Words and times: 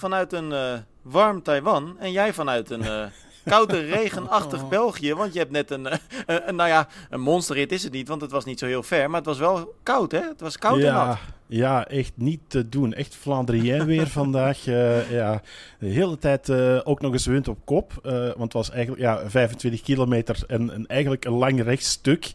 Vanuit 0.00 0.32
een 0.32 0.50
uh, 0.50 0.72
warm 1.02 1.42
Taiwan 1.42 1.96
en 1.98 2.12
jij 2.12 2.32
vanuit 2.32 2.70
een 2.70 2.82
uh, 2.82 3.04
koude, 3.44 3.80
regenachtig 3.96 4.68
België. 4.68 5.14
Want 5.14 5.32
je 5.32 5.38
hebt 5.38 5.50
net 5.50 5.70
een, 5.70 5.88
een, 6.26 6.56
nou 6.56 6.68
ja, 6.68 6.88
een 7.10 7.20
monsterrit 7.20 7.72
is 7.72 7.82
het 7.82 7.92
niet, 7.92 8.08
want 8.08 8.20
het 8.20 8.30
was 8.30 8.44
niet 8.44 8.58
zo 8.58 8.66
heel 8.66 8.82
ver. 8.82 9.10
Maar 9.10 9.18
het 9.18 9.28
was 9.28 9.38
wel 9.38 9.74
koud, 9.82 10.12
hè? 10.12 10.20
Het 10.20 10.40
was 10.40 10.58
koud 10.58 10.80
ja, 10.80 10.86
en 10.86 11.06
nat. 11.06 11.18
Ja, 11.46 11.86
echt 11.86 12.12
niet 12.14 12.40
te 12.46 12.68
doen. 12.68 12.94
Echt 12.94 13.14
Vlaanderen 13.14 13.86
weer 13.86 14.06
vandaag. 14.20 14.66
Uh, 14.66 15.10
ja, 15.10 15.42
de 15.78 15.86
hele 15.86 16.18
tijd 16.18 16.48
uh, 16.48 16.80
ook 16.84 17.00
nog 17.00 17.12
eens 17.12 17.26
wind 17.26 17.48
op 17.48 17.58
kop. 17.64 17.92
Uh, 18.02 18.12
want 18.12 18.42
het 18.42 18.52
was 18.52 18.70
eigenlijk 18.70 19.02
ja, 19.02 19.30
25 19.30 19.80
kilometer 19.82 20.38
en, 20.46 20.72
en 20.72 20.86
eigenlijk 20.86 21.24
een 21.24 21.32
lang 21.32 21.62
rechtstuk 21.62 22.32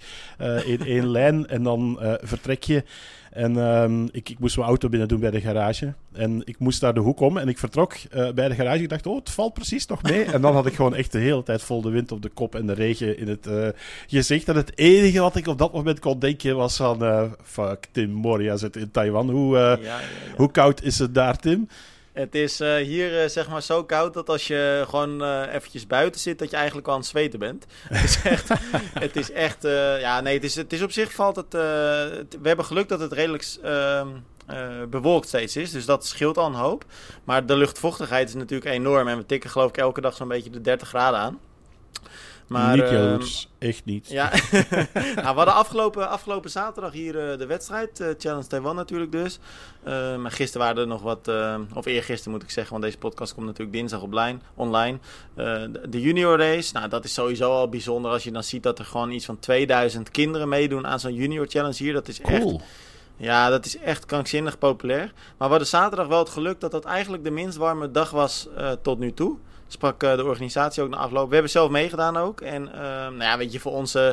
in 0.66 0.86
één 0.86 1.08
lijn. 1.08 1.48
En 1.48 1.64
dan 1.64 2.00
vertrek 2.22 2.64
je. 2.64 2.84
En 3.36 3.56
um, 3.56 4.10
ik, 4.12 4.30
ik 4.30 4.40
moest 4.40 4.56
mijn 4.56 4.68
auto 4.68 4.90
binnen 4.90 5.08
doen 5.08 5.20
bij 5.20 5.32
de 5.32 5.42
garage. 5.42 5.94
En 6.14 6.42
ik 6.46 6.60
moest 6.60 6.80
daar 6.80 6.94
de 6.94 7.00
hoek 7.00 7.20
om 7.20 7.38
en 7.38 7.48
ik 7.48 7.58
vertrok 7.58 7.94
uh, 7.94 8.32
bij 8.32 8.48
de 8.48 8.56
garage. 8.56 8.84
Ik 8.84 8.90
dacht, 8.90 9.08
oh, 9.08 9.16
het 9.16 9.30
valt 9.30 9.54
precies 9.54 9.86
nog 9.86 10.04
mee. 10.04 10.24
en 10.24 10.42
dan 10.42 10.54
had 10.54 10.66
ik 10.66 10.74
gewoon 10.74 10.96
echt 10.96 11.12
de 11.12 11.20
hele 11.20 11.44
tijd 11.44 11.62
vol 11.62 11.82
de 11.82 11.90
wind 11.90 12.12
op 12.12 12.22
de 12.22 12.30
kop 12.30 12.56
en 12.56 12.66
de 12.66 12.74
regen 12.74 13.18
in 13.18 13.28
het 13.28 13.48
uh, 13.48 13.68
gezicht. 14.08 14.48
En 14.48 14.56
het 14.56 14.78
enige 14.78 15.20
wat 15.20 15.36
ik 15.36 15.48
op 15.48 15.58
dat 15.58 15.74
moment 15.74 16.00
kon 16.00 16.20
denken 16.20 16.56
was 16.56 16.76
van... 16.76 17.04
Uh, 17.04 17.24
fuck, 17.44 17.88
Tim 17.92 18.10
Moria 18.10 18.58
zit 18.58 18.76
in 18.76 18.92
Taiwan. 18.92 19.30
Hoe, 19.30 19.58
ja, 19.58 19.72
ja, 19.72 19.78
ja. 19.82 20.00
hoe 20.36 20.52
koud 20.52 20.84
is 20.84 21.00
het 21.00 21.14
daar, 21.14 21.38
Tim? 21.38 21.68
Het 22.16 22.36
is 22.36 22.62
uh, 22.62 22.76
hier 22.76 23.24
uh, 23.24 23.30
zeg 23.30 23.50
maar 23.50 23.62
zo 23.62 23.84
koud 23.84 24.14
dat 24.14 24.30
als 24.30 24.48
je 24.48 24.84
gewoon 24.90 25.22
uh, 25.24 25.54
eventjes 25.54 25.88
buiten 25.88 26.22
zit, 26.22 26.40
dat 26.40 26.50
je 26.50 26.56
eigenlijk 26.56 26.88
al 26.88 26.94
aan 26.94 27.00
het 27.00 27.10
zweten 27.10 27.40
bent. 27.40 27.66
het 27.88 28.04
is 28.04 28.22
echt, 28.22 28.50
het 29.06 29.16
is 29.16 29.32
echt 29.32 29.64
ja 30.00 30.22
nee, 30.22 30.34
het 30.34 30.44
is, 30.44 30.56
het 30.56 30.74
is 30.74 30.82
op 30.82 30.92
zich 30.92 31.14
valt 31.14 31.36
het, 31.36 31.54
het 31.54 32.38
we 32.42 32.48
hebben 32.48 32.66
geluk 32.66 32.90
dat 32.90 33.00
het 33.00 33.12
redelijk 33.12 33.58
ehm, 33.64 34.08
bewolkt 34.90 35.28
steeds 35.28 35.56
is, 35.56 35.72
dus 35.72 35.86
dat 35.86 36.06
scheelt 36.06 36.38
al 36.38 36.46
een 36.46 36.54
hoop. 36.54 36.86
Maar 37.24 37.46
de 37.46 37.58
luchtvochtigheid 37.58 38.28
is 38.28 38.36
natuurlijk 38.36 38.72
enorm 38.72 39.08
en 39.08 39.18
we 39.18 39.26
tikken 39.26 39.50
geloof 39.50 39.70
ik 39.70 39.78
elke 39.78 40.02
dag 40.02 40.16
zo'n 40.16 40.28
beetje 40.28 40.50
de 40.50 40.62
30 40.62 40.88
graden 40.88 41.20
aan. 41.20 41.40
Maar, 42.48 42.76
niet 42.76 42.92
uh, 42.92 43.70
echt 43.70 43.86
niet. 43.86 44.10
Ja, 44.10 44.30
nou, 45.16 45.16
we 45.16 45.22
hadden 45.22 45.54
afgelopen, 45.54 46.10
afgelopen 46.10 46.50
zaterdag 46.50 46.92
hier 46.92 47.32
uh, 47.32 47.38
de 47.38 47.46
wedstrijd, 47.46 48.00
uh, 48.00 48.08
Challenge 48.18 48.48
Taiwan 48.48 48.76
natuurlijk 48.76 49.12
dus. 49.12 49.40
maar 50.20 50.32
gisteren 50.32 50.68
waren 50.68 50.82
er 50.82 50.88
nog 50.88 51.02
wat, 51.02 51.32
of 51.74 51.86
eergisteren 51.86 52.34
moet 52.34 52.44
ik 52.44 52.50
zeggen, 52.50 52.72
want 52.72 52.84
deze 52.84 52.98
podcast 52.98 53.34
komt 53.34 53.46
natuurlijk 53.46 53.78
dinsdag 53.78 54.02
online. 54.02 54.40
online. 54.56 54.98
De, 55.36 55.82
de, 55.90 56.02
junior 56.02 56.38
race, 56.38 56.74
nou 56.74 56.90
dat 56.90 57.04
is 57.04 57.14
sowieso 57.14 57.52
al 57.52 57.70
bijzonder 57.70 58.12
als 58.12 58.24
je 58.24 58.32
dan 58.32 58.44
ziet 58.44 58.64
dat 58.64 58.80
er 58.80 58.86
gewoon 58.86 59.12
iets 59.12 59.26
van 59.26 59.40
2000 59.40 60.12
kinderen 60.12 60.50
meedoen 60.50 60.88
aan 60.88 61.00
zo'n 61.00 61.14
junior 61.14 61.48
challenge 61.48 61.84
hier. 61.84 61.94
Dat 61.94 62.08
is 62.08 62.22
cool. 62.22 62.54
echt... 62.54 62.64
Ja, 63.18 63.50
dat 63.50 63.66
is 63.66 63.78
echt 63.78 64.06
krankzinnig 64.06 64.58
populair. 64.58 65.06
Maar 65.14 65.34
we 65.38 65.46
hadden 65.48 65.68
zaterdag 65.68 66.08
wel 66.08 66.20
het 66.20 66.30
geluk 66.30 66.60
dat 66.60 66.72
dat 66.72 66.86
eigenlijk 66.86 67.24
de 67.24 67.32
minst 67.32 67.58
warme 67.58 67.92
dag 67.92 68.12
was 68.12 68.48
tot 68.82 69.00
nu 69.00 69.14
toe 69.14 69.38
sprak 69.68 70.04
uh, 70.04 70.16
de 70.16 70.24
organisatie 70.24 70.84
ook 70.84 70.90
na 70.90 70.98
afloop. 70.98 71.28
We 71.28 71.34
hebben 71.34 71.52
zelf 71.52 71.70
meegedaan 71.70 72.18
ook. 72.18 72.42
En 72.42 72.62
uh, 72.64 72.82
nou 72.82 73.24
ja, 73.24 73.38
weet 73.38 73.52
je, 73.52 73.60
voor 73.60 73.72
ons, 73.72 73.96
uh, 73.96 74.10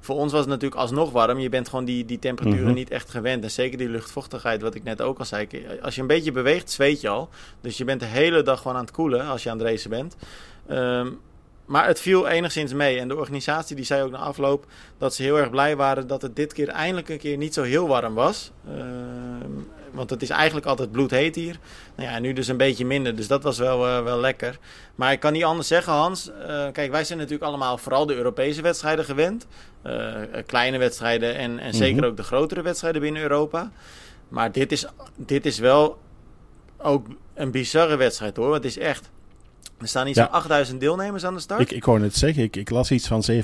voor 0.00 0.16
ons 0.16 0.32
was 0.32 0.40
het 0.40 0.50
natuurlijk 0.50 0.80
alsnog 0.80 1.10
warm. 1.10 1.38
Je 1.38 1.48
bent 1.48 1.68
gewoon 1.68 1.84
die, 1.84 2.04
die 2.04 2.18
temperaturen 2.18 2.60
mm 2.60 2.66
-hmm. 2.66 2.78
niet 2.78 2.90
echt 2.90 3.10
gewend. 3.10 3.44
En 3.44 3.50
zeker 3.50 3.78
die 3.78 3.88
luchtvochtigheid, 3.88 4.62
wat 4.62 4.74
ik 4.74 4.82
net 4.82 5.02
ook 5.02 5.18
al 5.18 5.24
zei. 5.24 5.48
Als 5.82 5.94
je 5.94 6.00
een 6.00 6.06
beetje 6.06 6.32
beweegt, 6.32 6.70
zweet 6.70 7.00
je 7.00 7.08
al. 7.08 7.28
Dus 7.60 7.76
je 7.76 7.84
bent 7.84 8.00
de 8.00 8.06
hele 8.06 8.42
dag 8.42 8.58
gewoon 8.58 8.76
aan 8.76 8.84
het 8.84 8.92
koelen 8.92 9.26
als 9.26 9.42
je 9.42 9.50
aan 9.50 9.58
het 9.58 9.66
racen 9.66 9.90
bent. 9.90 10.16
Um, 10.70 11.20
maar 11.64 11.86
het 11.86 12.00
viel 12.00 12.28
enigszins 12.28 12.72
mee. 12.72 12.98
En 12.98 13.08
de 13.08 13.16
organisatie 13.16 13.76
die 13.76 13.84
zei 13.84 14.02
ook 14.02 14.10
na 14.10 14.18
afloop 14.18 14.66
dat 14.98 15.14
ze 15.14 15.22
heel 15.22 15.38
erg 15.38 15.50
blij 15.50 15.76
waren 15.76 16.06
dat 16.06 16.22
het 16.22 16.36
dit 16.36 16.52
keer 16.52 16.68
eindelijk 16.68 17.08
een 17.08 17.18
keer 17.18 17.36
niet 17.36 17.54
zo 17.54 17.62
heel 17.62 17.88
warm 17.88 18.14
was. 18.14 18.50
Uh, 18.68 18.74
want 19.94 20.10
het 20.10 20.22
is 20.22 20.30
eigenlijk 20.30 20.66
altijd 20.66 20.92
bloedheet 20.92 21.34
hier. 21.34 21.58
Nou 21.96 22.10
ja, 22.10 22.18
nu 22.18 22.32
dus 22.32 22.48
een 22.48 22.56
beetje 22.56 22.84
minder. 22.84 23.16
Dus 23.16 23.28
dat 23.28 23.42
was 23.42 23.58
wel, 23.58 23.86
uh, 23.86 24.02
wel 24.02 24.20
lekker. 24.20 24.58
Maar 24.94 25.12
ik 25.12 25.20
kan 25.20 25.32
niet 25.32 25.44
anders 25.44 25.68
zeggen, 25.68 25.92
Hans. 25.92 26.28
Uh, 26.28 26.66
kijk, 26.72 26.90
wij 26.90 27.04
zijn 27.04 27.18
natuurlijk 27.18 27.44
allemaal 27.44 27.78
vooral 27.78 28.06
de 28.06 28.14
Europese 28.14 28.62
wedstrijden 28.62 29.04
gewend. 29.04 29.46
Uh, 29.86 30.16
kleine 30.46 30.78
wedstrijden 30.78 31.36
en, 31.36 31.58
en 31.58 31.74
zeker 31.74 31.94
mm 31.94 31.98
-hmm. 31.98 32.08
ook 32.08 32.16
de 32.16 32.22
grotere 32.22 32.62
wedstrijden 32.62 33.00
binnen 33.00 33.22
Europa. 33.22 33.70
Maar 34.28 34.52
dit 34.52 34.72
is, 34.72 34.86
dit 35.16 35.46
is 35.46 35.58
wel 35.58 35.98
ook 36.78 37.06
een 37.34 37.50
bizarre 37.50 37.96
wedstrijd 37.96 38.36
hoor. 38.36 38.54
Het 38.54 38.64
is 38.64 38.78
echt. 38.78 39.10
Er 39.80 39.88
staan 39.88 40.06
iets 40.06 40.18
ja. 40.18 40.24
van 40.24 40.34
8000 40.34 40.80
deelnemers 40.80 41.24
aan 41.24 41.34
de 41.34 41.40
start. 41.40 41.60
Ik, 41.60 41.70
ik 41.70 41.84
wou 41.84 42.00
net 42.00 42.16
zeggen, 42.16 42.42
ik, 42.42 42.56
ik 42.56 42.70
las 42.70 42.90
iets 42.90 43.06
van 43.06 43.22
7.000, 43.30 43.38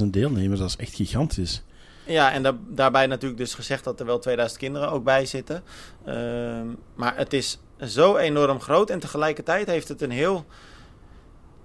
8.000 0.00 0.04
deelnemers. 0.04 0.60
Dat 0.60 0.68
is 0.68 0.76
echt 0.76 0.94
gigantisch. 0.94 1.62
Ja, 2.08 2.32
en 2.32 2.42
da 2.42 2.56
daarbij 2.68 3.06
natuurlijk 3.06 3.40
dus 3.40 3.54
gezegd 3.54 3.84
dat 3.84 4.00
er 4.00 4.06
wel 4.06 4.18
2000 4.18 4.60
kinderen 4.60 4.90
ook 4.90 5.04
bij 5.04 5.26
zitten. 5.26 5.62
Uh, 6.06 6.14
maar 6.94 7.16
het 7.16 7.32
is 7.32 7.58
zo 7.80 8.16
enorm 8.16 8.60
groot 8.60 8.90
en 8.90 8.98
tegelijkertijd 8.98 9.66
heeft 9.66 9.88
het 9.88 10.02
een 10.02 10.10
heel... 10.10 10.46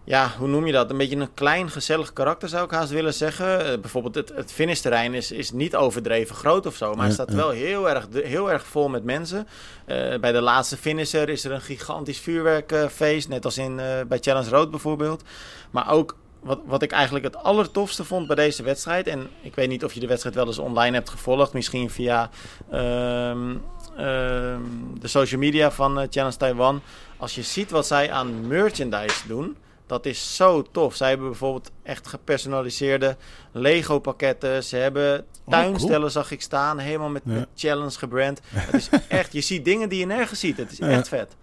Ja, 0.05 0.31
hoe 0.37 0.47
noem 0.47 0.65
je 0.65 0.71
dat? 0.71 0.89
Een 0.89 0.97
beetje 0.97 1.15
een 1.15 1.33
klein 1.33 1.69
gezellig 1.69 2.13
karakter 2.13 2.49
zou 2.49 2.65
ik 2.65 2.71
haast 2.71 2.91
willen 2.91 3.13
zeggen. 3.13 3.71
Uh, 3.71 3.79
bijvoorbeeld 3.79 4.15
het, 4.15 4.31
het 4.35 4.51
finishterrein 4.51 5.13
is, 5.13 5.31
is 5.31 5.51
niet 5.51 5.75
overdreven 5.75 6.35
groot 6.35 6.65
of 6.65 6.75
zo. 6.75 6.87
Maar 6.87 6.97
ja, 6.97 7.03
het 7.03 7.13
staat 7.13 7.29
ja. 7.29 7.35
wel 7.35 7.49
heel 7.49 7.89
erg, 7.89 8.07
heel 8.11 8.51
erg 8.51 8.65
vol 8.65 8.89
met 8.89 9.03
mensen. 9.03 9.47
Uh, 9.87 10.19
bij 10.19 10.31
de 10.31 10.41
laatste 10.41 10.77
finisher 10.77 11.29
is 11.29 11.45
er 11.45 11.51
een 11.51 11.61
gigantisch 11.61 12.19
vuurwerkfeest. 12.19 13.29
net 13.29 13.45
als 13.45 13.57
in, 13.57 13.75
bij 14.07 14.17
Challenge 14.21 14.49
Road 14.49 14.71
bijvoorbeeld. 14.71 15.23
Maar 15.71 15.91
ook 15.91 16.15
wat, 16.43 16.59
wat 16.65 16.81
ik 16.81 16.91
eigenlijk 16.91 17.25
het 17.25 17.35
allertofste 17.35 18.03
vond 18.03 18.27
bij 18.27 18.35
deze 18.35 18.63
wedstrijd. 18.63 19.07
En 19.07 19.29
ik 19.41 19.55
weet 19.55 19.69
niet 19.69 19.83
of 19.83 19.93
je 19.93 19.99
de 19.99 20.07
wedstrijd 20.07 20.35
wel 20.35 20.47
eens 20.47 20.59
online 20.59 20.95
hebt 20.95 21.09
gevolgd. 21.09 21.53
Misschien 21.53 21.89
via 21.89 22.29
um, 22.73 23.61
um, 23.99 24.99
de 24.99 25.07
social 25.07 25.39
media 25.39 25.71
van 25.71 25.99
uh, 25.99 26.07
Challenge 26.09 26.37
Taiwan. 26.37 26.81
Als 27.17 27.35
je 27.35 27.41
ziet 27.41 27.71
wat 27.71 27.87
zij 27.87 28.11
aan 28.11 28.47
merchandise 28.47 29.27
doen. 29.27 29.57
Dat 29.85 30.05
is 30.05 30.35
zo 30.35 30.61
tof. 30.71 30.95
Zij 30.95 31.09
hebben 31.09 31.27
bijvoorbeeld 31.27 31.71
echt 31.83 32.07
gepersonaliseerde 32.07 33.17
Lego 33.51 33.99
pakketten. 33.99 34.63
Ze 34.63 34.75
hebben 34.75 35.25
tuinstellen, 35.49 35.95
oh, 35.95 35.99
cool. 35.99 36.09
zag 36.09 36.31
ik 36.31 36.41
staan. 36.41 36.77
Helemaal 36.77 37.09
met, 37.09 37.21
ja. 37.25 37.33
met 37.33 37.47
challenge 37.55 37.97
gebrand. 37.97 38.41
Het 38.47 38.73
is 38.73 38.89
echt, 39.07 39.33
je 39.33 39.41
ziet 39.41 39.65
dingen 39.65 39.89
die 39.89 39.99
je 39.99 40.05
nergens 40.05 40.39
ziet. 40.39 40.57
Het 40.57 40.71
is 40.71 40.79
echt 40.79 41.07
vet. 41.07 41.35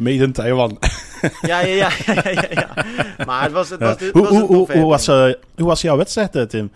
Made 0.00 0.24
in 0.24 0.32
Taiwan. 0.32 0.78
Ja, 1.42 1.60
ja, 1.60 1.74
ja, 1.74 1.90
ja, 2.06 2.30
ja, 2.30 2.44
ja. 2.50 2.68
Maar 3.26 3.42
het 3.42 3.52
was, 3.52 3.70
het 3.70 3.80
was, 3.80 4.00
het 4.00 4.12
hoe, 4.12 4.22
was 4.22 4.30
hoe, 4.30 4.46
hoe, 4.46 4.72
hoe, 4.72 4.88
was, 4.88 5.08
uh, 5.08 5.32
hoe 5.56 5.66
was 5.66 5.80
jouw 5.80 5.96
wedstrijd, 5.96 6.50
Tim? 6.50 6.72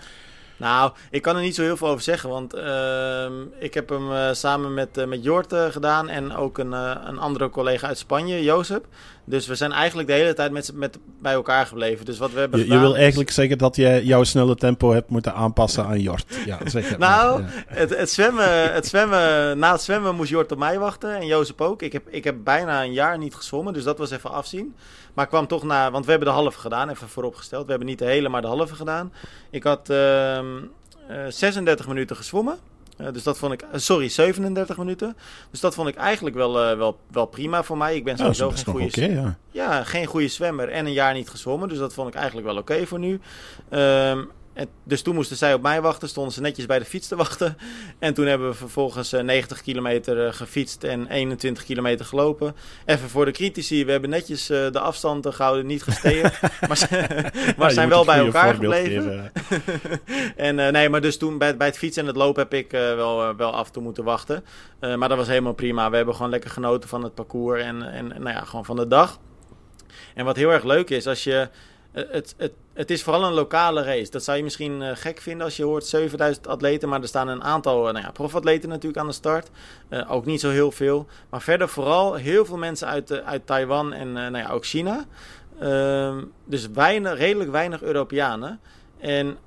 Nou, 0.57 0.93
ik 1.11 1.23
kan 1.23 1.37
er 1.37 1.43
niet 1.43 1.55
zo 1.55 1.63
heel 1.63 1.77
veel 1.77 1.89
over 1.89 2.03
zeggen, 2.03 2.29
want 2.29 2.55
uh, 2.55 3.27
ik 3.59 3.75
heb 3.75 3.89
hem 3.89 4.11
uh, 4.11 4.33
samen 4.33 4.75
met, 4.75 4.99
uh, 4.99 5.05
met 5.05 5.25
Jort 5.25 5.55
gedaan 5.71 6.09
en 6.09 6.37
ook 6.37 6.59
een, 6.59 6.73
een 6.73 7.19
andere 7.19 7.49
collega 7.49 7.87
uit 7.87 7.99
Spanje, 7.99 8.43
Jozef. 8.43 8.81
Dus 9.25 9.47
we 9.47 9.55
zijn 9.55 9.73
eigenlijk 9.73 10.09
de 10.09 10.15
hele 10.15 10.35
tijd 10.35 10.53
met, 10.53 10.71
met 10.75 10.99
bij 11.21 11.33
elkaar 11.33 11.67
gebleven. 11.67 12.05
Dus 12.05 12.19
wat 12.19 12.33
we 12.33 12.39
hebben 12.39 12.61
je, 12.61 12.73
je 12.73 12.79
wil 12.79 12.97
eigenlijk 12.97 13.31
zeggen 13.31 13.59
dat 13.59 13.77
je 13.77 14.01
jouw 14.05 14.25
snelle 14.25 14.55
tempo 14.55 14.93
hebt 14.93 15.11
moeten 15.11 15.35
aanpassen 15.35 15.87
aan 15.87 16.01
Jort. 16.01 16.39
Ja, 16.47 16.59
zeg 16.65 16.89
het 16.89 16.99
nou, 16.99 17.43
ja. 17.43 17.49
het, 17.67 17.97
het, 17.97 18.11
zwemmen, 18.11 18.73
het 18.73 18.87
zwemmen, 18.87 19.59
na 19.59 19.73
het 19.73 19.83
zwemmen 19.83 20.15
moest 20.15 20.31
Jort 20.31 20.53
op 20.53 20.59
mij 20.59 20.79
wachten 20.79 21.17
en 21.17 21.27
Jozef 21.27 21.61
ook. 21.61 21.83
Ik 21.83 21.93
heb, 21.93 22.09
ik 22.09 22.25
heb 22.25 22.37
bijna 22.45 22.83
een 22.83 22.93
jaar 22.93 23.19
niet 23.19 23.35
gezwommen, 23.35 23.73
dus 23.73 23.85
dat 23.85 23.99
was 23.99 24.11
even 24.11 24.31
afzien. 24.31 24.75
Maar 25.15 25.27
kwam 25.27 25.47
toch 25.47 25.63
na, 25.63 25.91
want 25.91 26.05
we 26.05 26.11
hebben 26.11 26.29
de 26.29 26.35
halve 26.35 26.59
gedaan, 26.59 26.89
even 26.89 27.09
vooropgesteld. 27.09 27.65
We 27.65 27.71
hebben 27.71 27.89
niet 27.89 27.99
de 27.99 28.05
hele, 28.05 28.29
maar 28.29 28.41
de 28.41 28.47
halve 28.47 28.75
gedaan. 28.75 29.13
Ik 29.51 29.63
had 29.63 29.91
uh, 29.91 30.37
uh, 30.37 30.43
36 31.29 31.87
minuten 31.87 32.17
gezwommen. 32.17 32.59
Uh, 33.01 33.13
dus 33.13 33.23
dat 33.23 33.39
vond 33.39 33.53
ik, 33.53 33.63
uh, 33.63 33.69
sorry, 33.75 34.09
37 34.09 34.77
minuten. 34.77 35.17
Dus 35.51 35.61
dat 35.61 35.75
vond 35.75 35.89
ik 35.89 35.95
eigenlijk 35.95 36.37
wel, 36.37 36.71
uh, 36.71 36.77
wel, 36.77 36.99
wel 37.11 37.27
prima 37.27 37.63
voor 37.63 37.77
mij. 37.77 37.97
Ik 37.97 38.05
ben 38.05 38.17
sowieso 38.17 38.49
ja, 38.49 38.55
geen 38.55 38.65
goede 38.65 38.87
okay, 38.87 39.13
ja. 39.13 39.39
ja. 39.51 39.85
geen 39.85 40.07
goede 40.07 40.29
zwemmer 40.29 40.69
en 40.69 40.87
een 40.87 40.93
jaar 40.93 41.15
niet 41.15 41.29
gezwommen. 41.29 41.69
Dus 41.69 41.79
dat 41.79 41.95
vond 41.95 42.09
ik 42.09 42.15
eigenlijk 42.15 42.47
wel 42.47 42.57
oké 42.57 42.73
okay 42.73 42.87
voor 42.87 42.99
nu. 42.99 43.21
Um, 43.71 44.31
en 44.55 44.69
dus 44.85 45.03
toen 45.03 45.15
moesten 45.15 45.37
zij 45.37 45.55
op 45.55 45.63
mij 45.63 45.81
wachten, 45.81 46.09
stonden 46.09 46.33
ze 46.33 46.41
netjes 46.41 46.67
bij 46.67 46.79
de 46.79 46.85
fiets 46.85 47.09
te 47.09 47.17
wachten. 47.17 47.57
En 47.99 48.15
toen 48.15 48.27
hebben 48.27 48.49
we 48.49 48.55
vervolgens 48.55 49.13
uh, 49.13 49.21
90 49.21 49.63
kilometer 49.63 50.27
uh, 50.27 50.33
gefietst 50.33 50.85
en 50.85 51.07
21 51.07 51.65
kilometer 51.65 52.07
gelopen. 52.07 52.55
Even 52.85 53.09
voor 53.09 53.25
de 53.25 53.31
critici, 53.31 53.85
we 53.85 53.91
hebben 53.91 54.11
netjes 54.11 54.51
uh, 54.51 54.71
de 54.71 54.81
afstand 54.81 55.27
gehouden, 55.35 55.67
niet 55.67 55.83
gesteerd. 55.83 56.41
maar 56.69 56.77
ze, 56.77 57.07
maar 57.57 57.71
zijn 57.71 57.89
wel 57.89 58.05
bij 58.05 58.19
elkaar 58.19 58.55
gebleven. 58.55 59.33
en 60.37 60.55
nee, 60.55 60.89
maar 60.89 61.01
dus 61.01 61.19
toen 61.19 61.39
bij, 61.39 61.57
bij 61.57 61.67
het 61.67 61.79
fietsen 61.79 62.03
en 62.03 62.09
het 62.09 62.17
lopen 62.17 62.43
heb 62.43 62.55
ik 62.55 62.71
wel, 62.71 63.37
wel 63.37 63.53
af 63.53 63.67
en 63.67 63.73
toe 63.73 63.83
moeten 63.83 64.05
wachten. 64.05 64.45
maar 64.81 65.09
dat 65.09 65.19
was 65.19 65.29
helemaal 65.29 65.53
prima. 65.53 65.91
We 65.91 65.97
hebben 65.97 66.15
gewoon 66.15 66.31
lekker 66.31 66.51
genoten 66.51 66.89
van 66.89 67.03
het 67.03 67.15
parcours 67.15 67.63
en, 67.63 67.83
en 67.83 68.07
nou 68.07 68.29
ja, 68.29 68.45
gewoon 68.45 68.65
van 68.65 68.77
de 68.77 68.87
dag. 68.87 69.19
En 70.15 70.25
wat 70.25 70.37
heel 70.37 70.53
erg 70.53 70.65
leuk 70.65 70.91
is, 70.91 71.07
als 71.07 71.25
je 71.25 71.49
het, 71.93 72.35
het, 72.37 72.53
het 72.75 72.91
is 72.91 73.03
vooral 73.03 73.25
een 73.25 73.33
lokale 73.33 73.83
race. 73.83 74.11
Dat 74.11 74.25
zou 74.25 74.37
je 74.37 74.43
misschien 74.43 74.81
uh, 74.81 74.91
gek 74.95 75.21
vinden 75.21 75.45
als 75.45 75.57
je 75.57 75.65
hoort 75.65 75.87
7000 75.87 76.47
atleten. 76.47 76.89
Maar 76.89 77.01
er 77.01 77.09
staan 77.09 77.29
een 77.29 77.43
aantal 77.43 77.87
uh, 77.87 77.93
nou 77.93 78.05
ja, 78.05 78.11
profatleten 78.11 78.69
natuurlijk 78.69 79.01
aan 79.01 79.07
de 79.07 79.13
start. 79.13 79.51
Uh, 79.91 80.13
ook 80.13 80.25
niet 80.25 80.41
zo 80.41 80.51
heel 80.51 80.71
veel. 80.71 81.07
Maar 81.31 81.43
verder 81.43 81.69
vooral 81.69 82.15
heel 82.15 82.45
veel 82.45 82.57
mensen 82.57 82.89
uit, 82.89 83.23
uit 83.23 83.47
Taiwan 83.47 83.93
en 83.93 84.13
nou 84.13 84.39
ja, 84.39 84.51
ook 84.51 84.67
China. 84.67 85.05
Ehm, 85.61 86.25
dus 86.45 86.69
weinig, 86.69 87.19
redelijk 87.19 87.51
weinig 87.51 87.83
Europeanen. 87.83 88.61
En 88.99 89.39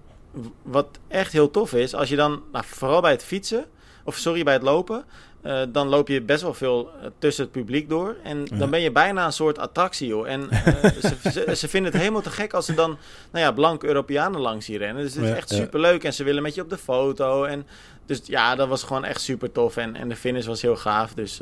wat 0.61 0.87
echt 1.07 1.31
heel 1.31 1.51
tof 1.51 1.73
is, 1.73 1.95
als 1.95 2.09
je 2.09 2.15
dan, 2.15 2.43
nou, 2.51 2.65
vooral 2.67 3.01
bij 3.01 3.11
het 3.11 3.23
fietsen 3.23 3.65
of 4.07 4.15
sorry, 4.15 4.43
bij 4.43 4.53
het 4.53 4.61
lopen, 4.61 5.05
uh, 5.47 5.61
dan 5.69 5.87
loop 5.87 6.07
je 6.07 6.21
best 6.21 6.41
wel 6.41 6.53
veel 6.53 6.89
tussen 7.19 7.43
het 7.43 7.51
publiek 7.51 7.89
door. 7.89 8.15
En 8.23 8.45
dan 8.45 8.69
ben 8.69 8.81
je 8.81 8.91
bijna 8.91 9.25
een 9.25 9.33
soort 9.33 9.59
attractie, 9.59 10.07
joh. 10.07 10.27
En 10.27 10.49
ze, 11.01 11.31
ze, 11.31 11.55
ze, 11.55 11.67
vinden 11.67 11.91
het 11.91 12.01
helemaal 12.01 12.21
te 12.21 12.29
gek 12.29 12.53
als 12.53 12.65
ze 12.65 12.73
dan, 12.73 12.97
nou 13.31 13.45
ja, 13.45 13.51
blanke 13.51 13.87
Europeanen 13.87 14.41
langs 14.41 14.67
hier 14.67 14.77
rennen. 14.77 15.03
Dus 15.03 15.15
het 15.15 15.23
is 15.23 15.31
echt 15.31 15.49
super 15.49 15.79
leuk 15.79 16.03
en 16.03 16.13
ze 16.13 16.23
willen 16.23 16.43
met 16.43 16.55
je 16.55 16.61
op 16.61 16.69
de 16.69 16.77
foto. 16.77 17.43
En 17.43 17.67
dus 18.05 18.21
ja, 18.23 18.55
dat 18.55 18.67
was 18.67 18.83
gewoon 18.83 19.05
echt 19.05 19.21
super 19.21 19.51
tof. 19.51 19.77
En, 19.77 19.95
en 19.95 20.09
de 20.09 20.15
finish 20.15 20.45
was 20.45 20.61
heel 20.61 20.77
gaaf. 20.77 21.13
Dus, 21.13 21.41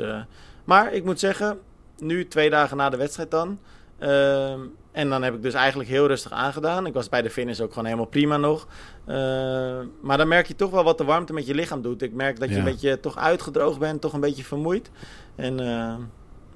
maar 0.64 0.92
ik 0.92 1.04
moet 1.04 1.20
zeggen, 1.20 1.58
nu 1.98 2.28
twee 2.28 2.50
dagen 2.50 2.76
na 2.76 2.90
de 2.90 2.96
wedstrijd 2.96 3.30
dan. 3.30 3.58
Ehm, 3.98 4.60
en 4.92 5.08
dan 5.08 5.22
heb 5.22 5.34
ik 5.34 5.42
dus 5.42 5.54
eigenlijk 5.54 5.88
heel 5.88 6.06
rustig 6.06 6.32
aangedaan. 6.32 6.86
Ik 6.86 6.92
was 6.92 7.08
bij 7.08 7.22
de 7.22 7.30
finish 7.30 7.60
ook 7.60 7.68
gewoon 7.68 7.84
helemaal 7.84 8.06
prima 8.06 8.36
nog. 8.36 8.66
Ehm, 9.06 9.86
maar 10.00 10.16
dan 10.16 10.28
merk 10.28 10.46
je 10.46 10.54
toch 10.54 10.70
wel 10.70 10.84
wat 10.84 10.98
de 10.98 11.04
warmte 11.04 11.32
met 11.32 11.46
je 11.46 11.54
lichaam 11.54 11.82
doet. 11.82 12.02
Ik 12.02 12.12
merk 12.12 12.40
dat 12.40 12.48
je 12.48 12.56
een 12.56 12.64
beetje 12.64 13.00
toch 13.00 13.16
uitgedroogd 13.16 13.78
bent, 13.78 14.00
toch 14.00 14.12
een 14.12 14.20
beetje 14.20 14.44
vermoeid. 14.44 14.90
En 15.34 15.60
ehm, 15.60 16.00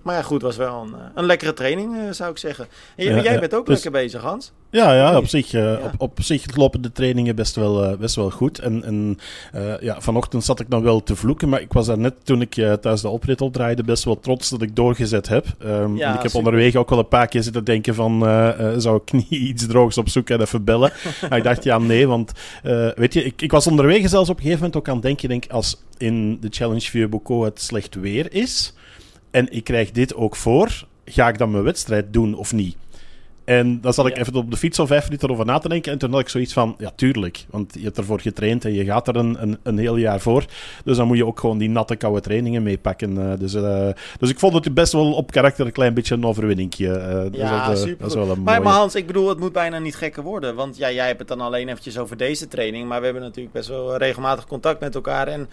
maar 0.02 0.14
ja, 0.14 0.22
goed, 0.22 0.42
was 0.42 0.56
wel 0.56 0.82
een, 0.82 0.94
eh, 0.94 1.00
een 1.14 1.24
lekkere 1.24 1.52
training, 1.52 1.96
eh, 1.96 2.02
zou 2.10 2.30
ik 2.30 2.38
zeggen. 2.38 2.66
En 2.96 3.22
jij 3.22 3.40
bent 3.40 3.54
ook 3.54 3.66
dus- 3.66 3.74
lekker 3.74 3.90
bezig, 3.90 4.22
Hans. 4.22 4.52
Ja, 4.72 4.94
ja, 4.94 5.16
op 5.16 5.26
zich, 5.26 5.52
uh, 5.52 5.72
Op, 5.82 5.92
op 5.98 6.18
zich 6.22 6.56
lopen 6.56 6.82
de 6.82 6.92
trainingen 6.92 7.36
best 7.36 7.56
wel, 7.56 7.96
best 7.96 8.14
wel 8.14 8.30
goed. 8.30 8.58
En, 8.58 8.84
en 8.84 9.18
ja, 9.80 10.00
vanochtend 10.00 10.44
zat 10.44 10.60
ik 10.60 10.68
nog 10.68 10.82
wel 10.82 11.02
te 11.02 11.16
vloeken, 11.16 11.48
maar 11.48 11.60
ik 11.60 11.72
was 11.72 11.86
daar 11.86 11.98
net 11.98 12.14
toen 12.22 12.40
ik 12.40 12.54
thuis 12.80 13.00
de 13.00 13.08
oprit 13.08 13.40
opdraaide 13.40 13.82
best 13.82 14.04
wel 14.04 14.20
trots 14.20 14.50
dat 14.50 14.62
ik 14.62 14.76
doorgezet 14.76 15.28
heb. 15.28 15.46
Um, 15.64 15.96
ja, 15.96 16.08
en 16.10 16.16
ik 16.16 16.22
heb 16.22 16.34
onderweg 16.34 16.74
ook 16.74 16.90
wel 16.90 16.98
een 16.98 17.08
paar 17.08 17.26
keer 17.26 17.42
zitten 17.42 17.64
denken 17.64 17.94
van, 17.94 18.20
zou 18.76 19.00
ik 19.04 19.12
niet 19.28 19.30
iets 19.30 19.66
droogs 19.66 19.98
opzoeken 19.98 20.34
en 20.34 20.40
even 20.40 20.64
bellen? 20.64 20.92
maar 21.28 21.38
ik 21.38 21.44
dacht, 21.44 21.64
ja, 21.64 21.78
nee, 21.78 22.08
want 22.08 22.32
weet 22.94 23.14
je, 23.14 23.24
ik, 23.24 23.42
ik 23.42 23.50
was 23.50 23.66
onderweg 23.66 24.08
zelfs 24.08 24.30
op 24.30 24.36
een 24.36 24.42
gegeven 24.42 24.64
moment 24.64 24.76
ook 24.76 24.88
aan 24.88 24.94
het 24.94 25.02
denken, 25.02 25.28
denk, 25.28 25.44
als 25.48 25.82
in 25.98 26.38
de 26.40 26.48
Challenge 26.50 26.90
Vieux 26.90 27.08
Bocaux 27.08 27.44
het 27.44 27.60
slecht 27.60 27.94
weer 27.94 28.32
is 28.32 28.74
en 29.30 29.52
ik 29.52 29.64
krijg 29.64 29.90
dit 29.90 30.14
ook 30.14 30.36
voor, 30.36 30.86
ga 31.04 31.28
ik 31.28 31.38
dan 31.38 31.50
mijn 31.50 31.64
wedstrijd 31.64 32.12
doen 32.12 32.34
of 32.34 32.52
niet? 32.52 32.76
En 33.44 33.80
dan 33.80 33.92
zat 33.92 34.06
ik 34.06 34.16
even 34.16 34.34
op 34.34 34.50
de 34.50 34.56
fiets 34.56 34.78
al 34.78 34.86
vijf 34.86 35.04
minuten 35.04 35.30
over 35.30 35.46
na 35.46 35.58
te 35.58 35.68
denken. 35.68 35.92
En 35.92 35.98
toen 35.98 36.10
had 36.10 36.20
ik 36.20 36.28
zoiets 36.28 36.52
van, 36.52 36.74
ja, 36.78 36.92
tuurlijk. 36.96 37.44
Want 37.50 37.74
je 37.74 37.84
hebt 37.84 37.98
ervoor 37.98 38.20
getraind 38.20 38.64
en 38.64 38.72
je 38.72 38.84
gaat 38.84 39.08
er 39.08 39.16
een, 39.16 39.36
een, 39.42 39.58
een 39.62 39.78
heel 39.78 39.96
jaar 39.96 40.20
voor. 40.20 40.44
Dus 40.84 40.96
dan 40.96 41.06
moet 41.06 41.16
je 41.16 41.26
ook 41.26 41.40
gewoon 41.40 41.58
die 41.58 41.68
natte, 41.68 41.96
koude 41.96 42.20
trainingen 42.20 42.62
meepakken. 42.62 43.18
Uh, 43.18 43.32
dus, 43.38 43.54
uh, 43.54 43.88
dus 44.18 44.30
ik 44.30 44.38
vond 44.38 44.54
het 44.54 44.74
best 44.74 44.92
wel 44.92 45.12
op 45.12 45.30
karakter 45.30 45.66
een 45.66 45.72
klein 45.72 45.94
beetje 45.94 46.14
een 46.14 46.24
overwinningje. 46.24 46.86
Uh, 46.86 47.40
ja, 47.40 47.68
dat, 47.68 47.78
super. 47.78 47.96
Dat 47.98 48.08
is 48.08 48.14
wel 48.14 48.30
een 48.30 48.42
maar, 48.42 48.62
maar, 48.62 48.72
Hans, 48.72 48.94
ik 48.94 49.06
bedoel, 49.06 49.28
het 49.28 49.38
moet 49.38 49.52
bijna 49.52 49.78
niet 49.78 49.96
gekker 49.96 50.22
worden. 50.22 50.54
Want 50.54 50.76
ja, 50.76 50.90
jij 50.90 51.06
hebt 51.06 51.18
het 51.18 51.28
dan 51.28 51.40
alleen 51.40 51.68
eventjes 51.68 51.98
over 51.98 52.16
deze 52.16 52.48
training. 52.48 52.88
Maar 52.88 52.98
we 52.98 53.04
hebben 53.04 53.22
natuurlijk 53.22 53.54
best 53.54 53.68
wel 53.68 53.96
regelmatig 53.96 54.46
contact 54.46 54.80
met 54.80 54.94
elkaar. 54.94 55.26
En 55.28 55.48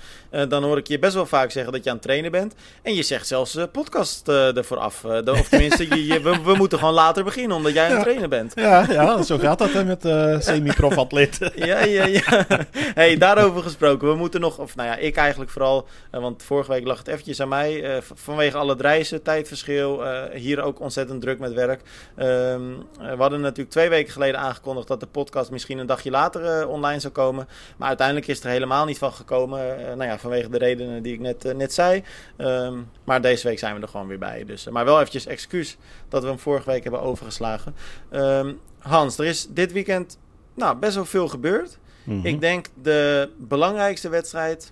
dan 0.49 0.63
hoor 0.63 0.77
ik 0.77 0.87
je 0.87 0.99
best 0.99 1.13
wel 1.13 1.25
vaak 1.25 1.51
zeggen 1.51 1.73
dat 1.73 1.83
je 1.83 1.89
aan 1.89 1.95
het 1.95 2.05
trainen 2.05 2.31
bent. 2.31 2.53
En 2.81 2.93
je 2.93 3.03
zegt 3.03 3.27
zelfs 3.27 3.57
podcast 3.71 4.27
ervoor 4.27 4.77
af. 4.77 5.05
of 5.25 5.49
tenminste, 5.49 6.05
je, 6.05 6.21
we, 6.21 6.39
we, 6.43 6.55
moeten 6.55 6.79
gewoon 6.79 6.93
later 6.93 7.23
beginnen, 7.23 7.57
omdat 7.57 7.73
jij 7.73 7.86
aan 7.89 7.95
het 7.95 8.01
trainen 8.01 8.29
bent. 8.29 8.51
Ja, 8.55 8.85
ja, 8.89 9.21
zo 9.23 9.37
gaat 9.37 9.57
dat 9.57 9.71
hè, 9.71 9.85
met 9.85 10.05
uh, 10.05 10.39
semi-prof-atleten. 10.39 11.51
ja, 11.67 11.83
ja, 11.83 12.05
ja. 12.05 12.45
hey, 12.71 13.17
daarover 13.17 13.63
gesproken. 13.63 14.07
We 14.07 14.15
moeten 14.15 14.41
nog, 14.41 14.57
of 14.57 14.75
nou 14.75 14.89
ja, 14.89 14.95
ik 14.95 15.15
eigenlijk 15.15 15.51
vooral, 15.51 15.87
uh, 16.11 16.21
want 16.21 16.43
vorige 16.43 16.71
week 16.71 16.85
lag 16.85 16.97
het 16.97 17.07
eventjes 17.07 17.41
aan 17.41 17.47
mij. 17.47 17.95
Uh, 17.95 18.01
vanwege 18.13 18.57
alle 18.57 18.75
reizen, 18.77 19.23
tijdverschil, 19.23 20.03
hier 20.33 20.61
ook 20.61 20.79
ontzettend 20.79 21.21
druk 21.21 21.39
met 21.39 21.53
werk. 21.53 21.81
Um, 22.17 22.85
we 22.99 23.15
hadden 23.17 23.41
natuurlijk 23.41 23.69
twee 23.69 23.89
weken 23.89 24.11
geleden 24.11 24.39
aangekondigd 24.39 24.87
dat 24.87 24.99
de 24.99 25.07
podcast 25.07 25.51
misschien 25.51 25.77
een 25.77 25.85
dagje 25.85 26.09
later 26.09 26.67
online 26.67 26.99
zou 26.99 27.13
komen. 27.13 27.47
Maar 27.77 27.87
uiteindelijk 27.87 28.27
is 28.27 28.35
het 28.35 28.45
er 28.45 28.51
helemaal 28.51 28.85
niet 28.85 28.97
van 28.97 29.13
gekomen. 29.13 29.77
nou 29.77 30.03
ja, 30.03 30.17
vanwege 30.17 30.49
de 30.49 30.57
redenen 30.57 31.03
die 31.03 31.13
ik 31.13 31.19
net, 31.19 31.53
net 31.55 31.73
zei. 31.73 32.03
Um, 32.37 32.89
maar 33.03 33.21
deze 33.21 33.47
week 33.47 33.59
zijn 33.59 33.75
we 33.75 33.81
er 33.81 33.87
gewoon 33.87 34.07
weer 34.07 34.19
bij. 34.19 34.45
Dus, 34.45 34.69
maar 34.69 34.85
wel 34.85 34.97
eventjes 34.97 35.25
excuus 35.25 35.77
dat 36.09 36.21
we 36.21 36.29
hem 36.29 36.39
vorige 36.39 36.69
week 36.69 36.83
hebben 36.83 37.01
overgeslagen. 37.01 37.66
Ehm, 38.09 38.53
Hans, 38.79 39.17
er 39.17 39.25
is 39.25 39.47
dit 39.49 39.71
weekend 39.71 40.17
nou, 40.53 40.77
best 40.77 40.95
wel 40.95 41.05
veel 41.05 41.27
gebeurd. 41.27 41.77
Mhm. 42.03 42.25
Ik 42.25 42.41
denk 42.41 42.67
de 42.81 43.29
belangrijkste 43.37 44.09
wedstrijd, 44.09 44.71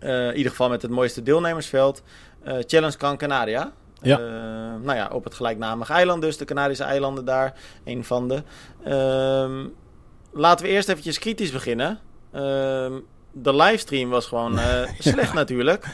uh, 0.00 0.28
in 0.28 0.36
ieder 0.36 0.50
geval 0.50 0.68
met 0.68 0.82
het 0.82 0.90
mooiste 0.90 1.22
deelnemersveld, 1.22 2.02
uh, 2.46 2.54
Challenge 2.66 2.98
Gran 2.98 3.16
Canaria. 3.16 3.72
Ja. 4.02 4.20
Uh, 4.20 4.26
nou 4.84 4.94
ja, 4.94 5.08
op 5.12 5.24
het 5.24 5.34
gelijknamige 5.34 5.92
eiland 5.92 6.22
dus, 6.22 6.36
de 6.36 6.44
Canarische 6.44 6.84
eilanden 6.84 7.24
daar, 7.24 7.54
een 7.84 8.04
van 8.04 8.28
de. 8.28 8.42
Ehm, 8.84 9.66
laten 10.32 10.66
we 10.66 10.70
eerst 10.72 10.88
eventjes 10.88 11.18
kritisch 11.18 11.52
beginnen. 11.52 11.98
Ehm, 12.32 12.92
de 13.32 13.54
livestream 13.54 14.10
was 14.10 14.26
gewoon 14.26 14.58
slecht 14.98 15.32
natuurlijk. 15.32 15.86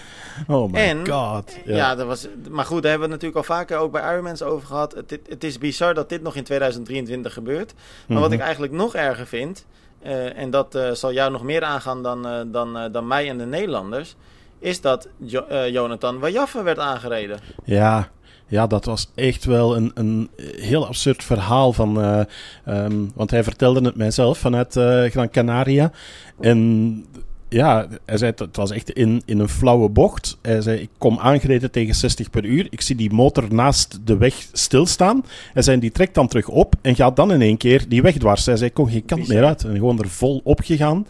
Oh 0.46 0.72
my 0.72 1.06
god. 1.06 1.56
Ja. 1.64 1.94
dat 1.94 2.06
was, 2.06 2.26
maar 2.50 2.64
goed, 2.64 2.82
daar 2.82 2.90
hebben 2.90 3.08
we 3.08 3.14
het 3.14 3.22
natuurlijk 3.22 3.36
al 3.36 3.56
vaker 3.56 3.78
ook 3.78 3.92
bij 3.92 4.12
Ironmans 4.12 4.42
over 4.42 4.66
gehad. 4.66 4.94
Het, 4.94 5.18
het, 5.28 5.44
is 5.44 5.58
bizar 5.58 5.94
dat 5.94 6.08
dit 6.08 6.22
nog 6.22 6.34
in 6.34 6.44
2023 6.44 7.32
gebeurt. 7.32 7.74
Maar 8.06 8.20
wat 8.20 8.28
mhm. 8.28 8.38
ik 8.38 8.44
eigenlijk 8.44 8.72
nog 8.72 8.94
erger 8.94 9.26
vind, 9.26 9.66
uh, 10.02 10.38
en 10.38 10.50
dat 10.50 10.74
uh, 10.74 10.90
zal 10.90 11.12
jou 11.12 11.30
nog 11.30 11.42
meer 11.42 11.64
aangaan 11.64 12.02
dan, 12.02 12.48
dan, 12.52 12.92
dan 12.92 13.06
mij 13.06 13.28
en 13.28 13.38
de 13.38 13.46
Nederlanders, 13.46 14.16
is 14.58 14.80
dat 14.80 15.08
jo 15.16 15.66
Jonathan 15.70 16.18
Wajaffe 16.18 16.62
werd 16.62 16.78
aangereden. 16.78 17.38
Ja, 17.64 18.10
ja, 18.46 18.66
dat 18.66 18.84
was 18.84 19.10
echt 19.14 19.44
wel 19.44 19.76
een, 19.76 19.90
een 19.94 20.30
heel 20.56 20.86
absurd 20.86 21.24
verhaal. 21.24 21.72
Van, 21.72 22.26
um, 22.68 23.12
want 23.14 23.30
hij 23.30 23.44
vertelde 23.44 23.80
het 23.80 23.96
mijzelf 23.96 24.38
vanuit 24.38 24.72
Gran 25.10 25.30
Canaria. 25.30 25.92
En 26.40 27.06
ja, 27.48 27.86
hij 28.04 28.16
zei 28.16 28.32
het 28.36 28.56
was 28.56 28.70
echt 28.70 28.90
in, 28.90 29.22
in 29.24 29.38
een 29.38 29.48
flauwe 29.48 29.88
bocht. 29.88 30.38
Hij 30.42 30.60
zei, 30.60 30.80
ik 30.80 30.88
kom 30.98 31.18
aangereden 31.18 31.70
tegen 31.70 31.94
60 31.94 32.30
per 32.30 32.44
uur. 32.44 32.66
Ik 32.70 32.80
zie 32.80 32.96
die 32.96 33.12
motor 33.12 33.54
naast 33.54 33.98
de 34.04 34.16
weg 34.16 34.34
stilstaan. 34.52 35.24
Hij 35.52 35.62
zei, 35.62 35.78
die 35.78 35.92
trekt 35.92 36.14
dan 36.14 36.28
terug 36.28 36.48
op 36.48 36.74
en 36.80 36.94
gaat 36.94 37.16
dan 37.16 37.32
in 37.32 37.42
één 37.42 37.56
keer 37.56 37.88
die 37.88 38.02
weg 38.02 38.16
dwars. 38.16 38.46
Hij 38.46 38.56
zei, 38.56 38.68
ik 38.68 38.74
kon 38.74 38.90
geen 38.90 39.04
kant 39.04 39.28
meer 39.28 39.44
uit. 39.44 39.64
En 39.64 39.74
gewoon 39.74 39.98
er 39.98 40.08
vol 40.08 40.40
op 40.44 40.60
gegaan. 40.60 41.06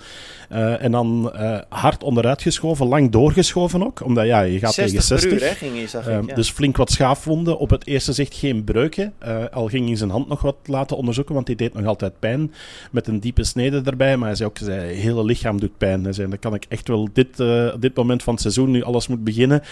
Uh, 0.53 0.83
en 0.83 0.93
dan 0.93 1.33
uh, 1.35 1.59
hard 1.69 2.03
onderuit 2.03 2.43
geschoven, 2.43 2.87
lang 2.87 3.11
doorgeschoven 3.11 3.87
ook. 3.87 4.05
Omdat 4.05 4.26
ja, 4.26 4.40
je 4.40 4.59
gaat 4.59 4.75
tegen 4.75 5.02
60. 5.02 5.33
Uur, 5.33 5.40
hè, 5.40 5.55
ging 5.55 5.76
hij, 5.76 5.87
zag 5.87 6.09
uh, 6.09 6.19
ja. 6.26 6.35
Dus 6.35 6.50
flink 6.50 6.76
wat 6.76 6.90
schaafwonden. 6.90 7.59
Op 7.59 7.71
het 7.71 7.87
eerste 7.87 8.12
zicht 8.12 8.35
geen 8.35 8.64
breuken. 8.64 9.12
al 9.52 9.67
ging 9.67 9.87
hij 9.87 9.97
zijn 9.97 10.11
hand 10.11 10.28
nog 10.28 10.43
wat 10.43 10.57
laten 10.64 10.97
onderzoeken, 10.97 11.35
want 11.35 11.47
die 11.47 11.57
deed 11.57 11.75
nog 11.75 11.87
altijd 11.87 12.19
pijn. 12.19 12.52
Met 12.90 13.07
een 13.07 13.21
diepe 13.21 13.45
snede 13.45 13.81
erbij. 13.85 14.17
Maar 14.17 14.26
hij 14.26 14.37
zei 14.37 14.49
ook, 14.49 14.59
zijn 14.59 14.81
hele 14.81 15.25
lichaam 15.25 15.61
doet 15.61 15.78
pijn. 15.78 16.05
Hij 16.05 16.12
zei, 16.12 16.28
dan 16.28 16.38
kan 16.38 16.55
ik 16.55 16.67
echt 16.69 16.88
wel 16.88 17.09
dit, 17.12 17.37
dit 17.81 17.97
moment 17.97 18.23
van 18.23 18.33
het 18.33 18.43
seizoen, 18.43 18.71
nu 18.71 18.83
alles 18.83 19.09
moet 19.09 19.25
beginnen, 19.25 19.62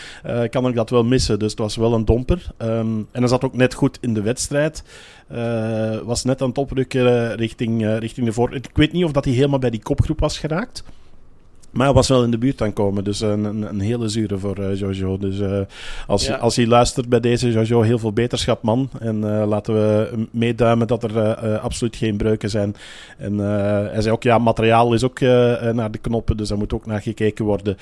kan 0.50 0.68
ik 0.68 0.74
dat 0.74 0.90
wel 0.90 1.04
missen. 1.04 1.38
Dus 1.38 1.50
het 1.50 1.60
was 1.60 1.76
wel 1.76 1.92
een 1.92 2.04
domper. 2.04 2.50
Um, 2.58 3.08
en 3.12 3.20
hij 3.20 3.28
zat 3.28 3.44
ook 3.44 3.54
net 3.54 3.74
goed 3.74 3.98
in 4.00 4.14
de 4.14 4.22
wedstrijd. 4.22 4.82
Was 6.04 6.24
net 6.24 6.42
aan 6.42 6.48
het 6.48 6.58
oprukken 6.58 7.34
richting, 7.36 7.98
richting 7.98 8.26
de 8.26 8.32
voor. 8.32 8.54
Ik 8.54 8.70
weet 8.72 8.92
niet 8.92 9.04
of 9.04 9.12
dat 9.12 9.24
hij 9.24 9.34
helemaal 9.34 9.58
bij 9.58 9.70
die 9.70 9.82
kopgroep 9.82 10.20
was 10.20 10.38
geraakt. 10.38 10.65
Maar 11.76 11.86
hij 11.86 11.94
was 11.94 12.08
wel 12.08 12.24
in 12.24 12.30
de 12.30 12.38
buurt 12.38 12.62
aan 12.62 12.72
komen. 12.72 13.04
Dus 13.04 13.20
een, 13.20 13.44
een, 13.44 13.62
een 13.62 13.80
hele 13.80 14.08
zure 14.08 14.38
voor 14.38 14.58
uh, 14.58 14.78
Jojo. 14.78 15.18
Dus 15.18 15.38
uh, 15.38 15.60
als, 16.06 16.26
ja. 16.26 16.36
als 16.36 16.56
hij 16.56 16.66
luistert 16.66 17.08
bij 17.08 17.20
deze 17.20 17.50
Jojo, 17.52 17.82
heel 17.82 17.98
veel 17.98 18.12
beterschap, 18.12 18.62
man. 18.62 18.90
En 19.00 19.16
uh, 19.16 19.46
laten 19.46 19.74
we 19.74 20.26
meeduimen 20.30 20.86
dat 20.86 21.02
er 21.02 21.58
absoluut 21.58 21.96
geen 21.96 22.16
breuken 22.16 22.50
zijn. 22.50 22.76
En 23.18 23.38
hij 23.38 24.00
zei 24.00 24.14
ook, 24.14 24.22
ja, 24.22 24.38
materiaal 24.38 24.94
is 24.94 25.04
ook 25.04 25.20
naar 25.20 25.90
de 25.90 25.98
knoppen. 25.98 26.36
Dus 26.36 26.48
daar 26.48 26.58
moet 26.58 26.72
ook 26.72 26.86
naar 26.86 27.02
gekeken 27.02 27.44
worden. 27.44 27.76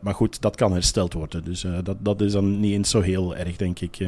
maar 0.00 0.14
goed, 0.14 0.40
dat 0.40 0.56
kan 0.56 0.72
hersteld 0.72 1.12
worden. 1.12 1.44
Dus 1.44 1.66
dat, 1.82 1.96
dat 1.98 2.20
is 2.20 2.32
dan 2.32 2.60
niet 2.60 2.72
eens 2.72 2.90
zo 2.90 3.00
heel 3.00 3.36
erg, 3.36 3.56
denk 3.56 3.80
ik. 3.80 3.98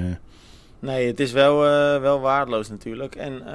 Nee, 0.78 1.06
het 1.06 1.20
is 1.20 1.32
wel, 1.32 1.64
uh, 1.64 2.00
wel 2.00 2.20
waardeloos 2.20 2.68
natuurlijk. 2.68 3.14
En 3.14 3.32
uh, 3.46 3.52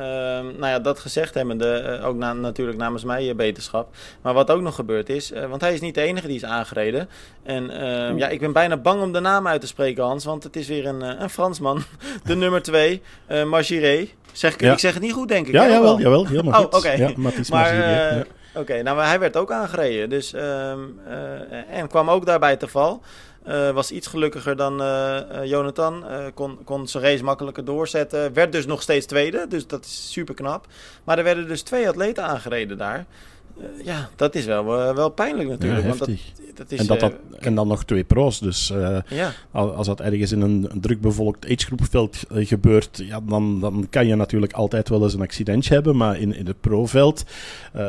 nou 0.58 0.66
ja, 0.66 0.80
dat 0.80 1.00
gezegd 1.00 1.34
hebbende, 1.34 1.98
uh, 2.00 2.08
ook 2.08 2.16
na, 2.16 2.34
natuurlijk 2.34 2.78
namens 2.78 3.04
mij 3.04 3.24
je 3.24 3.36
beterschap. 3.36 3.96
Maar 4.22 4.34
wat 4.34 4.52
ook 4.52 4.62
nog 4.62 4.76
gebeurd 4.76 5.10
is, 5.10 5.32
eh, 5.32 5.46
want 5.46 5.62
hij 5.62 5.74
is 5.74 5.82
niet 5.82 5.96
de 5.96 6.02
enige 6.02 6.28
die 6.28 6.36
is 6.36 6.46
aangereden. 6.46 7.10
En 7.44 7.70
ehm, 7.70 8.18
ja, 8.18 8.28
ik 8.28 8.40
ben 8.40 8.54
bijna 8.54 8.78
bang 8.78 9.02
om 9.02 9.12
de 9.12 9.20
naam 9.20 9.48
uit 9.48 9.62
te 9.62 9.68
spreken, 9.68 10.04
Hans. 10.04 10.26
Want 10.26 10.44
het 10.44 10.56
is 10.56 10.68
weer 10.68 10.86
een, 10.86 11.22
een 11.22 11.30
Fransman, 11.30 11.84
de 12.24 12.36
nummer 12.36 12.62
2, 12.62 13.02
uh, 13.28 13.44
Margiré. 13.44 14.08
Zeg 14.32 14.54
ik, 14.54 14.62
ja. 14.62 14.72
ik 14.72 14.80
zeg 14.80 14.94
het 14.94 15.04
niet 15.04 15.14
goed, 15.14 15.28
denk 15.28 15.48
ik. 15.48 15.54
Ja, 15.54 15.68
jawel, 15.68 16.00
jawel, 16.00 16.28
helemaal 16.28 16.60
oh, 16.60 16.66
oké. 16.66 16.78
Okay. 16.78 16.98
Ja, 16.98 17.12
maar, 17.50 17.76
ja. 17.76 18.24
Oké, 18.56 18.82
nou 18.82 19.02
hij 19.02 19.20
werd 19.20 19.38
ook 19.38 19.52
aangereden. 19.52 20.10
Dus, 20.10 20.34
um, 20.34 21.00
en 21.70 21.88
kwam 21.88 22.10
ook 22.10 22.26
daarbij 22.26 22.56
te 22.56 22.68
val. 22.68 23.02
Uh, 23.48 23.72
was 23.72 23.92
iets 23.92 24.08
gelukkiger 24.08 24.56
dan 24.56 24.82
uh, 24.82 25.20
Jonathan. 25.44 26.04
kon, 26.34 26.64
kon 26.64 26.88
zijn 26.88 27.04
race 27.04 27.24
makkelijker 27.24 27.66
doorzetten. 27.66 28.34
Werd 28.34 28.52
dus 28.52 28.66
nog 28.66 28.82
steeds 28.82 29.06
tweede. 29.06 29.46
Dus 29.50 29.68
dat 29.68 29.86
is 29.86 30.12
super 30.12 30.34
knap. 30.34 30.68
Maar 31.04 31.18
er 31.18 31.24
werden 31.24 31.48
dus 31.48 31.62
twee 31.62 31.88
atleten 31.88 32.24
aangereden 32.24 32.78
daar. 32.78 33.06
ja, 33.84 34.10
dat 34.16 34.36
is 34.36 34.46
wel, 34.46 34.66
wel 34.94 35.10
pijnlijk 35.10 35.50
natuurlijk. 35.50 35.82
Ja, 35.82 35.88
want 35.88 36.00
dat, 36.00 36.10
dat 36.58 36.72
is... 36.72 36.80
en, 36.80 36.86
dat 36.88 37.00
dat, 37.00 37.12
eh, 37.12 37.48
en 37.48 37.56
dan 37.56 37.68
nog 37.68 37.84
twee 37.84 38.04
pro's. 38.04 38.40
Dus 38.40 38.70
eh, 38.70 38.98
ja. 39.08 39.32
als 39.52 39.88
dat 39.88 40.02
ergens 40.02 40.32
in 40.32 40.42
een, 40.42 40.70
druk 40.82 41.02
bevolkt 41.02 41.46
agegroepveld 41.46 42.18
eh, 42.32 42.48
gebeurt, 42.48 43.02
ja, 43.04 43.20
dan, 43.28 43.60
dan 43.60 43.88
kan 43.90 44.08
je 44.08 44.16
natuurlijk 44.16 44.54
altijd 44.54 44.90
wel 44.90 45.04
eens 45.04 45.14
een 45.14 45.22
accidentje 45.22 45.74
hebben. 45.74 45.98
Maar 45.98 46.20
in, 46.20 46.36
in 46.36 46.48
het 46.48 46.62
pro-veld, 46.62 47.24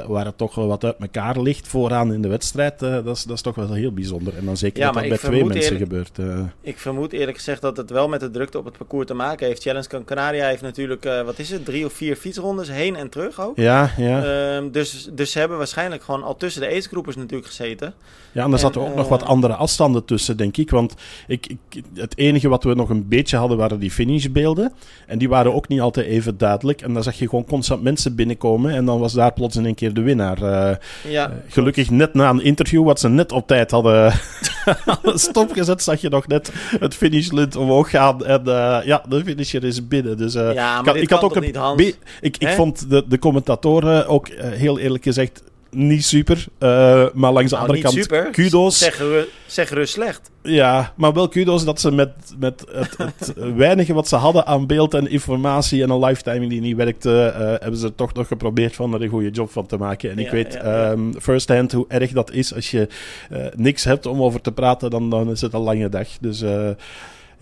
waar 0.06 0.24
het 0.24 0.38
toch 0.38 0.54
wel 0.54 0.66
wat 0.66 0.84
uit 0.84 0.96
elkaar 0.98 1.40
ligt 1.40 1.68
vooraan 1.68 2.12
in 2.12 2.22
de 2.22 2.28
wedstrijd, 2.28 2.78
dat, 2.78 3.06
is, 3.06 3.22
dat 3.22 3.36
is 3.36 3.42
toch 3.42 3.54
wel 3.54 3.72
heel 3.72 3.92
bijzonder. 3.92 4.36
En 4.36 4.44
dan 4.44 4.56
zeker 4.56 4.78
Ja, 4.78 4.84
dat 4.90 4.94
dat 4.94 5.08
bij 5.08 5.18
twee 5.18 5.44
mensen 5.44 5.62
eerlijk- 5.62 5.82
gebeurt. 5.82 6.48
Ik 6.60 6.78
vermoed 6.78 7.12
eerlijk 7.12 7.36
gezegd 7.36 7.60
dat 7.60 7.76
het 7.76 7.90
wel 7.90 8.08
met 8.08 8.20
de 8.20 8.30
drukte 8.30 8.58
op 8.58 8.64
het 8.64 8.76
parcours 8.76 9.06
te 9.06 9.14
maken 9.14 9.46
heeft. 9.46 9.62
Challenge 9.62 10.04
Canaria 10.04 10.46
heeft 10.46 10.62
natuurlijk, 10.62 11.04
wat 11.24 11.38
is 11.38 11.50
het, 11.50 11.64
drie 11.64 11.84
of 11.84 11.92
vier 11.92 12.16
fietsrondes 12.16 12.68
heen 12.68 12.96
en 12.96 13.08
terug 13.08 13.40
ook. 13.40 13.56
ja, 13.56 13.90
ja. 13.96 14.24
Ehm, 14.24 14.70
dus, 14.70 15.08
dus 15.12 15.32
ze 15.32 15.38
hebben 15.38 15.58
waarschijnlijk 15.58 16.02
gewoon 16.02 16.22
al 16.22 16.36
tussen 16.36 16.62
de 16.62 16.68
agegroepers 16.68 17.16
natuurlijk 17.16 17.46
gezeten. 17.46 17.94
Ja, 18.32 18.48
er 18.52 18.58
zaten 18.58 18.80
En, 18.82 18.88
ook 18.88 18.94
nog 18.94 19.04
eh, 19.04 19.10
wat 19.10 19.22
andere 19.24 19.54
afstanden 19.54 20.04
tussen, 20.04 20.36
denk 20.36 20.56
ik. 20.56 20.70
Want 20.70 20.94
ik, 21.26 21.46
ik, 21.70 21.82
het 21.94 22.18
enige 22.18 22.48
wat 22.48 22.64
we 22.64 22.74
nog 22.74 22.88
een 22.90 23.08
beetje 23.08 23.36
hadden, 23.36 23.56
waren 23.58 23.78
die 23.78 23.90
finishbeelden. 23.90 24.72
En 25.06 25.18
die 25.18 25.28
waren 25.28 25.54
ook 25.54 25.68
niet 25.68 25.80
altijd 25.80 26.06
even 26.06 26.38
duidelijk. 26.38 26.80
En 26.82 26.94
dan 26.94 27.02
zag 27.02 27.14
je 27.18 27.28
gewoon 27.28 27.44
constant 27.44 27.82
mensen 27.82 28.14
binnenkomen. 28.14 28.74
En 28.74 28.84
dan 28.84 28.98
was 28.98 29.12
daar 29.12 29.32
plots 29.32 29.56
in 29.56 29.64
een 29.64 29.74
keer 29.74 29.94
de 29.94 30.00
winnaar. 30.02 30.42
Eh, 30.42 30.76
Ja, 31.10 31.28
eh, 31.30 31.36
gelukkig 31.48 31.90
net 31.90 32.14
na 32.14 32.30
een 32.30 32.40
interview, 32.44 32.84
wat 32.84 33.00
ze 33.00 33.08
net 33.08 33.32
op 33.32 33.46
tijd 33.46 33.70
hadden, 33.70 34.12
hadden 34.84 35.18
stopgezet, 35.18 35.82
zag 35.82 36.00
je 36.00 36.08
nog 36.08 36.26
net 36.26 36.52
het 36.80 36.94
finishlint 36.94 37.56
omhoog 37.56 37.90
gaan. 37.90 38.24
En 38.24 38.46
eh, 38.46 38.78
ja, 38.84 39.02
de 39.08 39.22
finisher 39.24 39.64
is 39.64 39.88
binnen. 39.88 40.16
Dus, 40.16 40.34
eh, 40.34 40.52
ja 40.54 40.78
ik 40.80 40.86
had- 40.86 40.96
ik 40.96 41.10
had 41.10 41.22
ook 41.22 41.36
een 41.36 41.42
niet, 41.76 41.98
ik, 42.20 42.36
ik 42.36 42.48
vond 42.48 42.90
de, 42.90 43.04
de 43.08 43.18
commentatoren 43.18 44.06
ook 44.06 44.28
eh, 44.28 44.50
heel 44.50 44.78
eerlijk 44.78 45.02
gezegd 45.04 45.42
niet 45.74 46.04
super. 46.04 46.46
Eh, 46.58 46.68
maar 47.12 47.32
langs 47.32 47.50
de 47.50 47.56
Nou, 47.56 47.68
andere 47.68 47.80
kant, 47.88 47.94
super. 47.94 48.30
kudos. 48.30 48.78
Zeg, 48.78 48.98
ru- 48.98 49.24
zeg 49.46 49.70
rust 49.70 49.92
slecht. 49.92 50.30
Ja, 50.42 50.92
maar 50.96 51.12
wel 51.12 51.28
kudos 51.28 51.64
dat 51.64 51.80
ze 51.80 51.90
met, 51.92 52.10
met 52.38 52.64
het, 52.72 52.96
het 52.98 53.32
weinige 53.56 53.92
wat 53.94 54.08
ze 54.08 54.16
hadden 54.16 54.46
aan 54.46 54.66
beeld 54.66 54.94
en 54.94 55.10
informatie 55.10 55.82
en 55.82 55.90
een 55.90 56.04
lifetiming 56.04 56.50
die 56.50 56.60
niet 56.60 56.76
werkte, 56.76 57.24
eh, 57.26 57.40
hebben 57.40 57.76
ze 57.80 57.94
toch 57.94 58.12
nog 58.14 58.26
geprobeerd 58.26 58.74
van 58.74 58.94
er 58.94 59.02
een 59.02 59.08
goede 59.08 59.30
job 59.30 59.50
van 59.50 59.66
te 59.66 59.76
maken. 59.76 60.10
En 60.10 60.18
ik 60.18 60.30
weet 60.30 60.52
ja, 60.52 60.90
ja. 60.90 60.96
firsthand 61.20 61.72
hoe 61.72 61.84
erg 61.88 62.10
dat 62.12 62.32
is. 62.32 62.54
Als 62.54 62.70
je 62.70 62.88
eh, 63.30 63.44
niks 63.54 63.84
hebt 63.84 64.06
om 64.06 64.22
over 64.22 64.40
te 64.40 64.52
praten, 64.52 64.90
dan, 64.90 65.10
dan 65.10 65.30
is 65.30 65.40
het 65.40 65.52
een 65.52 65.60
lange 65.60 65.88
dag. 65.88 66.08
Dus 66.20 66.42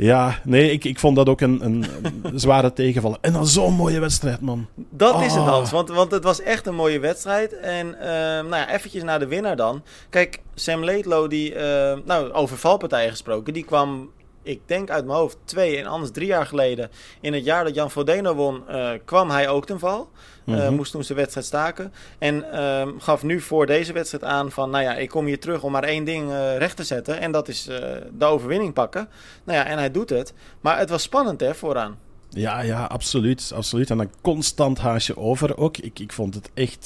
ja, 0.00 0.40
nee, 0.44 0.70
ik, 0.70 0.84
ik 0.84 0.98
vond 0.98 1.16
dat 1.16 1.28
ook 1.28 1.40
een, 1.40 1.64
een, 1.64 1.84
zware 2.40 2.72
tegenvaller. 2.72 3.18
En 3.20 3.32
dan 3.32 3.46
zo'n 3.46 3.74
mooie 3.74 4.00
wedstrijd, 4.00 4.40
man. 4.40 4.66
Dat 4.74 5.22
is 5.22 5.34
het. 5.34 5.44
Hans. 5.44 5.70
Want, 5.70 5.88
want 5.88 6.10
het 6.10 6.24
was 6.24 6.40
echt 6.40 6.66
een 6.66 6.74
mooie 6.74 6.98
wedstrijd. 6.98 7.58
En 7.58 8.00
ehm, 8.00 8.48
nou 8.48 8.56
ja, 8.56 8.70
eventjes 8.70 9.02
naar 9.02 9.18
de 9.18 9.26
winnaar 9.26 9.56
dan. 9.56 9.82
Kijk, 10.10 10.40
Sam 10.54 10.84
Laidlow, 10.84 11.30
die, 11.30 11.54
ehm, 11.54 12.00
nou, 12.04 12.32
over 12.32 12.56
valpartijen 12.56 13.10
gesproken, 13.10 13.52
die 13.52 13.64
kwam, 13.64 14.10
ik 14.42 14.60
denk 14.66 14.90
uit 14.90 15.04
mijn 15.04 15.18
hoofd, 15.18 15.36
twee 15.44 15.78
en 15.78 15.86
anders 15.86 16.12
drie 16.12 16.26
jaar 16.26 16.46
geleden. 16.46 16.90
In 17.20 17.32
het 17.32 17.44
jaar 17.44 17.64
dat 17.64 17.74
Jan 17.74 17.90
Frodeno 17.90 18.34
won, 18.34 18.68
eh, 18.68 18.90
kwam 19.04 19.30
hij 19.30 19.48
ook 19.48 19.66
ten 19.66 19.78
val. 19.78 20.08
Mhm. 20.44 20.74
moest 20.74 20.92
toen 20.92 21.04
zijn 21.04 21.18
wedstrijd 21.18 21.46
staken. 21.46 21.92
En 22.18 22.52
ehm, 22.52 22.88
gaf 22.98 23.22
nu 23.22 23.40
voor 23.40 23.66
deze 23.66 23.92
wedstrijd 23.92 24.24
aan 24.24 24.50
van, 24.50 24.70
nou 24.70 24.84
ja, 24.84 24.94
ik 24.96 25.08
kom 25.08 25.26
hier 25.26 25.40
terug 25.40 25.62
om 25.62 25.72
maar 25.72 25.84
één 25.84 26.04
ding 26.04 26.30
eh, 26.30 26.56
recht 26.56 26.76
te 26.76 26.84
zetten. 26.84 27.20
En 27.20 27.32
dat 27.32 27.48
is 27.48 27.66
eh, 27.68 27.78
de 28.18 28.24
overwinning 28.24 28.72
pakken. 28.72 29.08
Nou 29.44 29.58
ja, 29.58 29.64
en 29.64 29.78
hij 29.78 29.90
doet 29.90 30.10
het. 30.10 30.32
Maar 30.60 30.78
het 30.78 30.90
was 30.90 31.02
spannend, 31.02 31.40
hè, 31.40 31.54
vooraan. 31.54 31.96
Ja, 32.32 32.60
ja, 32.60 32.84
absoluut, 32.84 33.52
absoluut. 33.54 33.90
En 33.90 33.96
dan 33.96 34.10
constant 34.20 34.78
haasje 34.78 35.16
over 35.16 35.56
ook. 35.56 35.76
Ik, 35.76 35.98
ik 35.98 36.12
vond 36.12 36.34
het 36.34 36.50
echt... 36.54 36.84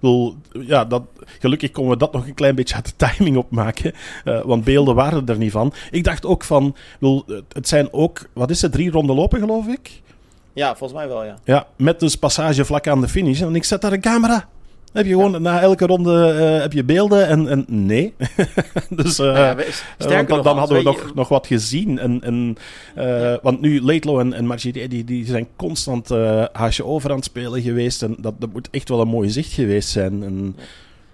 bedoel, 0.00 0.36
ja, 0.52 0.84
dat, 0.84 1.02
gelukkig 1.38 1.70
konden 1.70 1.92
we 1.92 1.98
dat 1.98 2.12
nog 2.12 2.26
een 2.26 2.34
klein 2.34 2.54
beetje 2.54 2.74
uit 2.74 2.86
de 2.98 3.06
timing 3.06 3.36
opmaken. 3.36 3.92
want 4.44 4.64
beelden 4.64 4.94
waren 4.94 5.26
er 5.26 5.36
niet 5.38 5.52
van. 5.52 5.72
Ik 5.90 6.04
dacht 6.04 6.26
ook 6.26 6.44
van... 6.44 6.76
het- 7.00 7.24
het 7.52 7.68
zijn 7.68 7.92
ook... 7.92 8.20
Wat 8.32 8.50
is 8.50 8.62
het? 8.62 8.72
Drie 8.72 8.90
ronden 8.90 9.16
lopen, 9.16 9.38
geloof 9.40 9.66
ik? 9.66 10.02
Ja, 10.54 10.76
volgens 10.76 10.98
mij 10.98 11.08
wel, 11.08 11.24
ja. 11.24 11.38
Ja, 11.44 11.66
met 11.76 12.00
dus 12.00 12.16
passage 12.16 12.64
vlak 12.64 12.86
aan 12.88 13.00
de 13.00 13.08
finish. 13.08 13.40
En 13.40 13.54
ik 13.54 13.64
zet 13.64 13.80
daar 13.80 13.92
een 13.92 14.00
camera. 14.00 14.48
Heb 14.92 15.04
je 15.06 15.12
gewoon 15.12 15.42
na 15.42 15.60
elke 15.60 15.86
ronde 15.86 16.30
eh, 16.30 16.60
heb 16.60 16.72
je 16.72 16.84
beelden 16.84 17.26
en, 17.26 17.48
en 17.48 17.64
nee. 17.68 18.14
dus 18.90 19.16
Nou 19.18 19.36
ja, 19.38 19.54
dan, 19.98 20.24
nog, 20.26 20.26
dan 20.26 20.44
Hans, 20.44 20.58
hadden 20.58 20.76
we 20.76 20.82
je- 20.82 20.84
nog, 20.84 21.14
nog 21.14 21.28
wat 21.28 21.46
gezien. 21.46 21.98
En, 21.98 22.22
en, 22.22 22.56
eh, 22.94 23.34
Want 23.42 23.60
nu, 23.60 23.82
Laidlaw 23.82 24.18
en, 24.18 24.32
en 24.32 24.46
Margirie, 24.46 24.88
die, 24.88 25.04
die 25.04 25.26
zijn 25.26 25.48
constant 25.56 26.08
haasje 26.52 26.84
over 26.84 27.10
aan 27.10 27.16
het 27.16 27.24
spelen 27.24 27.62
geweest. 27.62 28.02
En 28.02 28.16
dat, 28.18 28.34
dat 28.38 28.52
moet 28.52 28.68
echt 28.70 28.88
wel 28.88 29.00
een 29.00 29.08
mooi 29.08 29.30
zicht 29.30 29.52
geweest 29.52 29.88
zijn. 29.88 30.22
En, 30.22 30.56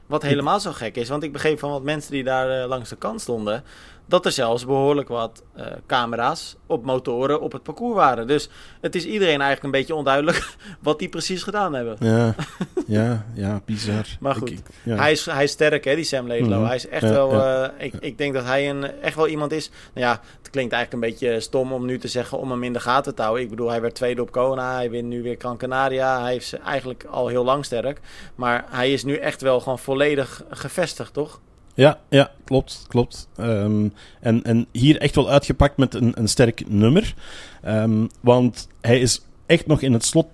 Wat 0.06 0.22
helemaal 0.22 0.60
zo 0.60 0.72
gek 0.72 0.96
is, 0.96 1.08
want 1.08 1.22
ik 1.22 1.32
begreep 1.32 1.58
van 1.58 1.70
wat 1.70 1.82
mensen 1.82 2.12
die 2.12 2.24
daar 2.24 2.66
langs 2.66 2.88
de 2.88 2.96
kant 2.96 3.20
stonden, 3.20 3.62
dat 4.10 4.26
er 4.26 4.32
zelfs 4.32 4.66
behoorlijk 4.66 5.08
wat 5.08 5.42
eh, 5.54 5.66
camera's 5.86 6.56
op 6.66 6.84
motoren 6.84 7.40
op 7.40 7.52
het 7.52 7.62
parcours 7.62 7.94
waren. 7.94 8.26
Dus 8.26 8.48
het 8.80 8.94
is 8.94 9.04
iedereen 9.04 9.40
eigenlijk 9.40 9.62
een 9.62 9.70
beetje 9.70 9.94
onduidelijk 9.94 10.54
wat 10.80 10.98
die 10.98 11.08
precies 11.08 11.42
gedaan 11.42 11.74
hebben. 11.74 11.96
ja, 12.00 12.34
ja, 12.86 13.24
ja, 13.34 13.60
bizar. 13.64 14.06
Maar 14.20 14.34
goed, 14.34 14.50
ik- 14.50 14.58
ja. 14.82 14.96
Hij, 14.96 15.12
is, 15.12 15.26
hij 15.26 15.44
is 15.44 15.50
sterk, 15.50 15.84
hè, 15.84 15.94
die 15.94 16.04
Sam 16.04 16.26
Laidlow. 16.26 16.58
Mhm. 16.58 16.66
Hij 16.66 16.76
is 16.76 16.88
echt 16.88 17.02
Ja, 17.02 17.10
wel... 17.10 17.32
eh, 17.44 17.68
ik, 17.86 17.94
ik 18.00 18.18
denk 18.18 18.34
dat 18.34 18.44
hij 18.44 18.70
een, 18.70 19.00
echt 19.00 19.16
wel 19.16 19.28
iemand 19.28 19.52
is... 19.52 19.70
Nou 19.94 20.06
ja, 20.06 20.20
het 20.38 20.50
klinkt 20.50 20.72
eigenlijk 20.72 21.04
een 21.04 21.10
beetje 21.10 21.40
stom 21.40 21.72
om 21.72 21.86
nu 21.86 21.98
te 21.98 22.08
zeggen 22.08 22.38
om 22.38 22.50
hem 22.50 22.62
in 22.62 22.72
de 22.72 22.80
gaten 22.80 23.14
te 23.14 23.22
houden. 23.22 23.44
Ik 23.44 23.50
bedoel, 23.50 23.70
hij 23.70 23.80
werd 23.80 23.94
tweede 23.94 24.22
op 24.22 24.30
Kona. 24.32 24.74
Hij 24.74 24.90
wint 24.90 25.08
nu 25.08 25.22
weer 25.22 25.36
Gran 25.38 25.56
Canaria. 25.56 26.22
Hij 26.22 26.36
is 26.36 26.52
eigenlijk 26.64 27.04
al 27.10 27.28
heel 27.28 27.44
lang 27.44 27.64
sterk. 27.64 28.00
Maar 28.34 28.64
hij 28.68 28.92
is 28.92 29.04
nu 29.04 29.16
echt 29.16 29.40
wel 29.40 29.60
gewoon 29.60 29.78
volledig 29.78 30.42
gevestigd, 30.50 31.12
toch? 31.12 31.40
Ja, 31.80 31.98
ja, 32.08 32.30
klopt, 32.44 32.84
klopt. 32.88 33.28
Ehm, 33.36 33.88
en, 34.20 34.42
en 34.42 34.66
hier 34.72 34.98
echt 34.98 35.14
wel 35.14 35.30
uitgepakt 35.30 35.76
met 35.76 35.94
een, 35.94 36.12
een 36.14 36.28
sterk 36.28 36.62
nummer. 36.68 37.14
Ehm, 37.62 38.06
want 38.20 38.68
hij 38.80 39.00
is 39.00 39.24
echt 39.46 39.66
nog 39.66 39.80
in 39.80 39.92
het 39.92 40.04
slot 40.04 40.26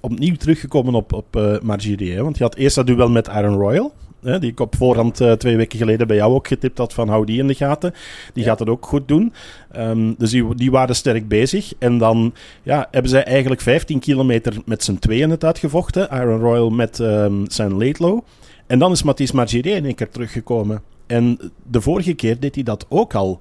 opnieuw 0.00 0.34
teruggekomen 0.36 0.94
op, 0.94 1.12
op 1.12 1.34
hè. 1.34 2.22
Want 2.22 2.36
je 2.38 2.42
had 2.44 2.54
eerst 2.54 2.76
dat 2.76 2.86
duel 2.86 3.08
met 3.10 3.28
Aaron 3.28 3.58
Royal. 3.58 3.92
Hè, 4.22 4.38
die 4.38 4.50
ik 4.50 4.60
op 4.60 4.76
voorhand 4.76 5.20
eh, 5.20 5.32
twee 5.32 5.56
weken 5.56 5.78
geleden 5.78 6.06
bij 6.06 6.16
jou 6.16 6.34
ook 6.34 6.48
getipt 6.48 6.78
had 6.78 6.92
van 6.92 7.08
hou 7.08 7.26
die 7.26 7.38
in 7.38 7.46
de 7.46 7.54
gaten. 7.54 7.94
Die 8.32 8.44
Ja. 8.44 8.48
gaat 8.50 8.58
het 8.58 8.68
ook 8.68 8.86
goed 8.86 9.08
doen. 9.08 9.32
Ehm, 9.72 10.12
dus 10.18 10.30
die, 10.30 10.54
die 10.54 10.70
waren 10.70 10.96
sterk 10.96 11.28
bezig. 11.28 11.72
En 11.78 11.98
dan 11.98 12.34
ja, 12.62 12.88
hebben 12.90 13.10
zij 13.10 13.24
eigenlijk 13.24 13.60
15 13.60 13.98
kilometer 13.98 14.54
met 14.64 14.84
z'n 14.84 14.96
tweeën 14.98 15.30
het 15.30 15.44
uitgevochten. 15.44 16.10
Aaron 16.10 16.40
Royal 16.40 16.70
met 16.70 17.00
ehm 17.00 17.44
zijn 17.46 17.76
Laidlow. 17.76 18.20
En 18.66 18.78
dan 18.78 18.92
is 18.92 19.02
Mathis 19.02 19.32
Margirie 19.32 19.74
in 19.74 19.84
één 19.84 19.94
keer 19.94 20.10
teruggekomen. 20.10 20.82
En 21.06 21.38
de 21.70 21.80
vorige 21.80 22.14
keer 22.14 22.40
deed 22.40 22.54
hij 22.54 22.64
dat 22.64 22.86
ook 22.88 23.14
al. 23.14 23.38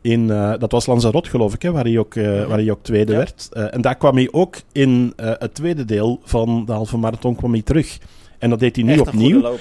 In, 0.00 0.30
eh, 0.30 0.52
dat 0.58 0.72
was 0.72 0.86
Lanzarote, 0.86 1.30
geloof 1.30 1.54
ik, 1.54 1.62
hè, 1.62 1.72
waar, 1.72 1.84
hij 1.84 1.98
ook, 1.98 2.14
eh, 2.14 2.24
waar 2.46 2.58
hij 2.58 2.70
ook 2.70 2.82
tweede 2.82 3.12
Ja. 3.12 3.18
werd. 3.18 3.48
Eh, 3.52 3.74
en 3.74 3.80
daar 3.80 3.96
kwam 3.96 4.16
hij 4.16 4.28
ook 4.30 4.56
in 4.72 5.12
het 5.16 5.54
tweede 5.54 5.84
deel 5.84 6.20
van 6.24 6.64
de 6.66 6.72
halve 6.72 6.96
marathon 6.96 7.34
kwam 7.36 7.52
hij 7.52 7.62
terug. 7.62 7.98
En 8.38 8.50
dat 8.50 8.58
deed 8.60 8.76
hij 8.76 8.84
nu 8.84 8.92
echt 8.92 9.00
opnieuw. 9.00 9.56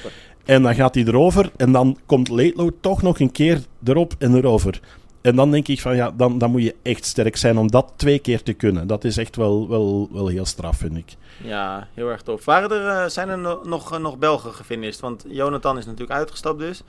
En 0.46 0.64
dan 0.64 0.76
gaat 0.76 0.96
hij 0.96 1.04
erover. 1.04 1.52
En 1.58 1.72
dan 1.72 1.98
komt 2.06 2.30
Laidlow 2.30 2.70
toch 2.80 3.02
nog 3.02 3.20
een 3.20 3.32
keer 3.32 3.62
erop 3.84 4.14
en 4.18 4.36
erover. 4.36 4.80
En 5.22 5.36
dan 5.36 5.52
denk 5.52 5.68
ik 5.68 5.82
van 5.82 5.96
ja, 5.96 6.12
dan, 6.12 6.38
dan 6.38 6.52
moet 6.52 6.64
je 6.64 6.76
echt 6.82 7.06
sterk 7.06 7.36
zijn 7.36 7.58
om 7.58 7.72
dat 7.72 7.94
twee 7.96 8.20
keer 8.20 8.44
te 8.44 8.54
kunnen. 8.54 8.88
Dat 8.88 9.04
is 9.04 9.18
echt 9.18 9.36
wel, 9.36 9.70
wel, 9.70 10.10
wel 10.12 10.28
heel 10.28 10.46
straf, 10.46 10.78
vind 10.78 10.98
ik. 10.98 11.16
Ja, 11.44 11.88
heel 11.94 12.10
erg 12.10 12.22
tof. 12.22 12.46
Waren 12.46 13.02
eh, 13.02 13.06
zijn 13.10 13.30
er 13.30 13.38
no- 13.38 13.62
nog, 13.64 13.94
eh, 13.94 14.00
nog 14.00 14.18
Belgen 14.18 14.54
gefinist? 14.54 15.00
Want 15.00 15.26
Jonathan 15.28 15.78
is 15.78 15.86
natuurlijk 15.86 16.20
uitgestapt 16.20 16.60
dus. 16.60 16.84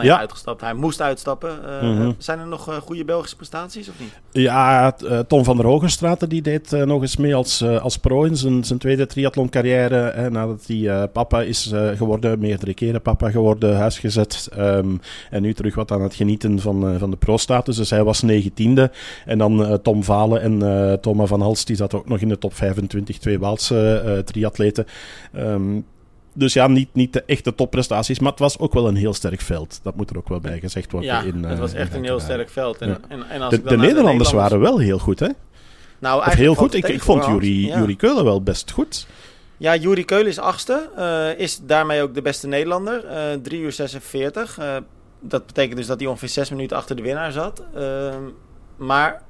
Ja. 0.00 0.18
uitgestapt. 0.18 0.60
Hij 0.60 0.74
moest 0.74 1.00
uitstappen. 1.00 1.50
Eh, 1.80 1.82
Mhm. 1.82 2.10
Zijn 2.18 2.38
er 2.38 2.46
nog 2.46 2.68
eh, 2.68 2.76
goede 2.76 3.04
Belgische 3.04 3.36
prestaties 3.36 3.88
of 3.88 3.94
niet? 3.98 4.20
Ja, 4.30 4.96
eh, 4.98 5.18
Tom 5.18 5.44
van 5.44 5.56
der 5.56 5.66
Hogenstraten 5.66 6.28
die 6.28 6.42
deed 6.42 6.70
nog 6.70 7.02
eens 7.02 7.16
mee 7.16 7.34
als, 7.34 7.62
als 7.64 7.96
pro 7.98 8.22
in 8.24 8.36
zijn, 8.36 8.64
zijn 8.64 8.78
tweede 8.78 9.06
triathloncarrière. 9.06 10.12
Hè, 10.14 10.30
nadat 10.30 10.64
hij 10.66 11.08
papa 11.08 11.42
is 11.42 11.72
geworden, 11.96 12.38
meerdere 12.38 12.74
keren 12.74 13.02
papa 13.02 13.30
geworden, 13.30 13.76
huisgezet. 13.76 14.48
ehm, 14.56 14.96
en 15.30 15.42
nu 15.42 15.54
terug 15.54 15.74
wat 15.74 15.90
aan 15.92 16.02
het 16.02 16.14
genieten 16.14 16.60
van, 16.60 16.98
van 16.98 17.10
de 17.10 17.16
pro-status. 17.16 17.76
Dus 17.76 17.90
hij 17.90 18.04
was 18.04 18.22
negentiende. 18.22 18.90
En 19.26 19.38
dan 19.38 19.78
Tom 19.82 20.04
Valen 20.04 20.40
en 20.40 21.00
Thomas 21.00 21.28
van 21.28 21.40
Hals, 21.40 21.64
die 21.64 21.76
zat 21.76 21.94
ook 21.94 22.08
nog 22.08 22.18
in 22.20 22.28
de 22.28 22.38
top 22.38 22.54
25, 22.54 23.18
twee 23.18 23.38
Waalse 23.38 24.22
triatleten. 24.24 24.86
Ehm, 25.32 25.80
dus 26.34 26.52
ja, 26.52 26.66
niet, 26.66 26.88
niet 26.92 27.12
de 27.12 27.22
echte 27.26 27.54
topprestaties, 27.54 28.18
maar 28.18 28.30
het 28.30 28.40
was 28.40 28.58
ook 28.58 28.72
wel 28.72 28.88
een 28.88 28.96
heel 28.96 29.14
sterk 29.14 29.40
veld. 29.40 29.80
Dat 29.82 29.96
moet 29.96 30.10
er 30.10 30.16
ook 30.16 30.28
wel 30.28 30.40
bij 30.40 30.60
gezegd 30.60 30.92
worden. 30.92 31.10
Ja, 31.10 31.22
in, 31.22 31.42
het 31.44 31.52
eh, 31.52 31.58
was 31.58 31.72
in 31.72 31.78
echt 31.78 31.94
een 31.94 32.04
heel 32.04 32.20
sterk 32.20 32.50
veld. 32.50 32.78
En, 32.78 32.88
Ja. 32.88 32.98
en, 33.08 33.28
en 33.28 33.42
als 33.42 33.54
De, 33.62 33.76
Nederlanders 33.76 34.32
waren 34.32 34.60
wel 34.60 34.78
heel 34.78 34.98
goed, 34.98 35.20
hè? 35.20 35.28
Nou, 35.98 36.26
Of 36.26 36.32
heel 36.34 36.54
goed. 36.54 36.74
Ik, 36.74 36.88
ik 36.88 37.02
vond. 37.02 37.24
Jurie, 37.26 37.66
Ja. 37.66 37.78
Jurie 37.78 37.96
Keulen 37.96 38.24
wel 38.24 38.42
best 38.42 38.70
goed. 38.70 39.06
Ja, 39.56 39.76
Juri 39.76 40.04
Keulen 40.04 40.26
is 40.26 40.38
achtste. 40.38 40.88
eh, 40.96 41.38
is 41.38 41.60
daarmee 41.62 42.02
ook 42.02 42.14
de 42.14 42.22
beste 42.22 42.46
Nederlander. 42.46 43.04
eh 43.06 43.32
3 43.42 43.60
uur 43.60 43.72
46. 43.72 44.58
Eh, 44.58 44.76
dat 45.20 45.46
betekent 45.46 45.76
dus 45.76 45.86
dat 45.86 46.00
hij 46.00 46.08
ongeveer 46.08 46.28
6 46.28 46.50
minuten 46.50 46.76
achter 46.76 46.96
de 46.96 47.02
winnaar 47.02 47.32
zat. 47.32 47.62
Ehm, 47.74 48.22
maar 48.76 49.22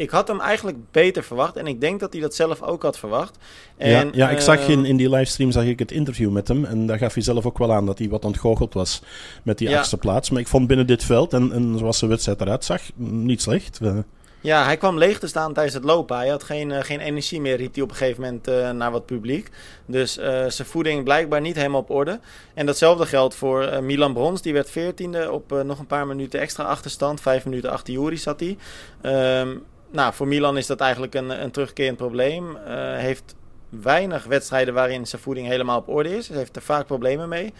ik 0.00 0.10
had 0.10 0.28
hem 0.28 0.40
eigenlijk 0.40 0.78
beter 0.90 1.22
verwacht. 1.22 1.56
En 1.56 1.66
ik 1.66 1.80
denk 1.80 2.00
dat 2.00 2.12
hij 2.12 2.22
dat 2.22 2.34
zelf 2.34 2.62
ook 2.62 2.82
had 2.82 2.98
verwacht. 2.98 3.36
En, 3.76 3.90
ja, 3.90 4.08
ja, 4.12 4.30
ik 4.30 4.40
zag 4.40 4.60
ehm, 4.60 4.70
in, 4.70 4.84
in 4.84 4.96
die 4.96 5.10
livestream 5.10 5.50
zag 5.50 5.64
ik 5.64 5.78
het 5.78 5.92
interview 5.92 6.30
met 6.30 6.48
hem. 6.48 6.64
En 6.64 6.86
daar 6.86 6.98
gaf 6.98 7.14
hij 7.14 7.22
zelf 7.22 7.46
ook 7.46 7.58
wel 7.58 7.72
aan 7.72 7.86
dat 7.86 7.98
hij 7.98 8.08
wat 8.08 8.24
ontgoocheld 8.24 8.74
was 8.74 9.02
met 9.42 9.58
die 9.58 9.68
Ja. 9.68 9.78
achtste 9.78 9.96
plaats. 9.96 10.30
Maar 10.30 10.40
ik 10.40 10.48
vond 10.48 10.66
binnen 10.66 10.86
dit 10.86 11.04
veld, 11.04 11.32
en, 11.32 11.52
en 11.52 11.78
zoals 11.78 12.00
de 12.00 12.06
wedstrijd 12.06 12.40
eruit 12.40 12.64
zag, 12.64 12.80
niet 12.96 13.42
slecht. 13.42 13.78
Eh, 13.82 13.96
Ja, 14.42 14.64
hij 14.64 14.76
kwam 14.76 14.98
leeg 14.98 15.18
te 15.18 15.26
staan 15.26 15.52
tijdens 15.52 15.74
het 15.74 15.84
lopen. 15.84 16.16
Hij 16.16 16.28
had 16.28 16.42
geen, 16.42 16.70
eh, 16.72 16.82
geen 16.84 17.00
energie 17.00 17.40
meer, 17.40 17.56
riep 17.56 17.74
hij 17.74 17.82
op 17.82 17.90
een 17.90 17.96
gegeven 17.96 18.22
moment 18.22 18.48
eh, 18.48 18.70
naar 18.70 18.90
wat 18.90 19.06
publiek. 19.06 19.48
Dus 19.86 20.18
eh, 20.18 20.44
zijn 20.48 20.68
voeding 20.68 21.04
blijkbaar 21.04 21.40
niet 21.40 21.56
helemaal 21.56 21.80
op 21.80 21.90
orde. 21.90 22.20
En 22.54 22.66
datzelfde 22.66 23.06
geldt 23.06 23.34
voor 23.34 23.62
eh, 23.62 23.80
Milan 23.80 24.12
Brons. 24.12 24.42
Die 24.42 24.52
werd 24.52 24.70
veertiende 24.70 25.30
op 25.32 25.52
eh, 25.52 25.60
nog 25.60 25.78
een 25.78 25.86
paar 25.86 26.06
minuten 26.06 26.40
extra 26.40 26.64
achterstand. 26.64 27.20
Vijf 27.20 27.44
minuten 27.44 27.70
achter 27.70 27.92
Juri 27.94 28.16
zat 28.16 28.40
hij. 28.40 28.56
Ehm, 29.02 29.48
nou, 29.90 30.12
voor 30.14 30.28
Milan 30.28 30.56
is 30.56 30.66
dat 30.66 30.80
eigenlijk 30.80 31.14
een, 31.14 31.42
een 31.42 31.50
terugkerend 31.50 31.96
probleem. 31.96 32.56
Eh 32.56 32.96
heeft 32.96 33.34
weinig 33.68 34.24
wedstrijden 34.24 34.74
waarin 34.74 35.06
zijn 35.06 35.22
voeding 35.22 35.46
helemaal 35.46 35.78
op 35.78 35.88
orde 35.88 36.16
is. 36.16 36.28
Hij 36.28 36.36
heeft 36.38 36.56
er 36.56 36.62
vaak 36.62 36.86
problemen 36.86 37.28
mee. 37.28 37.52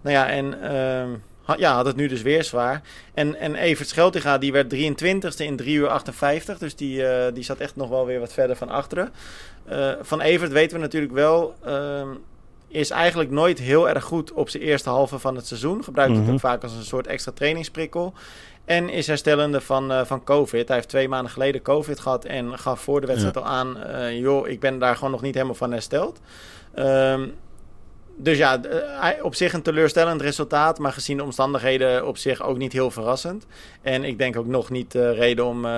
Nou 0.00 0.16
ja, 0.16 0.28
en 0.28 0.62
ehm, 0.62 1.08
ha- 1.44 1.56
ja, 1.58 1.74
had 1.74 1.86
het 1.86 1.96
nu 1.96 2.08
dus 2.08 2.22
weer 2.22 2.44
zwaar. 2.44 2.82
En, 3.14 3.36
en 3.36 3.54
Evert 3.54 3.88
Scheltinga, 3.88 4.38
die 4.38 4.52
werd 4.52 4.74
23ste 4.74 5.44
in 5.44 5.56
3 5.56 5.74
uur 5.76 5.88
58. 5.88 6.58
Dus 6.58 6.76
die, 6.76 7.06
eh, 7.06 7.34
die 7.34 7.44
zat 7.44 7.58
echt 7.58 7.76
nog 7.76 7.88
wel 7.88 8.06
weer 8.06 8.20
wat 8.20 8.32
verder 8.32 8.56
van 8.56 8.68
achteren. 8.68 9.12
Eh, 9.64 9.90
van 10.00 10.20
Evert 10.20 10.52
weten 10.52 10.76
we 10.76 10.82
natuurlijk 10.82 11.12
wel... 11.12 11.54
ehm, 11.64 12.08
is 12.68 12.90
eigenlijk 12.90 13.30
nooit 13.30 13.58
heel 13.58 13.88
erg 13.88 14.04
goed 14.04 14.32
op 14.32 14.48
zijn 14.48 14.62
eerste 14.62 14.88
halve 14.88 15.18
van 15.18 15.36
het 15.36 15.46
seizoen. 15.46 15.84
Gebruikt 15.84 16.12
het 16.14 16.22
Mhm. 16.24 16.32
ook 16.32 16.40
vaak 16.40 16.62
als 16.62 16.72
een 16.74 16.84
soort 16.84 17.06
extra 17.06 17.32
trainingsprikkel. 17.32 18.12
En 18.64 18.88
is 18.88 19.06
herstellende 19.06 19.60
van, 19.60 19.92
eh, 19.92 20.04
van 20.04 20.24
COVID. 20.24 20.66
Hij 20.68 20.76
heeft 20.76 20.88
twee 20.88 21.08
maanden 21.08 21.32
geleden 21.32 21.62
COVID 21.62 22.00
gehad 22.00 22.24
en 22.24 22.58
gaf 22.58 22.80
voor 22.80 23.00
de 23.00 23.06
wedstrijd 23.06 23.36
al 23.36 23.46
aan... 23.46 23.78
eh, 23.78 24.18
joh, 24.18 24.48
ik 24.48 24.60
ben 24.60 24.78
daar 24.78 24.94
gewoon 24.94 25.10
nog 25.10 25.22
niet 25.22 25.34
helemaal 25.34 25.54
van 25.54 25.72
hersteld. 25.72 26.20
Ehm, 26.74 27.28
dus 28.16 28.38
ja, 28.38 28.62
eh, 28.62 29.24
op 29.24 29.34
zich 29.34 29.52
een 29.52 29.62
teleurstellend 29.62 30.20
resultaat, 30.20 30.78
maar 30.78 30.92
gezien 30.92 31.16
de 31.16 31.22
omstandigheden 31.22 32.06
op 32.06 32.16
zich 32.16 32.42
ook 32.42 32.58
niet 32.58 32.72
heel 32.72 32.90
verrassend. 32.90 33.46
En 33.82 34.04
ik 34.04 34.18
denk 34.18 34.36
ook 34.36 34.46
nog 34.46 34.70
niet 34.70 34.94
eh, 34.94 35.16
reden 35.18 35.44
om, 35.44 35.64
eh, 35.64 35.70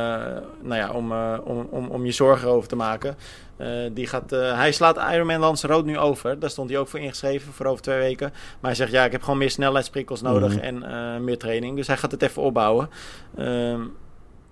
nou 0.62 0.74
ja, 0.74 0.90
om, 0.90 1.12
om, 1.44 1.66
om, 1.70 1.88
om 1.88 2.04
je 2.04 2.12
zorgen 2.12 2.48
over 2.48 2.68
te 2.68 2.76
maken. 2.76 3.16
Eh, 3.56 3.68
die 3.92 4.06
gaat, 4.06 4.30
hij 4.30 4.72
slaat 4.72 4.96
Ironman 5.12 5.40
Lanzarote 5.40 5.86
nu 5.86 5.98
over. 5.98 6.38
Daar 6.38 6.50
stond 6.50 6.70
hij 6.70 6.78
ook 6.78 6.88
voor 6.88 7.00
ingeschreven 7.00 7.52
voor 7.52 7.66
over 7.66 7.82
twee 7.82 7.98
weken. 7.98 8.30
Maar 8.32 8.70
hij 8.70 8.74
zegt 8.74 8.90
ja, 8.92 9.04
ik 9.04 9.12
heb 9.12 9.22
gewoon 9.22 9.38
meer 9.38 9.50
snelheidsprikkels 9.50 10.22
nodig 10.22 10.54
Mhm. 10.56 10.82
en 10.84 11.24
meer 11.24 11.38
training. 11.38 11.76
Dus 11.76 11.86
hij 11.86 11.96
gaat 11.96 12.10
het 12.10 12.22
even 12.22 12.42
opbouwen. 12.42 12.90
Ehm, 13.36 13.80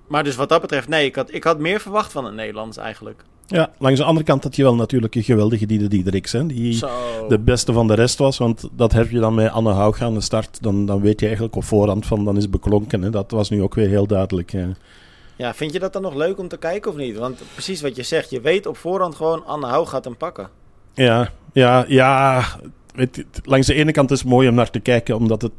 maar 0.06 0.24
dus 0.24 0.36
wat 0.36 0.48
dat 0.48 0.60
betreft, 0.60 0.88
nee, 0.88 1.04
ik 1.06 1.14
had, 1.14 1.32
ik 1.32 1.44
had 1.44 1.58
meer 1.58 1.80
verwacht 1.80 2.12
van 2.12 2.24
het 2.24 2.34
Nederlands 2.34 2.76
eigenlijk. 2.76 3.22
Ja, 3.46 3.70
langs 3.78 3.98
de 3.98 4.04
andere 4.06 4.26
kant 4.26 4.42
had 4.42 4.56
je 4.56 4.62
wel 4.62 4.74
natuurlijk 4.74 5.14
een 5.14 5.22
geweldige 5.22 5.66
Diede 5.66 5.88
Diedericks, 5.88 6.32
hè, 6.32 6.46
die 6.46 6.72
Zo. 6.72 6.88
de 7.28 7.38
beste 7.38 7.72
van 7.72 7.86
de 7.86 7.94
rest 7.94 8.18
was. 8.18 8.38
Want 8.38 8.68
dat 8.72 8.92
heb 8.92 9.10
je 9.10 9.18
dan 9.18 9.34
met 9.34 9.50
Anne 9.50 9.72
Haug 9.72 10.02
aan 10.02 10.14
de 10.14 10.20
start. 10.20 10.58
Dan, 10.62 10.86
dan 10.86 11.00
weet 11.00 11.20
je 11.20 11.24
eigenlijk 11.26 11.56
op 11.56 11.64
voorhand 11.64 12.06
van, 12.06 12.24
dan 12.24 12.36
is 12.36 12.42
het 12.42 12.50
beklonken. 12.50 13.02
Hè. 13.02 13.10
Dat 13.10 13.30
was 13.30 13.50
nu 13.50 13.62
ook 13.62 13.74
weer 13.74 13.88
heel 13.88 14.06
duidelijk. 14.06 14.50
hè. 14.52 14.66
Ja, 15.36 15.54
vind 15.54 15.72
je 15.72 15.78
dat 15.78 15.92
dan 15.92 16.02
nog 16.02 16.14
leuk 16.14 16.38
om 16.38 16.48
te 16.48 16.56
kijken 16.56 16.90
of 16.90 16.96
niet? 16.96 17.16
Want 17.16 17.42
precies 17.52 17.80
wat 17.80 17.96
je 17.96 18.02
zegt, 18.02 18.30
je 18.30 18.40
weet 18.40 18.66
op 18.66 18.76
voorhand 18.76 19.14
gewoon 19.14 19.46
Anne 19.46 19.66
Hou 19.66 19.86
gaat 19.86 20.04
hem 20.04 20.16
pakken. 20.16 20.48
Ja, 20.94 21.30
ja, 21.52 21.84
ja. 21.88 22.44
Langs 23.44 23.66
de 23.66 23.74
ene 23.74 23.92
kant 23.92 24.10
is 24.10 24.18
het 24.18 24.28
mooi 24.28 24.48
om 24.48 24.54
naar 24.54 24.70
te 24.70 24.80
kijken, 24.80 25.16
omdat 25.16 25.42
het 25.42 25.52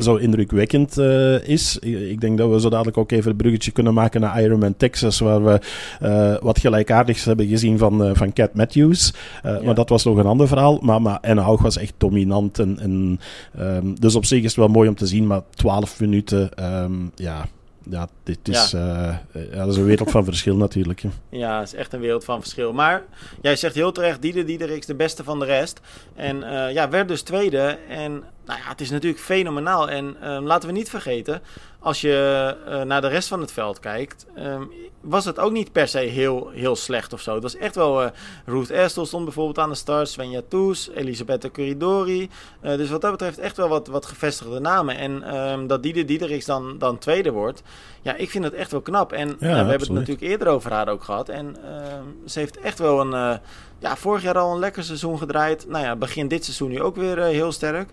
zo 0.00 0.16
indrukwekkend 0.16 0.98
eh, 0.98 1.48
is. 1.48 1.78
Ik 1.78 2.20
denk 2.20 2.38
dat 2.38 2.50
we 2.50 2.60
zo 2.60 2.68
dadelijk 2.68 2.96
ook 2.96 3.10
even 3.10 3.30
een 3.30 3.36
bruggetje 3.36 3.70
kunnen 3.70 3.94
maken 3.94 4.20
naar 4.20 4.42
Ironman 4.42 4.76
Texas, 4.76 5.18
waar 5.18 5.44
we 5.44 5.60
eh, 6.00 6.34
wat 6.40 6.58
gelijkaardigs 6.58 7.24
hebben 7.24 7.46
gezien 7.46 7.78
van, 7.78 8.04
eh, 8.04 8.10
van 8.14 8.32
Cat 8.32 8.54
Matthews. 8.54 9.12
Ja. 9.42 9.60
Maar 9.64 9.74
dat 9.74 9.88
was 9.88 10.04
nog 10.04 10.16
een 10.16 10.26
ander 10.26 10.48
verhaal. 10.48 10.78
Maar, 10.82 11.02
maar 11.02 11.20
Haug 11.36 11.62
was 11.62 11.76
echt 11.76 11.94
dominant. 11.98 12.58
En, 12.58 12.78
en, 12.78 13.20
ehm, 13.58 13.94
dus 13.94 14.14
op 14.14 14.24
zich 14.24 14.38
is 14.38 14.44
het 14.44 14.56
wel 14.56 14.68
mooi 14.68 14.88
om 14.88 14.94
te 14.94 15.06
zien, 15.06 15.26
maar 15.26 15.42
12 15.54 16.00
minuten, 16.00 16.54
ehm, 16.54 16.92
ja. 17.14 17.46
Ja, 17.90 18.08
dit 18.22 18.48
is, 18.48 18.70
ja, 18.70 19.22
dat 19.54 19.68
is 19.68 19.76
een 19.76 19.84
wereld 19.84 20.10
van 20.10 20.24
verschil 20.30 20.56
natuurlijk. 20.56 21.00
hè. 21.00 21.08
Ja, 21.28 21.58
het 21.58 21.68
is 21.68 21.74
echt 21.74 21.92
een 21.92 22.00
wereld 22.00 22.24
van 22.24 22.40
verschil. 22.40 22.72
Maar 22.72 23.02
jij 23.42 23.56
zegt 23.56 23.74
heel 23.74 23.92
terecht, 23.92 24.22
Dieder 24.22 24.46
Diedericks 24.46 24.86
de 24.86 24.94
beste 24.94 25.24
van 25.24 25.38
de 25.38 25.44
rest. 25.44 25.80
En 26.14 26.38
ja, 26.72 26.88
werd 26.88 27.08
dus 27.08 27.22
tweede. 27.22 27.78
En 27.88 28.24
nou 28.44 28.60
ja, 28.60 28.68
het 28.68 28.80
is 28.80 28.90
natuurlijk 28.90 29.22
fenomenaal. 29.22 29.90
En 29.90 30.16
eh, 30.20 30.38
laten 30.42 30.68
we 30.68 30.74
niet 30.74 30.90
vergeten, 30.90 31.42
als 31.84 32.00
je 32.00 32.56
eh, 32.66 32.82
naar 32.82 33.00
de 33.00 33.08
rest 33.08 33.28
van 33.28 33.40
het 33.40 33.52
veld 33.52 33.80
kijkt, 33.80 34.26
ehm, 34.34 34.62
was 35.00 35.24
het 35.24 35.38
ook 35.38 35.52
niet 35.52 35.72
per 35.72 35.88
se 35.88 35.98
heel, 35.98 36.50
heel 36.52 36.76
slecht 36.76 37.12
of 37.12 37.20
zo. 37.20 37.34
Het 37.34 37.42
was 37.42 37.56
echt 37.56 37.74
wel, 37.74 38.02
eh, 38.02 38.10
Ruth 38.44 38.70
Estel 38.70 39.06
stond 39.06 39.24
bijvoorbeeld 39.24 39.58
aan 39.58 39.68
de 39.68 39.74
start, 39.74 40.08
Svenja 40.08 40.40
Toes, 40.48 40.90
Elisabetta 40.94 41.48
Corridori. 41.50 42.30
Eh, 42.60 42.76
dus 42.76 42.90
wat 42.90 43.00
dat 43.00 43.10
betreft 43.10 43.38
echt 43.38 43.56
wel 43.56 43.68
wat, 43.68 43.86
wat 43.86 44.06
gevestigde 44.06 44.60
namen. 44.60 44.96
En 44.96 45.22
ehm, 45.22 45.66
dat 45.66 45.82
Dieder 45.82 46.06
Diedericks 46.06 46.44
dan, 46.44 46.78
dan 46.78 46.98
tweede 46.98 47.30
wordt, 47.30 47.62
ja, 48.02 48.14
ik 48.14 48.30
vind 48.30 48.44
het 48.44 48.54
echt 48.54 48.70
wel 48.70 48.80
knap. 48.80 49.12
En 49.12 49.36
we 49.38 49.46
hebben 49.46 49.78
het 49.80 49.88
natuurlijk 49.88 50.26
eerder 50.26 50.48
over 50.48 50.72
haar 50.72 50.88
ook 50.88 51.04
gehad. 51.04 51.28
En 51.28 51.56
ehm, 51.64 52.04
ze 52.26 52.38
heeft 52.38 52.58
echt 52.58 52.78
wel 52.78 53.00
een, 53.00 53.40
ja, 53.78 53.96
vorig 53.96 54.22
jaar 54.22 54.38
al 54.38 54.52
een 54.52 54.58
lekker 54.58 54.84
seizoen 54.84 55.18
gedraaid. 55.18 55.68
Nou 55.68 55.84
ja, 55.84 55.96
begin 55.96 56.28
dit 56.28 56.44
seizoen 56.44 56.70
nu 56.70 56.82
ook 56.82 56.96
weer 56.96 57.18
heel 57.18 57.52
sterk. 57.52 57.90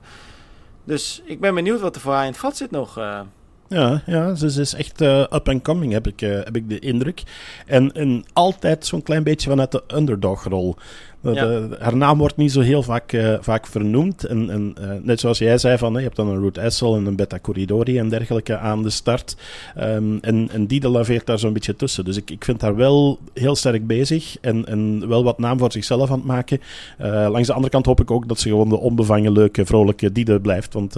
Dus 0.92 1.22
ik 1.26 1.40
ben 1.40 1.56
benieuwd 1.56 1.80
wat 1.82 1.96
er 1.96 2.02
voor 2.02 2.14
haar 2.14 2.26
in 2.26 2.32
het 2.32 2.40
vat 2.40 2.58
zit 2.58 2.72
nog. 2.72 2.98
eh. 2.98 3.20
Ja, 3.68 4.02
ja 4.06 4.36
ze, 4.36 4.62
is 4.62 4.74
echt 4.74 5.02
eh, 5.02 5.20
up 5.20 5.50
and 5.50 5.64
coming, 5.64 5.92
heb 5.94 6.08
ik, 6.08 6.22
eh, 6.22 6.30
heb 6.30 6.56
ik 6.56 6.70
de 6.70 6.80
indruk. 6.80 7.24
En, 7.66 7.92
en 7.92 8.24
altijd 8.34 8.86
zo'n 8.86 9.04
klein 9.04 9.24
beetje 9.24 9.50
vanuit 9.50 9.72
de 9.72 9.84
underdog-rol. 9.94 10.76
Dat, 11.22 11.36
Ja. 11.36 11.50
eh, 11.52 11.64
haar 11.80 11.98
naam 11.98 12.18
wordt 12.18 12.38
niet 12.38 12.52
zo 12.52 12.60
heel 12.60 12.84
vaak, 12.84 13.14
eh, 13.14 13.36
vaak 13.40 13.68
vernoemd. 13.68 14.24
En, 14.26 14.50
en 14.50 14.76
eh, 14.82 14.90
net 15.02 15.20
zoals 15.20 15.38
jij 15.38 15.58
zei, 15.58 15.78
van, 15.78 15.94
je 15.94 16.00
hebt 16.00 16.16
dan 16.16 16.28
een 16.28 16.40
Ruth 16.40 16.58
Essel 16.58 16.96
en 16.96 17.06
een 17.06 17.16
Betta 17.16 17.40
Corridori 17.40 17.98
en 17.98 18.10
dergelijke 18.10 18.58
aan 18.58 18.84
de 18.84 18.90
start. 18.90 19.36
Ehm, 19.76 20.18
en, 20.22 20.50
en 20.52 20.66
die 20.68 20.90
laveert 20.90 21.26
daar 21.26 21.40
zo'n 21.40 21.54
beetje 21.54 21.76
tussen. 21.76 22.06
Dus 22.06 22.18
ik, 22.18 22.32
ik 22.32 22.46
vind 22.46 22.62
haar 22.62 22.76
wel 22.76 23.20
heel 23.34 23.56
sterk 23.56 23.88
bezig 23.88 24.38
en, 24.42 24.66
en 24.66 25.08
wel 25.08 25.24
wat 25.24 25.40
naam 25.40 25.60
voor 25.60 25.72
zichzelf 25.72 26.10
aan 26.12 26.18
het 26.18 26.26
maken. 26.28 26.60
Langs 26.98 27.48
de 27.48 27.54
andere 27.54 27.72
kant 27.72 27.86
hoop 27.86 28.02
ik 28.02 28.12
ook 28.12 28.28
dat 28.28 28.40
ze 28.40 28.50
gewoon 28.50 28.70
de 28.70 28.80
onbevangen, 28.80 29.32
leuke, 29.32 29.66
vrolijke 29.66 30.12
Diede 30.12 30.40
blijft. 30.40 30.74
Want 30.74 30.94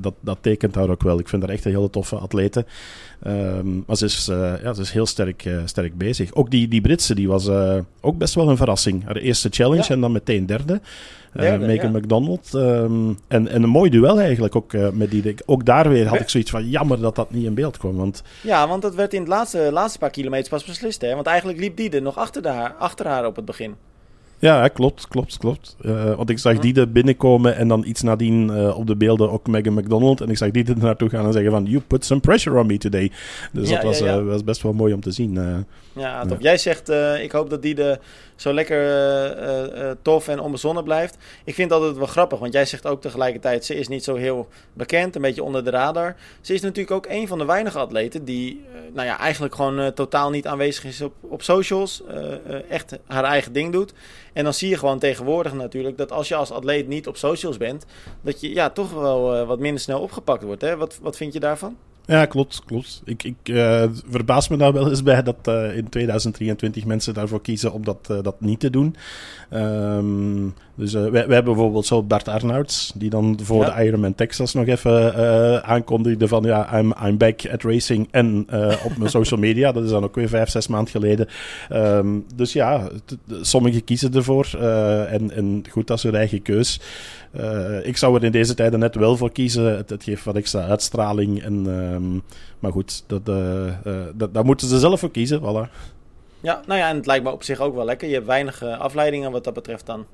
dat, 0.00 0.14
dat 0.20 0.38
tekent 0.40 0.74
haar 0.74 0.90
ook 0.90 1.02
wel. 1.02 1.18
Ik 1.18 1.28
vind 1.28 1.42
haar 1.42 1.50
echt 1.50 1.64
een 1.64 1.74
hele 1.74 1.90
toffe 1.90 2.16
atlete. 2.16 2.64
Ehm, 3.22 3.76
maar 3.86 3.96
ze 3.96 4.04
is, 4.04 4.28
eh, 4.28 4.52
ja, 4.62 4.72
ze 4.72 4.80
is 4.80 4.90
heel 4.90 5.06
sterk, 5.06 5.44
eh, 5.44 5.56
sterk 5.64 5.98
bezig. 5.98 6.34
Ook 6.34 6.50
die, 6.50 6.68
die 6.68 6.80
Britse, 6.80 7.14
die 7.14 7.28
was 7.28 7.48
eh, 7.48 7.76
ook 8.00 8.18
best 8.18 8.34
wel 8.34 8.48
een 8.48 8.56
verrassing. 8.56 9.04
Haar 9.04 9.16
eerste 9.16 9.48
challenge 9.50 9.82
Ja. 9.82 9.94
en 9.94 10.00
dan 10.00 10.12
meteen 10.12 10.46
derde. 10.46 10.80
Derde, 11.32 11.66
Megan 11.66 11.92
ja. 11.92 11.98
McDonald. 11.98 12.54
ehm, 12.54 13.08
en, 13.28 13.48
en 13.48 13.62
een 13.62 13.68
mooi 13.68 13.90
duel 13.90 14.20
eigenlijk 14.20 14.56
ook 14.56 14.72
met 14.92 15.10
die. 15.10 15.34
Ook 15.46 15.64
daar 15.64 15.88
weer 15.88 16.06
had 16.06 16.20
ik 16.20 16.28
zoiets 16.28 16.50
van 16.50 16.68
jammer 16.68 17.00
dat 17.00 17.14
dat 17.16 17.30
niet 17.30 17.44
in 17.44 17.54
beeld 17.54 17.76
kwam. 17.76 17.96
Want 17.96 18.22
Ja, 18.42 18.68
want 18.68 18.82
dat 18.82 18.94
werd 18.94 19.14
in 19.14 19.20
het 19.20 19.28
laatste, 19.28 19.68
laatste 19.72 19.98
paar 19.98 20.10
kilometers 20.10 20.48
pas 20.48 20.64
beslist. 20.64 21.00
Hè? 21.00 21.14
Want 21.14 21.26
eigenlijk 21.26 21.58
liep 21.58 21.76
die 21.76 21.90
er 21.90 22.02
nog 22.02 22.16
achter, 22.18 22.48
haar, 22.48 22.72
achter 22.78 23.06
haar 23.06 23.26
op 23.26 23.36
het 23.36 23.44
begin. 23.44 23.74
Ja, 24.40 24.68
klopt, 24.68 25.08
klopt, 25.08 25.38
klopt. 25.38 25.76
Eh, 25.82 26.14
want 26.14 26.30
ik 26.30 26.38
zag 26.38 26.58
die 26.58 26.74
er 26.74 26.92
binnenkomen 26.92 27.56
en 27.56 27.68
dan 27.68 27.84
iets 27.84 28.02
nadien 28.02 28.50
eh, 28.50 28.78
op 28.78 28.86
de 28.86 28.96
beelden 28.96 29.30
ook 29.30 29.46
Megan 29.46 29.74
McDonald. 29.74 30.20
En 30.20 30.28
ik 30.28 30.36
zag 30.36 30.50
die 30.50 30.64
er 30.64 30.78
naartoe 30.78 31.08
gaan 31.08 31.26
en 31.26 31.32
zeggen 31.32 31.50
van, 31.50 31.64
you 31.64 31.82
put 31.86 32.04
some 32.04 32.20
pressure 32.20 32.58
on 32.58 32.66
me 32.66 32.78
today. 32.78 33.10
Dus 33.52 33.68
Ja, 33.68 33.74
dat 33.74 33.84
was, 33.84 33.98
ja, 33.98 34.18
eh, 34.18 34.24
was 34.24 34.44
best 34.44 34.62
wel 34.62 34.72
mooi 34.72 34.94
om 34.94 35.00
te 35.00 35.10
zien. 35.10 35.64
Ja, 35.92 36.26
top. 36.26 36.40
Jij 36.40 36.58
zegt, 36.58 36.88
ik 37.22 37.32
hoop 37.32 37.50
dat 37.50 37.62
die 37.62 37.74
de 37.74 37.98
zo 38.36 38.52
lekker 38.52 39.96
tof 40.02 40.28
en 40.28 40.40
onbezonnen 40.40 40.84
blijft. 40.84 41.16
Ik 41.44 41.54
vind 41.54 41.70
het 41.70 41.80
altijd 41.80 41.98
wel 41.98 42.06
grappig, 42.06 42.38
want 42.38 42.52
jij 42.52 42.64
zegt 42.64 42.86
ook 42.86 43.00
tegelijkertijd... 43.00 43.64
ze 43.64 43.74
is 43.74 43.88
niet 43.88 44.04
zo 44.04 44.14
heel 44.14 44.48
bekend, 44.72 45.14
een 45.14 45.22
beetje 45.22 45.42
onder 45.42 45.64
de 45.64 45.70
radar. 45.70 46.16
Ze 46.40 46.54
is 46.54 46.60
natuurlijk 46.60 46.90
ook 46.90 47.06
een 47.08 47.28
van 47.28 47.38
de 47.38 47.44
weinige 47.44 47.78
atleten... 47.78 48.24
die 48.24 48.64
nou 48.92 49.06
ja, 49.06 49.18
eigenlijk 49.18 49.54
gewoon 49.54 49.92
totaal 49.94 50.30
niet 50.30 50.46
aanwezig 50.46 50.84
is 50.84 51.00
op, 51.00 51.12
op 51.20 51.42
socials. 51.42 52.02
echt 52.68 52.98
haar 53.06 53.24
eigen 53.24 53.52
ding 53.52 53.72
doet. 53.72 53.92
En 54.32 54.44
dan 54.44 54.54
zie 54.54 54.68
je 54.68 54.78
gewoon 54.78 54.98
tegenwoordig 54.98 55.52
natuurlijk... 55.52 55.96
dat 55.96 56.12
als 56.12 56.28
je 56.28 56.34
als 56.34 56.50
atleet 56.50 56.88
niet 56.88 57.06
op 57.06 57.16
socials 57.16 57.56
bent... 57.56 57.84
dat 58.20 58.40
je 58.40 58.54
ja, 58.54 58.70
toch 58.70 58.92
wel 58.92 59.34
eh, 59.34 59.46
wat 59.46 59.58
minder 59.58 59.80
snel 59.80 60.00
opgepakt 60.00 60.42
wordt. 60.42 60.62
Hè? 60.62 60.76
Wat, 60.76 60.98
wat 61.02 61.16
vind 61.16 61.32
je 61.32 61.40
daarvan? 61.40 61.76
Ja, 62.10 62.26
klopt, 62.26 62.62
klopt. 62.66 63.02
Ik, 63.04 63.22
ik 63.22 63.36
eh, 63.42 63.84
verbaas 64.08 64.48
me 64.48 64.56
daar 64.56 64.72
wel 64.72 64.88
eens 64.88 65.02
bij 65.02 65.22
dat 65.22 65.36
eh, 65.42 65.76
in 65.76 65.88
2023 65.88 66.84
mensen 66.84 67.14
daarvoor 67.14 67.40
kiezen 67.40 67.72
om 67.72 67.84
dat, 67.84 67.98
eh, 68.10 68.22
dat 68.22 68.40
niet 68.40 68.60
te 68.60 68.70
doen. 68.70 68.96
Ehm, 69.50 70.48
dus 70.74 70.92
wij, 70.92 71.10
wij 71.10 71.20
hebben 71.20 71.44
bijvoorbeeld 71.44 71.86
zo 71.86 72.02
Bart 72.02 72.28
Arnouds, 72.28 72.92
die 72.94 73.10
dan 73.10 73.38
voor 73.42 73.64
Ja. 73.64 73.74
de 73.74 73.84
Ironman 73.84 74.14
Texas 74.14 74.54
nog 74.54 74.66
even 74.66 75.64
aankondigde 75.64 76.28
van 76.28 76.42
ja, 76.42 76.78
I'm, 76.78 76.94
I'm 77.04 77.16
back 77.16 77.46
at 77.52 77.62
racing 77.62 78.08
en 78.10 78.46
op 78.84 78.96
mijn 78.96 79.10
social 79.10 79.40
media. 79.40 79.72
Dat 79.72 79.84
is 79.84 79.90
dan 79.90 80.04
ook 80.04 80.14
weer 80.14 80.28
vijf, 80.28 80.48
zes 80.48 80.66
maanden 80.66 80.90
geleden. 80.90 81.26
Ehm, 81.68 82.18
dus 82.34 82.52
ja, 82.52 82.88
sommigen 83.40 83.84
kiezen 83.84 84.14
ervoor. 84.14 84.58
en, 85.08 85.30
en 85.30 85.64
goed, 85.70 85.86
dat 85.86 85.96
is 85.96 86.02
hun 86.02 86.14
eigen 86.14 86.42
keus. 86.42 86.80
Eh, 87.30 87.86
ik 87.86 87.96
zou 87.96 88.16
er 88.16 88.24
in 88.24 88.32
deze 88.32 88.54
tijden 88.54 88.78
net 88.78 88.94
wel 88.94 89.16
voor 89.16 89.32
kiezen. 89.32 89.76
Het, 89.76 89.90
het 89.90 90.04
geeft 90.04 90.24
wat 90.24 90.36
extra 90.36 90.66
uitstraling. 90.66 91.42
En, 91.42 91.66
ehm, 91.66 92.34
maar 92.58 92.72
goed, 92.72 93.04
dat, 93.06 93.28
uh, 93.28 93.72
dat, 94.14 94.34
daar 94.34 94.44
moeten 94.44 94.68
ze 94.68 94.78
zelf 94.78 95.00
voor 95.00 95.10
kiezen. 95.10 95.40
Voilà. 95.40 95.70
Ja, 96.40 96.60
nou 96.66 96.80
ja, 96.80 96.88
en 96.88 96.96
het 96.96 97.06
lijkt 97.06 97.24
me 97.24 97.30
op 97.30 97.42
zich 97.42 97.60
ook 97.60 97.74
wel 97.74 97.84
lekker. 97.84 98.08
Je 98.08 98.14
hebt 98.14 98.26
weinig 98.26 98.62
afleidingen 98.62 99.30
wat 99.30 99.44
dat 99.44 99.54
betreft 99.54 99.86
dan. 99.86 100.04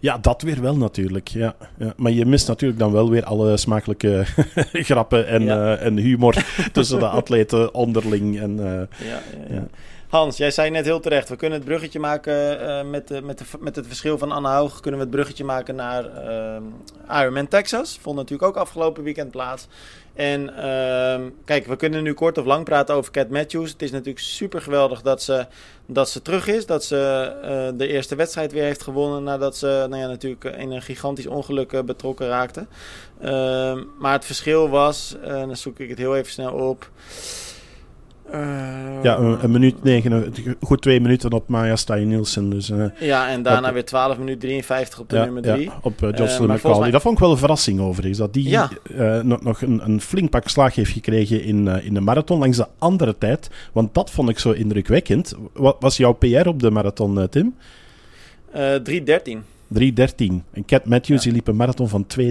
Ja, 0.00 0.18
dat 0.18 0.42
weer 0.42 0.60
wel 0.60 0.76
natuurlijk. 0.76 1.28
Ja, 1.28 1.54
ja. 1.78 1.92
Maar 1.96 2.12
je 2.12 2.26
mist 2.26 2.48
natuurlijk 2.48 2.80
dan 2.80 2.92
wel 2.92 3.10
weer 3.10 3.24
alle 3.24 3.56
smakelijke 3.56 4.24
grappen 4.72 5.26
en, 5.26 5.42
ja. 5.42 5.76
en 5.76 5.96
humor 5.96 6.44
tussen 6.72 6.98
de 6.98 7.08
atleten 7.08 7.74
onderling. 7.74 8.40
En, 8.40 8.56
ja, 8.56 9.22
ja, 9.48 9.66
Hans, 10.12 10.36
jij 10.36 10.50
zei 10.50 10.70
net 10.70 10.84
heel 10.84 11.00
terecht, 11.00 11.28
we 11.28 11.36
kunnen 11.36 11.58
het 11.58 11.68
bruggetje 11.68 11.98
maken 11.98 12.60
uh, 12.60 12.90
met, 12.90 13.10
uh, 13.10 13.20
met, 13.20 13.38
de, 13.38 13.44
met 13.60 13.76
het 13.76 13.86
verschil 13.86 14.18
van 14.18 14.32
Anne 14.32 14.48
Haug. 14.48 14.80
Kunnen 14.80 15.00
we 15.00 15.06
het 15.06 15.14
bruggetje 15.14 15.44
maken 15.44 15.74
naar 15.74 16.04
uh, 16.04 17.20
Ironman 17.20 17.48
Texas. 17.48 17.98
Vond 18.00 18.16
natuurlijk 18.16 18.48
ook 18.48 18.56
afgelopen 18.56 19.02
weekend 19.02 19.30
plaats. 19.30 19.66
En 20.14 20.56
ehm, 20.56 21.22
kijk, 21.44 21.66
we 21.66 21.76
kunnen 21.76 22.02
nu 22.02 22.12
kort 22.12 22.38
of 22.38 22.44
lang 22.44 22.64
praten 22.64 22.94
over 22.94 23.12
Cat 23.12 23.28
Matthews. 23.28 23.72
Het 23.72 23.82
is 23.82 23.90
natuurlijk 23.90 24.24
super 24.24 24.62
geweldig 24.62 25.02
dat 25.02 25.22
ze, 25.22 25.46
dat 25.86 26.08
ze 26.08 26.22
terug 26.22 26.46
is. 26.46 26.66
Dat 26.66 26.84
ze 26.84 27.72
de 27.76 27.86
eerste 27.86 28.14
wedstrijd 28.14 28.52
weer 28.52 28.64
heeft 28.64 28.82
gewonnen 28.82 29.22
nadat 29.22 29.56
ze 29.56 29.86
nou 29.88 30.02
ja, 30.02 30.06
natuurlijk 30.06 30.44
in 30.44 30.70
een 30.70 30.82
gigantisch 30.82 31.26
ongeluk 31.26 31.84
betrokken 31.86 32.28
raakte. 32.28 32.66
Ehm, 33.20 33.82
maar 33.98 34.12
het 34.12 34.24
verschil 34.24 34.68
was, 34.68 35.16
dan 35.24 35.56
zoek 35.56 35.78
ik 35.78 35.88
het 35.88 35.98
heel 35.98 36.16
even 36.16 36.32
snel 36.32 36.52
op... 36.52 36.90
ja, 39.02 39.18
een, 39.18 39.44
een, 39.44 39.50
minuut 39.50 39.82
negen, 39.82 40.34
goed 40.60 40.82
twee 40.82 41.00
minuten 41.00 41.32
op 41.32 41.48
Maya 41.48 41.76
Stein 41.76 42.08
Nielsen. 42.08 42.50
Dus, 42.50 42.70
uh, 42.70 42.84
ja, 43.00 43.28
en 43.28 43.42
daarna 43.42 43.68
op, 43.68 43.74
weer 43.74 43.84
12 43.84 44.18
minuten 44.18 44.40
53 44.40 45.00
op 45.00 45.08
de 45.08 45.16
ja, 45.16 45.24
nummer 45.24 45.42
3. 45.42 45.60
Ja, 45.60 45.78
op 45.82 46.02
uh, 46.02 46.10
Jocelyn 46.16 46.48
uh, 46.48 46.54
McCauley. 46.54 46.80
Mij... 46.80 46.90
Dat 46.90 47.02
vond 47.02 47.14
ik 47.14 47.20
wel 47.20 47.30
een 47.30 47.38
verrassing 47.38 47.80
overigens. 47.80 48.18
Dat 48.18 48.32
die 48.32 48.48
ja. 48.48 48.70
nog, 49.22 49.42
nog 49.42 49.62
een, 49.62 49.80
een, 49.84 50.00
flink 50.00 50.30
pak 50.30 50.48
slag 50.48 50.74
heeft 50.74 50.92
gekregen 50.92 51.44
in, 51.44 51.66
in 51.66 51.94
de 51.94 52.00
marathon 52.00 52.38
langs 52.38 52.56
de 52.56 52.66
andere 52.78 53.18
tijd. 53.18 53.50
Want 53.72 53.94
dat 53.94 54.10
vond 54.10 54.28
ik 54.28 54.38
zo 54.38 54.50
indrukwekkend. 54.50 55.34
Wat 55.52 55.76
was 55.80 55.96
jouw 55.96 56.12
PR 56.12 56.48
op 56.48 56.60
de 56.60 56.70
marathon, 56.70 57.28
Tim? 57.28 57.54
3.13. 58.54 59.52
3.13. 59.72 60.42
En 60.52 60.64
Cat 60.66 60.84
Matthews 60.84 61.22
ja. 61.22 61.24
die 61.24 61.32
liep 61.32 61.48
een 61.48 61.56
marathon 61.56 61.88
van 61.88 62.06
2.49. 62.18 62.26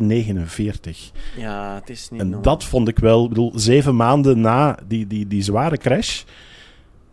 Ja, 1.38 1.76
het 1.76 1.90
is 1.90 2.10
niet 2.10 2.20
En 2.22 2.26
normaal. 2.26 2.42
dat 2.42 2.64
vond 2.64 2.88
ik 2.88 3.00
wel, 3.00 3.24
ik 3.24 3.30
bedoel, 3.30 3.52
zeven 3.56 3.96
maanden 3.96 4.42
na 4.42 4.78
die, 4.88 5.08
die, 5.08 5.28
die 5.28 5.42
zware 5.42 5.78
crash. 5.78 6.24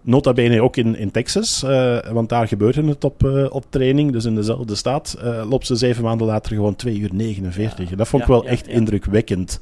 Nota 0.02 0.32
bene 0.32 0.62
ook 0.62 0.76
in, 0.76 0.96
in 0.96 1.10
Texas, 1.10 1.62
uh, 1.64 1.98
want 2.12 2.28
daar 2.28 2.48
gebeurde 2.48 2.84
het 2.84 3.04
op, 3.04 3.24
uh, 3.24 3.46
op 3.50 3.64
training. 3.68 4.12
Dus 4.12 4.24
in 4.24 4.34
dezelfde 4.34 4.74
staat 4.74 5.18
uh, 5.24 5.42
loopt 5.48 5.66
ze 5.66 5.76
zeven 5.76 6.02
maanden 6.02 6.26
later 6.26 6.54
gewoon 6.54 6.76
2 6.76 6.98
uur 6.98 7.10
49. 7.12 7.90
Ja. 7.90 7.96
Dat 7.96 8.08
vond 8.08 8.22
ik 8.22 8.28
wel 8.28 8.46
echt 8.46 8.68
indrukwekkend. 8.68 9.60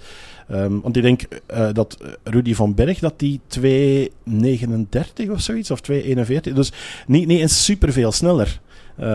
Um, 0.53 0.81
want 0.81 0.96
ik 0.96 1.03
denk 1.03 1.22
dat 1.72 1.96
Rudy 2.22 2.55
van 2.55 2.75
Berg 2.75 2.99
dat 2.99 3.18
die 3.18 3.40
2,39 3.61 5.31
of 5.31 5.40
zoiets, 5.40 5.70
of 5.70 5.81
2,41. 5.90 6.53
Dus 6.55 6.72
niet, 7.07 7.27
niet 7.27 7.40
eens 7.40 7.64
superveel 7.64 8.12
sneller. 8.12 8.61
Um, 9.01 9.07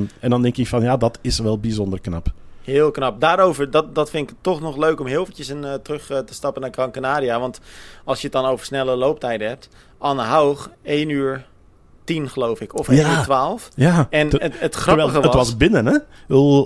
ja. 0.00 0.06
En 0.20 0.30
dan 0.30 0.42
denk 0.42 0.56
ik 0.56 0.66
van 0.66 0.82
ja, 0.82 0.96
dat 0.96 1.18
is 1.22 1.38
wel 1.38 1.58
bijzonder 1.58 2.00
knap. 2.00 2.32
Heel 2.62 2.90
knap. 2.90 3.20
Daarover, 3.20 3.70
dat, 3.70 3.94
dat 3.94 4.10
vind 4.10 4.30
ik 4.30 4.36
toch 4.40 4.60
nog 4.60 4.76
leuk 4.76 5.00
om 5.00 5.06
heel 5.06 5.20
eventjes 5.20 5.48
een, 5.48 5.62
uh, 5.62 5.74
terug 5.74 6.10
uh, 6.10 6.18
te 6.18 6.34
stappen 6.34 6.62
naar 6.62 6.72
Gran 6.72 6.90
Canaria. 6.90 7.40
Want 7.40 7.60
als 8.04 8.20
je 8.20 8.24
het 8.24 8.32
dan 8.32 8.44
over 8.44 8.66
snelle 8.66 8.96
looptijden 8.96 9.48
hebt. 9.48 9.68
Anne 9.98 10.22
Haug, 10.22 10.70
1 10.82 11.08
uur 11.08 11.46
10 12.04 12.28
geloof 12.28 12.60
ik. 12.60 12.78
Of 12.78 12.88
1 12.88 12.98
ja. 12.98 13.18
uur 13.18 13.22
12. 13.22 13.68
Ja. 13.74 14.06
En 14.10 14.28
het, 14.28 14.60
het 14.60 14.74
grappige 14.74 15.12
was... 15.12 15.24
Het 15.24 15.34
was 15.34 15.56
binnen 15.56 15.86
hè. 15.86 15.98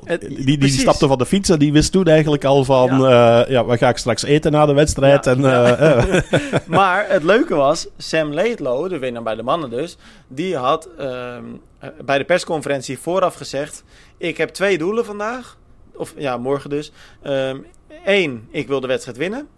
Het, 0.05 0.21
die, 0.21 0.59
die 0.59 0.69
stapte 0.69 1.07
van 1.07 1.19
de 1.19 1.27
fiets 1.27 1.49
en 1.49 1.59
die 1.59 1.73
wist 1.73 1.93
toen 1.93 2.07
eigenlijk 2.07 2.45
al 2.45 2.65
van... 2.65 3.01
Ja, 3.01 3.45
uh, 3.45 3.51
ja 3.51 3.65
wat 3.65 3.79
ga 3.79 3.89
ik 3.89 3.97
straks 3.97 4.23
eten 4.23 4.53
na 4.53 4.67
de 4.67 4.73
wedstrijd? 4.73 5.25
Ja, 5.25 5.33
en, 5.33 6.25
maar 6.67 7.07
het 7.09 7.23
leuke 7.23 7.55
was, 7.55 7.87
Sam 7.97 8.33
Laidlow, 8.33 8.89
de 8.89 8.99
winnaar 8.99 9.23
bij 9.23 9.35
de 9.35 9.43
mannen 9.43 9.71
dus... 9.71 9.97
Die 10.29 10.57
had 10.57 10.89
um, 11.01 11.61
bij 12.05 12.19
de 12.19 12.25
persconferentie 12.25 12.99
vooraf 12.99 13.35
gezegd... 13.35 13.85
Ik 14.17 14.37
heb 14.37 14.49
twee 14.49 14.79
doelen 14.79 15.05
vandaag. 15.05 15.57
Of 15.97 16.15
ja, 16.17 16.37
morgen 16.37 16.71
dus. 16.71 16.93
Eén, 17.23 18.31
um, 18.31 18.49
ik 18.51 18.69
wil 18.69 18.81
de 18.81 18.87
wedstrijd 18.87 19.17
winnen. 19.17 19.49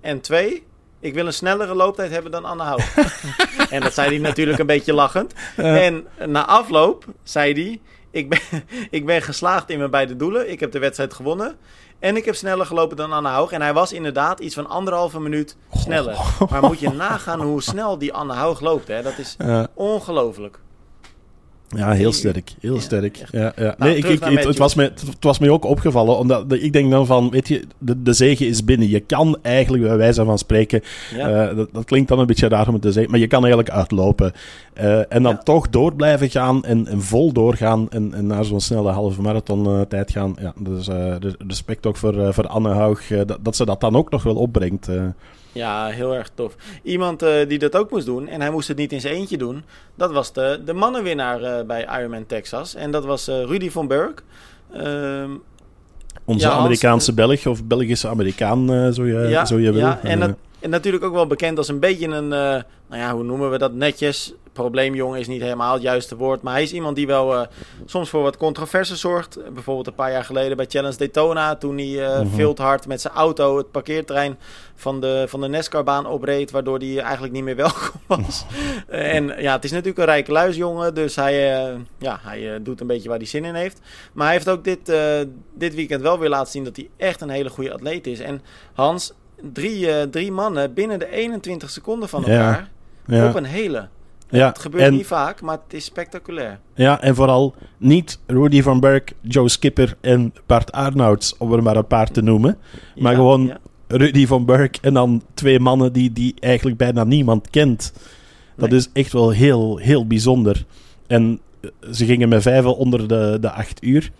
En 0.00 0.20
twee, 0.20 0.66
ik 1.00 1.14
wil 1.14 1.26
een 1.26 1.32
snellere 1.32 1.74
looptijd 1.74 2.10
hebben 2.10 2.30
dan 2.30 2.44
Anne 2.44 2.62
Hout. 2.62 2.94
en 3.70 3.80
dat 3.80 3.94
zei 3.94 4.08
hij 4.08 4.18
natuurlijk 4.18 4.58
een 4.58 4.66
beetje 4.66 4.92
lachend. 4.92 5.34
En 5.56 6.06
na 6.26 6.46
afloop 6.46 7.04
zei 7.22 7.52
hij... 7.52 7.80
Ik 8.12 8.28
ben, 8.28 8.40
ik 8.90 9.06
ben 9.06 9.22
geslaagd 9.22 9.70
in 9.70 9.78
mijn 9.78 9.90
beide 9.90 10.16
doelen. 10.16 10.50
Ik 10.50 10.60
heb 10.60 10.72
de 10.72 10.78
wedstrijd 10.78 11.14
gewonnen. 11.14 11.56
En 11.98 12.16
ik 12.16 12.24
heb 12.24 12.34
sneller 12.34 12.66
gelopen 12.66 12.96
dan 12.96 13.12
Anne 13.12 13.28
Haug. 13.28 13.50
En 13.50 13.62
hij 13.62 13.72
was 13.72 13.92
inderdaad 13.92 14.40
iets 14.40 14.54
van 14.54 14.68
anderhalve 14.68 15.20
minuut 15.20 15.56
sneller. 15.74 16.16
Maar 16.50 16.62
moet 16.62 16.80
je 16.80 16.90
nagaan 16.90 17.40
hoe 17.40 17.62
snel 17.62 17.98
die 17.98 18.12
Anne 18.12 18.32
Haug 18.32 18.60
loopt. 18.60 18.88
Hè? 18.88 19.02
Dat 19.02 19.18
is 19.18 19.34
ja. 19.38 19.68
ongelooflijk. 19.74 20.58
Ja, 21.74 21.92
heel 21.92 22.12
sterk. 22.12 22.54
Heel 22.60 22.80
sterk. 22.80 23.24
Ja, 23.30 23.52
ja. 23.56 23.62
Nou, 23.62 23.74
nee, 23.78 23.96
ik, 23.96 24.04
ik, 24.04 24.24
het, 24.24 24.44
het, 24.44 24.58
was 24.58 24.74
me, 24.74 24.82
het, 24.82 25.16
was 25.20 25.38
me 25.38 25.50
ook 25.50 25.64
opgevallen. 25.64 26.18
Omdat 26.18 26.52
ik 26.52 26.72
denk 26.72 26.90
dan 26.90 27.06
van, 27.06 27.30
weet 27.30 27.48
je, 27.48 27.64
de, 27.78 28.02
de 28.02 28.12
zegen 28.12 28.46
is 28.46 28.64
binnen. 28.64 28.88
Je 28.88 29.00
kan 29.00 29.38
eigenlijk, 29.42 29.82
bij 29.82 29.96
wijze 29.96 30.24
van 30.24 30.38
spreken, 30.38 30.82
ja. 31.16 31.50
uh, 31.50 31.56
dat, 31.56 31.68
dat, 31.72 31.84
klinkt 31.84 32.08
dan 32.08 32.18
een 32.18 32.26
beetje 32.26 32.48
raar 32.48 32.66
om 32.66 32.72
het 32.72 32.82
te 32.82 32.92
zeggen, 32.92 33.10
maar 33.10 33.20
je 33.20 33.26
kan 33.26 33.44
eigenlijk 33.44 33.74
uitlopen. 33.74 34.32
Uh, 34.80 35.12
en 35.12 35.22
dan 35.22 35.42
toch 35.42 35.68
door 35.68 35.94
blijven 35.94 36.30
gaan 36.30 36.64
en, 36.64 36.86
en 36.86 37.02
vol 37.02 37.32
doorgaan 37.32 37.90
en, 37.90 38.14
en 38.14 38.26
naar 38.26 38.44
zo'n 38.44 38.60
snelle 38.60 38.90
halve 38.90 39.22
marathon 39.22 39.68
uh, 39.68 39.80
tijd 39.80 40.10
gaan. 40.10 40.36
Ja, 40.40 40.54
dus 40.58 40.88
respect 41.46 41.86
ook 41.86 41.96
voor, 41.96 42.34
voor 42.34 42.46
Anne 42.46 42.72
Haug, 42.72 43.06
dat, 43.06 43.38
dat 43.40 43.56
ze 43.56 43.64
dat 43.64 43.80
dan 43.80 43.96
ook 43.96 44.10
nog 44.10 44.22
wel 44.22 44.36
opbrengt. 44.36 44.88
Ja, 45.52 45.86
heel 45.86 46.14
erg 46.14 46.30
tof. 46.34 46.54
Iemand 46.82 47.22
uh, 47.22 47.30
die 47.48 47.58
dat 47.58 47.76
ook 47.76 47.90
moest 47.90 48.06
doen, 48.06 48.28
en 48.28 48.40
hij 48.40 48.50
moest 48.50 48.68
het 48.68 48.76
niet 48.76 48.92
in 48.92 49.00
zijn 49.00 49.14
eentje 49.14 49.36
doen, 49.36 49.64
dat 49.94 50.12
was 50.12 50.32
de, 50.32 50.60
de 50.64 50.72
mannenwinnaar 50.72 51.42
uh, 51.42 51.62
bij 51.66 51.88
Ironman 51.98 52.26
Texas. 52.26 52.74
En 52.74 52.90
dat 52.90 53.04
was 53.04 53.28
uh, 53.28 53.42
Rudy 53.44 53.70
van 53.70 53.86
Berg. 53.86 54.14
Um, 54.76 55.42
Onze 56.24 56.46
ja, 56.46 56.52
Amerikaanse 56.52 57.14
Belg, 57.14 57.46
of 57.46 57.64
Belgische 57.64 58.08
Amerikaan, 58.08 58.92
zo 58.92 59.06
je, 59.06 59.28
ja, 59.28 59.44
zo 59.44 59.58
je 59.58 59.72
wil. 59.72 59.80
Ja, 59.80 60.00
en, 60.02 60.20
dat, 60.20 60.36
en 60.62 60.70
natuurlijk 60.70 61.04
ook 61.04 61.12
wel 61.12 61.26
bekend 61.26 61.58
als 61.58 61.68
een 61.68 61.80
beetje 61.80 62.08
een, 62.08 62.28
nou 62.28 62.64
ja, 62.88 63.14
hoe 63.14 63.24
noemen 63.24 63.50
we 63.50 63.58
dat 63.58 63.72
netjes? 63.72 64.34
probleemjong 64.52 65.16
is 65.16 65.26
niet 65.26 65.40
helemaal 65.40 65.72
het 65.72 65.82
juiste 65.82 66.16
woord. 66.16 66.42
Maar 66.42 66.52
hij 66.52 66.62
is 66.62 66.72
iemand 66.72 66.96
die 66.96 67.06
wel 67.06 67.34
uh, 67.34 67.42
soms 67.84 68.08
voor 68.10 68.22
wat 68.22 68.36
controverse 68.36 68.96
zorgt. 68.96 69.38
Bijvoorbeeld 69.52 69.86
een 69.86 69.94
paar 69.94 70.10
jaar 70.10 70.24
geleden 70.24 70.56
bij 70.56 70.66
Challenge 70.68 70.96
Daytona. 70.96 71.56
Toen 71.56 71.76
hij 71.76 71.86
uh, 71.86 72.08
mm 72.08 72.14
-hmm. 72.14 72.30
veel 72.30 72.54
te 72.54 72.62
hard 72.62 72.86
met 72.86 73.00
zijn 73.00 73.14
auto 73.14 73.56
het 73.56 73.70
parkeerterrein 73.70 74.38
van 74.74 75.00
de, 75.00 75.24
van 75.28 75.40
de 75.40 75.48
NASCAR-baan 75.48 76.06
opreed. 76.06 76.50
Waardoor 76.50 76.78
hij 76.78 76.98
eigenlijk 76.98 77.32
niet 77.32 77.44
meer 77.44 77.56
welkom 77.66 78.00
was. 78.06 78.44
en 78.88 79.26
ja, 79.26 79.52
het 79.52 79.64
is 79.64 79.70
natuurlijk 79.70 79.98
een 79.98 80.04
rijke 80.04 80.32
luisjongen. 80.32 80.94
Dus 80.94 81.16
hij, 81.16 81.34
ja, 81.98 82.18
hij 82.22 82.62
doet 82.62 82.80
een 82.80 82.86
beetje 82.86 83.08
waar 83.08 83.18
hij 83.18 83.26
zin 83.26 83.44
in 83.44 83.54
heeft. 83.54 83.80
Maar 84.12 84.26
hij 84.26 84.34
heeft 84.34 84.48
ook 84.48 84.64
dit, 84.64 84.92
dit 85.54 85.74
weekend 85.74 86.02
wel 86.02 86.18
weer 86.18 86.28
laten 86.28 86.52
zien 86.52 86.64
dat 86.64 86.76
hij 86.76 86.88
echt 86.96 87.20
een 87.20 87.30
hele 87.30 87.50
goede 87.50 87.72
atleet 87.72 88.06
is. 88.06 88.20
En 88.20 88.42
Hans, 88.72 89.12
drie, 89.52 90.10
drie 90.10 90.32
mannen 90.32 90.74
binnen 90.74 90.98
de 90.98 91.10
21 91.10 91.70
seconden 91.70 92.08
van 92.08 92.24
elkaar. 92.24 92.70
Ja. 93.06 93.16
Ja. 93.16 93.28
Op 93.28 93.34
een 93.34 93.44
hele. 93.44 93.88
Ja, 94.28 94.48
het 94.48 94.58
gebeurt 94.58 94.84
en, 94.84 94.92
niet 94.92 95.06
vaak, 95.06 95.40
maar 95.40 95.58
het 95.64 95.74
is 95.74 95.84
spectaculair. 95.84 96.58
Ja, 96.74 97.00
en 97.00 97.14
vooral 97.14 97.54
niet 97.78 98.18
Rudy 98.26 98.62
van 98.62 98.80
Berg, 98.80 99.02
Joe 99.20 99.48
Skipper 99.48 99.96
en 100.00 100.34
Bart 100.46 100.72
Arnouds, 100.72 101.36
om 101.38 101.52
er 101.52 101.62
maar 101.62 101.76
een 101.76 101.86
paar 101.86 102.10
te 102.10 102.22
noemen. 102.22 102.58
Ja, 102.94 103.02
maar 103.02 103.14
gewoon 103.14 103.46
ja. 103.46 103.58
Rudy 103.86 104.26
van 104.26 104.44
Berg 104.44 104.70
en 104.80 104.94
dan 104.94 105.22
twee 105.34 105.60
mannen 105.60 105.92
die, 105.92 106.12
die 106.12 106.34
eigenlijk 106.40 106.76
bijna 106.76 107.04
niemand 107.04 107.50
kent. 107.50 107.92
Dat 108.56 108.70
nee. 108.70 108.78
is 108.78 108.88
echt 108.92 109.12
wel 109.12 109.30
heel, 109.30 109.76
heel 109.76 110.06
bijzonder. 110.06 110.64
En 111.06 111.40
ze 111.92 112.04
gingen 112.04 112.28
met 112.28 112.42
vijven 112.42 112.76
onder 112.76 113.08
de, 113.08 113.38
de 113.40 113.50
acht 113.50 113.84
uur. 113.84 114.10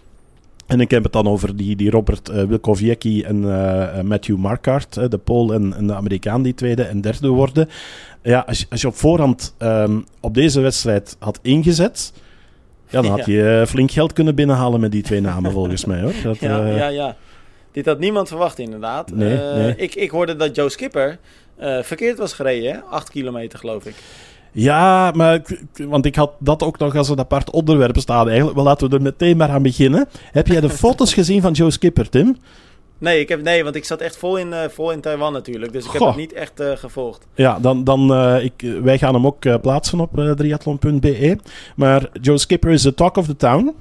En 0.73 0.81
ik 0.81 0.91
heb 0.91 1.03
het 1.03 1.13
dan 1.13 1.29
over 1.29 1.57
die, 1.57 1.77
die 1.77 1.91
Robert 1.91 2.29
uh, 2.29 2.43
Wilkowiecki 2.43 3.23
en 3.23 3.43
uh, 3.43 4.01
Matthew 4.01 4.37
Markart, 4.37 4.97
uh, 4.97 5.05
de 5.09 5.19
Pool 5.19 5.53
en, 5.53 5.75
en, 5.77 5.87
de 5.87 5.95
Amerikaan 5.95 6.43
die 6.43 6.55
tweede 6.55 6.83
en 6.83 7.01
derde 7.01 7.29
worden. 7.29 7.69
Ja, 8.23 8.45
als 8.47 8.59
je, 8.59 8.67
als 8.71 8.81
je 8.81 8.87
op 8.87 8.95
voorhand 8.95 9.55
um, 9.59 10.05
op 10.21 10.35
deze 10.35 10.61
wedstrijd 10.61 11.17
had 11.19 11.39
ingezet, 11.43 12.13
ja, 12.89 13.03
dan 13.03 13.11
had 13.17 13.27
je 13.27 13.33
ja. 13.33 13.67
flink 13.67 13.91
geld 13.91 14.13
kunnen 14.13 14.35
binnenhalen 14.35 14.81
met 14.81 14.93
die 14.93 15.03
twee 15.03 15.21
namen 15.21 15.53
volgens 15.61 15.85
mij. 15.85 16.01
Hoor. 16.01 16.13
Dat, 16.23 16.39
ja, 16.39 16.67
ja, 16.67 16.89
ja. 16.89 17.17
Dit 17.73 17.87
had 17.87 17.99
niemand 17.99 18.29
verwacht 18.29 18.59
inderdaad. 18.59 19.15
Nee, 19.15 19.39
nee. 19.39 19.77
Ik, 19.77 19.95
ik 19.95 20.11
hoorde 20.11 20.37
dat 20.37 20.57
Joe 20.57 20.69
Skipper 20.69 21.19
verkeerd 21.83 22.19
was 22.19 22.33
gereden, 22.33 22.73
hè? 22.73 22.81
8 22.81 23.11
kilometer 23.11 23.59
geloof 23.59 23.87
ik. 23.87 23.95
Ja, 24.53 25.11
maar, 25.15 25.41
want 25.87 26.07
ik 26.07 26.15
had 26.15 26.33
dat 26.39 26.63
ook 26.63 26.79
nog 26.79 26.97
als 26.97 27.09
een 27.09 27.19
apart 27.19 27.51
onderwerp 27.51 27.99
staan 27.99 28.27
eigenlijk. 28.27 28.57
Maar 28.57 28.65
laten 28.65 28.89
we 28.91 28.97
er 28.97 29.03
meteen 29.03 29.37
maar 29.37 29.51
aan 29.51 29.63
beginnen. 29.63 30.09
Heb 30.33 30.47
jij 30.47 30.61
de 30.61 30.69
foto's 30.85 31.15
gezien 31.15 31.43
van 31.43 31.53
Joe 31.53 31.71
Skipper, 31.71 32.09
Tim? 32.09 32.37
Nee, 32.99 33.21
ik 33.21 33.29
heb, 33.29 33.43
nee, 33.43 33.65
want 33.65 33.77
ik 33.77 33.85
zat 33.85 34.01
echt 34.01 34.17
vol 34.17 34.37
in, 34.37 34.49
uh, 34.49 34.59
vol 34.69 34.91
in 34.91 35.01
Taiwan 35.01 35.33
natuurlijk. 35.33 35.73
Dus 35.73 35.85
ik 35.85 35.91
Goh. 35.91 36.01
heb 36.01 36.09
het 36.09 36.19
niet 36.19 36.33
echt 36.33 36.61
uh, 36.61 36.71
gevolgd. 36.75 37.27
Ja, 37.35 37.59
dan, 37.59 37.85
dan 37.85 38.13
uh, 38.13 38.45
ik, 38.45 38.67
wij 38.83 38.99
gaan 38.99 39.15
hem 39.15 39.27
ook 39.27 39.61
plaatsen 39.61 40.01
op 40.01 40.35
triathlon.be. 40.37 41.39
Maar 41.77 42.09
Joe 42.21 42.39
Skipper 42.39 42.71
is 42.71 42.83
de 42.83 42.95
talk 42.95 43.17
of 43.17 43.27
the 43.27 43.37
town. 43.37 43.75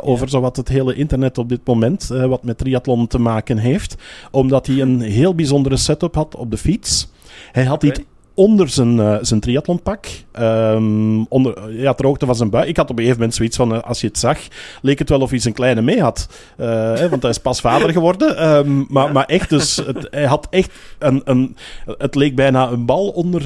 over 0.00 0.28
zowat 0.28 0.56
het 0.56 0.68
hele 0.68 0.94
internet 0.94 1.38
op 1.38 1.48
dit 1.48 1.60
moment, 1.64 2.06
wat 2.06 2.42
met 2.42 2.58
triathlon 2.58 3.06
te 3.06 3.18
maken 3.18 3.58
heeft. 3.58 3.96
Omdat 4.30 4.66
hij 4.66 4.80
een 4.80 5.00
heel 5.00 5.34
bijzondere 5.34 5.76
setup 5.76 6.14
had 6.14 6.34
op 6.34 6.50
de 6.50 6.56
fiets. 6.56 7.08
Hij 7.52 7.64
had 7.64 7.84
okay. 7.84 7.90
iets 7.90 8.00
onder 8.38 8.68
zijn, 8.68 8.96
uh, 8.96 9.16
zijn 9.20 9.40
triathlonpak. 9.40 10.06
Um, 10.40 11.26
onder, 11.28 11.72
ja, 11.72 11.92
ter 11.92 12.06
hoogte 12.06 12.26
van 12.26 12.34
zijn 12.34 12.50
buik. 12.50 12.68
Ik 12.68 12.76
had 12.76 12.84
op 12.84 12.90
een 12.90 12.96
gegeven 12.96 13.18
moment 13.18 13.36
zoiets 13.36 13.56
van, 13.56 13.74
uh, 13.74 13.82
als 13.82 14.00
je 14.00 14.06
het 14.06 14.18
zag, 14.18 14.38
leek 14.82 14.98
het 14.98 15.08
wel 15.08 15.20
of 15.20 15.30
hij 15.30 15.38
zijn 15.38 15.54
kleine 15.54 15.82
mee 15.82 16.00
had. 16.00 16.28
Uh, 16.56 16.66
hè, 16.94 17.08
want 17.08 17.22
hij 17.22 17.30
is 17.30 17.38
pas 17.38 17.60
vader 17.60 17.92
geworden. 17.92 18.56
Um, 18.56 18.86
maar, 18.88 19.06
ja. 19.06 19.12
maar 19.12 19.24
echt, 19.24 19.48
dus, 19.48 19.76
het, 19.76 20.08
hij 20.10 20.24
had 20.24 20.46
echt 20.50 20.70
een, 20.98 21.22
een... 21.24 21.56
Het 21.98 22.14
leek 22.14 22.34
bijna 22.34 22.68
een 22.68 22.84
bal 22.84 23.08
onder, 23.08 23.42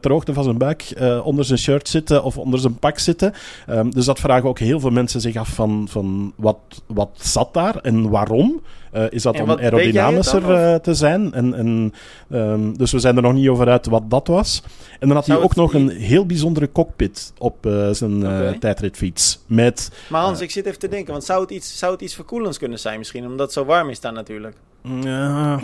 ter 0.00 0.10
hoogte 0.10 0.32
van 0.32 0.44
zijn 0.44 0.58
buik, 0.58 0.92
onder 1.24 1.44
zijn 1.44 1.58
shirt 1.58 1.88
zitten 1.88 2.24
of 2.24 2.38
onder 2.38 2.60
zijn 2.60 2.78
pak 2.78 2.98
zitten. 2.98 3.32
Um, 3.70 3.90
dus 3.90 4.04
dat 4.04 4.20
vragen 4.20 4.48
ook 4.48 4.58
heel 4.58 4.80
veel 4.80 4.90
mensen 4.90 5.20
zich 5.20 5.36
af 5.36 5.48
van, 5.48 5.86
van 5.90 6.32
wat, 6.36 6.58
wat 6.86 7.10
zat 7.14 7.54
daar 7.54 7.76
en 7.76 8.10
waarom. 8.10 8.60
Uh, 8.94 9.02
is 9.10 9.22
dat 9.22 9.40
om 9.40 9.50
aerodynamischer 9.50 10.50
uh, 10.50 10.74
te 10.74 10.94
zijn? 10.94 11.32
En, 11.32 11.54
en, 11.54 11.94
um, 12.30 12.76
dus 12.76 12.92
we 12.92 12.98
zijn 12.98 13.16
er 13.16 13.22
nog 13.22 13.32
niet 13.32 13.48
over 13.48 13.68
uit 13.68 13.86
wat 13.86 14.10
dat 14.10 14.26
was. 14.26 14.62
En 14.98 15.06
dan 15.06 15.16
had 15.16 15.24
Zou 15.24 15.38
hij 15.38 15.46
ook 15.46 15.54
nog 15.54 15.74
een 15.74 15.88
heel 15.88 16.26
bijzondere 16.26 16.72
cockpit 16.72 17.32
op 17.38 17.66
uh, 17.66 17.88
zijn 17.90 18.16
okay. 18.16 18.58
tijdritfiets. 18.58 19.38
Met, 19.46 19.90
maar 20.08 20.22
Hans, 20.22 20.40
ik 20.40 20.50
zit 20.50 20.66
even 20.66 20.78
te 20.78 20.88
denken, 20.88 21.12
want 21.12 21.24
zou 21.24 21.40
het, 21.40 21.50
iets, 21.50 21.78
zou 21.78 21.92
het 21.92 22.00
iets 22.00 22.14
verkoelends 22.14 22.58
kunnen 22.58 22.78
zijn 22.78 22.98
misschien? 22.98 23.26
Omdat 23.26 23.46
het 23.46 23.52
zo 23.52 23.64
warm 23.64 23.90
is 23.90 24.00
daar 24.00 24.12
natuurlijk. 24.12 24.56
Ja... 24.82 25.60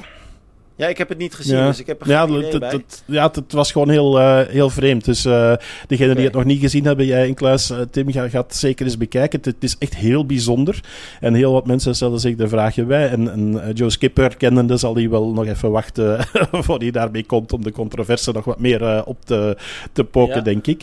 Ja, 0.76 0.88
ik 0.88 0.98
heb 0.98 1.08
het 1.08 1.18
niet 1.18 1.34
gezien, 1.34 1.56
ja. 1.56 1.66
dus 1.66 1.80
ik 1.80 1.86
heb 1.86 2.00
er 2.00 2.08
ja, 2.08 2.26
geen 2.26 2.38
idee 2.38 2.58
bij. 2.58 2.70
Het, 2.70 3.02
ja, 3.06 3.30
het, 3.32 3.52
was 3.52 3.72
gewoon 3.72 3.90
heel, 3.90 4.20
uh, 4.20 4.40
heel 4.40 4.70
vreemd. 4.70 5.04
Dus 5.04 5.26
uh, 5.26 5.32
degenen 5.86 6.10
okay. 6.10 6.14
die 6.14 6.24
het 6.24 6.34
nog 6.34 6.44
niet 6.44 6.60
gezien 6.60 6.84
hebben, 6.84 7.06
jij 7.06 7.26
in 7.26 7.34
Kluis, 7.34 7.70
uh, 7.70 7.78
Tim, 7.90 8.12
gaat, 8.12 8.54
zeker 8.54 8.86
eens 8.86 8.96
bekijken. 8.96 9.38
Het, 9.38 9.46
het, 9.46 9.64
is 9.64 9.76
echt 9.78 9.94
heel 9.94 10.26
bijzonder. 10.26 10.80
En 11.20 11.34
heel 11.34 11.52
wat 11.52 11.66
mensen 11.66 11.94
stellen 11.94 12.20
zich 12.20 12.36
de 12.36 12.48
vraag 12.48 12.86
bij. 12.86 13.08
En, 13.08 13.32
en 13.32 13.72
Joe 13.74 13.90
Skipper, 13.90 14.36
kennende, 14.36 14.76
zal 14.76 14.94
hij 14.94 15.08
wel 15.08 15.32
nog 15.32 15.46
even 15.46 15.70
wachten 15.70 16.26
voor 16.64 16.78
hij 16.78 16.90
daarmee 16.90 17.24
komt 17.24 17.52
om 17.52 17.62
de 17.62 17.72
controverse 17.72 18.32
nog 18.32 18.44
wat 18.44 18.60
meer 18.60 19.04
op 19.04 19.24
te, 19.24 19.56
te 19.92 20.04
poken, 20.04 20.36
ja. 20.36 20.42
denk 20.42 20.66
ik. 20.66 20.82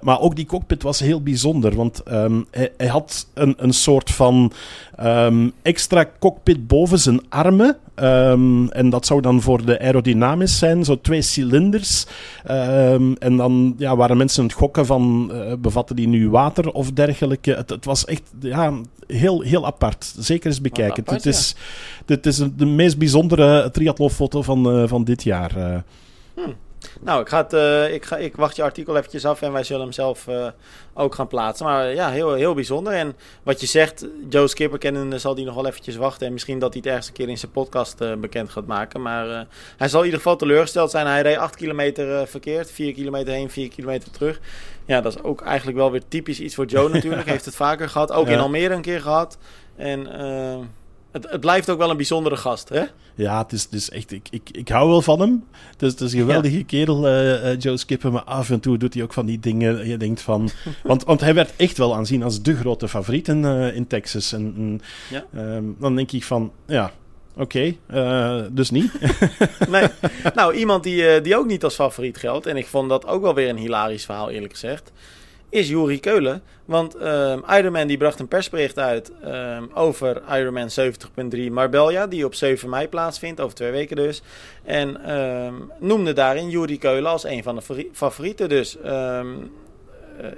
maar 0.00 0.20
ook 0.20 0.36
die 0.36 0.46
cockpit 0.46 0.82
was 0.82 1.00
heel 1.00 1.22
bijzonder, 1.22 1.74
want 1.74 2.02
um, 2.12 2.46
hij, 2.50 2.72
hij, 2.76 2.86
had 2.86 3.26
een, 3.34 3.54
een 3.56 3.72
soort 3.72 4.10
van 4.10 4.52
um, 5.04 5.52
extra 5.62 6.06
cockpit 6.18 6.66
boven 6.66 6.98
zijn 6.98 7.20
armen. 7.28 7.76
Um, 7.96 8.68
en 8.68 8.90
dat 8.90 9.06
zou 9.06 9.20
dan 9.20 9.40
voor 9.40 9.64
de 9.64 9.80
aerodynamisch 9.80 10.58
zijn, 10.58 10.84
zo 10.84 11.00
twee 11.00 11.22
cilinders. 11.22 12.06
Um, 12.50 13.16
en 13.16 13.36
dan 13.36 13.74
ja, 13.78 13.96
waren 13.96 14.16
mensen 14.16 14.44
het 14.44 14.52
gokken 14.52 14.86
van, 14.86 15.30
uh, 15.32 15.52
bevatten 15.58 15.96
die 15.96 16.08
nu 16.08 16.30
water 16.30 16.70
of 16.70 16.90
dergelijke. 16.90 17.54
Het, 17.54 17.70
het, 17.70 17.84
was 17.84 18.04
echt 18.04 18.22
ja, 18.40 18.72
heel, 19.06 19.40
heel 19.40 19.66
apart. 19.66 20.14
Zeker 20.18 20.46
eens 20.46 20.60
bekijken. 20.60 21.02
Apart, 21.02 21.24
het, 21.24 21.34
is, 21.34 21.54
het 22.06 22.26
is 22.26 22.42
de 22.56 22.66
meest 22.66 22.98
bijzondere 22.98 23.70
triathlonfoto 23.70 24.42
van, 24.42 24.76
uh, 24.76 24.88
van 24.88 25.04
dit 25.04 25.22
jaar. 25.22 25.82
Hmm. 26.34 26.54
Nou, 27.04 27.20
ik, 27.20 27.28
ga 27.28 27.42
het, 27.42 27.52
uh, 27.52 27.94
ik, 27.94 28.04
ga, 28.04 28.16
ik 28.16 28.36
wacht 28.36 28.56
je 28.56 28.62
artikel 28.62 28.96
eventjes 28.96 29.24
af 29.24 29.42
en 29.42 29.52
wij 29.52 29.64
zullen 29.64 29.82
hem 29.82 29.92
zelf 29.92 30.26
uh, 30.26 30.46
ook 30.94 31.14
gaan 31.14 31.26
plaatsen. 31.26 31.66
Maar 31.66 31.94
ja, 31.94 32.10
heel, 32.10 32.34
heel 32.34 32.54
bijzonder. 32.54 32.92
En 32.92 33.16
wat 33.42 33.60
je 33.60 33.66
zegt, 33.66 34.06
Joe 34.28 34.48
Skipper 34.48 34.78
kennende 34.78 35.18
zal 35.18 35.34
die 35.34 35.44
nog 35.44 35.54
wel 35.54 35.66
eventjes 35.66 35.96
wachten. 35.96 36.26
En 36.26 36.32
misschien 36.32 36.58
dat 36.58 36.72
hij 36.72 36.78
het 36.78 36.90
ergens 36.90 37.06
een 37.06 37.12
keer 37.12 37.28
in 37.28 37.38
zijn 37.38 37.52
podcast 37.52 38.00
uh, 38.00 38.14
bekend 38.14 38.50
gaat 38.50 38.66
maken. 38.66 39.02
Maar 39.02 39.46
hij 39.76 39.88
zal 39.88 39.98
in 39.98 40.04
ieder 40.04 40.20
geval 40.20 40.36
teleurgesteld 40.36 40.90
zijn. 40.90 41.06
Hij 41.06 41.22
reed 41.22 41.36
8 41.36 41.56
kilometer 41.56 42.26
verkeerd. 42.26 42.70
4 42.70 42.92
kilometer 42.92 43.32
heen, 43.32 43.50
4 43.50 43.68
kilometer 43.68 44.10
terug. 44.10 44.40
Ja, 44.84 45.00
dat 45.00 45.14
is 45.14 45.22
ook 45.22 45.42
eigenlijk 45.42 45.78
wel 45.78 45.90
weer 45.90 46.08
typisch 46.08 46.40
iets 46.40 46.54
voor 46.54 46.66
Joe 46.66 46.88
natuurlijk. 46.94 47.28
Heeft 47.28 47.44
het 47.44 47.56
vaker 47.56 47.88
gehad. 47.88 48.12
Ook 48.12 48.26
ja. 48.26 48.32
in 48.32 48.38
Almere 48.38 48.74
een 48.74 48.82
keer 48.82 49.00
gehad. 49.00 49.38
En 49.76 50.06
het, 51.12 51.30
het, 51.30 51.40
blijft 51.40 51.70
ook 51.70 51.78
wel 51.78 51.90
een 51.90 51.96
bijzondere 51.96 52.36
gast, 52.36 52.68
hè? 52.68 52.82
Ja, 53.14 53.42
het 53.42 53.52
is, 53.52 53.62
het 53.62 53.72
is 53.72 53.90
echt... 53.90 54.12
Ik, 54.12 54.28
ik, 54.30 54.50
ik 54.52 54.68
hou 54.68 54.88
wel 54.88 55.02
van 55.02 55.20
hem. 55.20 55.44
Het 55.70 55.82
is, 55.82 55.90
het 55.90 56.00
is 56.00 56.12
een 56.12 56.18
geweldige 56.18 56.58
ja. 56.58 56.64
kerel, 56.66 57.08
uh, 57.08 57.44
uh, 57.52 57.60
Joe 57.60 57.76
Skipper. 57.76 58.12
Maar 58.12 58.22
af 58.22 58.50
en 58.50 58.60
toe 58.60 58.78
doet 58.78 58.94
hij 58.94 59.02
ook 59.02 59.12
van 59.12 59.26
die 59.26 59.40
dingen... 59.40 59.88
Je 59.88 59.96
denkt 59.96 60.20
van... 60.20 60.50
want, 60.82 61.04
want 61.04 61.20
hij 61.20 61.34
werd 61.34 61.52
echt 61.56 61.78
wel 61.78 61.94
aanzien 61.94 62.22
als 62.22 62.42
de 62.42 62.56
grote 62.56 62.88
favoriet 62.88 63.28
in, 63.28 63.42
uh, 63.42 63.76
in 63.76 63.86
Texas. 63.86 64.32
En, 64.32 64.54
en 64.56 64.80
ja. 65.10 65.54
um, 65.56 65.76
dan 65.78 65.96
denk 65.96 66.12
ik 66.12 66.24
van... 66.24 66.52
Ja, 66.66 66.92
Oké, 67.36 67.42
okay, 67.42 67.78
uh, 67.90 68.46
dus 68.50 68.70
niet. 68.70 68.92
nee. 69.68 69.86
Nou, 70.34 70.54
iemand 70.54 70.82
die, 70.82 71.20
die 71.20 71.36
ook 71.36 71.46
niet 71.46 71.64
als 71.64 71.74
favoriet 71.74 72.16
geldt, 72.16 72.46
en 72.46 72.56
ik 72.56 72.66
vond 72.66 72.88
dat 72.88 73.06
ook 73.06 73.22
wel 73.22 73.34
weer 73.34 73.48
een 73.48 73.56
hilarisch 73.56 74.04
verhaal, 74.04 74.30
eerlijk 74.30 74.52
gezegd, 74.52 74.92
is 75.52 75.68
Juri 75.68 76.00
Keulen. 76.00 76.42
Want 76.64 76.94
um, 76.94 77.42
Ironman 77.50 77.86
die 77.86 77.96
bracht 77.96 78.20
een 78.20 78.28
persbericht 78.28 78.78
uit 78.78 79.12
um, 79.24 79.70
over 79.74 80.22
Ironman 80.30 80.68
70.3 80.70 81.40
Marbella, 81.50 82.06
die 82.06 82.24
op 82.24 82.34
7 82.34 82.68
mei 82.68 82.88
plaatsvindt, 82.88 83.40
over 83.40 83.54
twee 83.54 83.70
weken 83.70 83.96
dus. 83.96 84.22
En 84.64 85.16
um, 85.16 85.70
noemde 85.78 86.12
daarin 86.12 86.50
Juri 86.50 86.78
Keulen 86.78 87.10
als 87.10 87.24
een 87.24 87.42
van 87.42 87.56
de 87.56 87.86
favorieten. 87.92 88.48
Dus, 88.48 88.76
uh, 88.84 89.20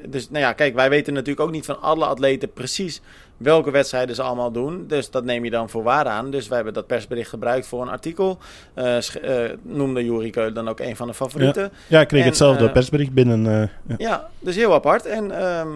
dus 0.08 0.30
nou 0.30 0.44
ja, 0.44 0.52
kijk, 0.52 0.74
wij 0.74 0.90
weten 0.90 1.12
natuurlijk 1.12 1.46
ook 1.46 1.52
niet 1.52 1.64
van 1.64 1.80
alle 1.80 2.04
atleten 2.04 2.52
precies 2.52 3.00
welke 3.36 3.70
wedstrijden 3.70 4.14
ze 4.14 4.22
allemaal 4.22 4.52
doen. 4.52 4.84
Dus 4.88 5.10
dat 5.10 5.24
neem 5.24 5.44
je 5.44 5.50
dan 5.50 5.70
voor 5.70 5.82
waar 5.82 6.06
aan. 6.06 6.30
Dus 6.30 6.46
wij 6.46 6.56
hebben 6.56 6.74
dat 6.74 6.86
persbericht 6.86 7.28
gebruikt 7.28 7.66
voor 7.66 7.82
een 7.82 7.88
artikel. 7.88 8.38
Uh, 8.74 8.96
uh, 9.22 9.50
noemde 9.62 10.04
Juri 10.04 10.30
Keulen 10.30 10.54
dan 10.54 10.68
ook 10.68 10.80
een 10.80 10.96
van 10.96 11.06
de 11.06 11.14
favorieten. 11.14 11.62
Ja, 11.62 11.70
ja 11.86 12.00
ik 12.00 12.08
kreeg 12.08 12.20
en, 12.20 12.28
hetzelfde 12.28 12.64
uh, 12.64 12.72
persbericht 12.72 13.12
binnen. 13.12 13.42
Ja. 13.86 13.94
ja. 13.98 14.28
dus 14.38 14.56
heel 14.56 14.74
apart. 14.74 15.06
En, 15.06 15.32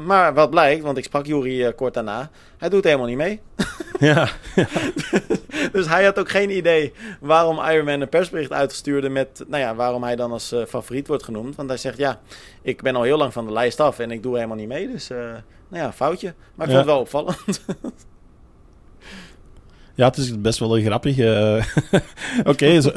maar 0.06 0.34
wat 0.34 0.50
blijkt, 0.50 0.82
want 0.82 0.98
ik 0.98 1.04
sprak 1.04 1.26
Juri 1.26 1.72
kort 1.72 1.94
daarna. 1.94 2.30
Hij 2.58 2.68
doet 2.68 2.84
helemaal 2.84 3.06
niet 3.06 3.16
mee. 3.16 3.40
Ja. 3.98 4.28
dus 5.72 5.86
hij 5.86 6.04
had 6.04 6.18
ook 6.18 6.28
geen 6.28 6.56
idee 6.56 6.92
waarom 7.20 7.58
Ironman 7.58 8.00
een 8.00 8.08
persbericht 8.08 8.52
uitstuurde 8.52 9.08
met, 9.08 9.44
nou 9.46 9.62
ja, 9.62 9.74
waarom 9.74 10.02
hij 10.02 10.16
dan 10.16 10.32
als 10.32 10.54
favoriet 10.68 11.06
wordt 11.06 11.22
genoemd. 11.22 11.56
Want 11.56 11.68
hij 11.68 11.78
zegt, 11.78 11.98
ja, 11.98 12.20
ik 12.68 12.82
ben 12.82 12.96
al 12.96 13.02
heel 13.02 13.18
lang 13.18 13.32
van 13.32 13.46
de 13.46 13.52
lijst 13.52 13.80
af 13.80 13.98
en 13.98 14.10
ik 14.10 14.22
doe 14.22 14.34
helemaal 14.34 14.56
niet 14.56 14.68
mee. 14.68 14.88
Dus 14.88 15.08
nou 15.68 15.82
ja, 15.84 15.92
foutje. 15.92 16.34
Maar 16.54 16.66
ik 16.66 16.72
ja. 16.72 16.78
vond 16.78 16.86
het 16.88 16.94
wel 16.94 17.00
opvallend. 17.00 17.60
Ja, 19.98 20.06
het 20.06 20.16
is 20.16 20.40
best 20.40 20.58
wel 20.58 20.80
grappig. 20.80 21.18
Uh, 21.18 21.54
Oké, 22.38 22.48
okay, 22.48 22.80
zo, 22.80 22.90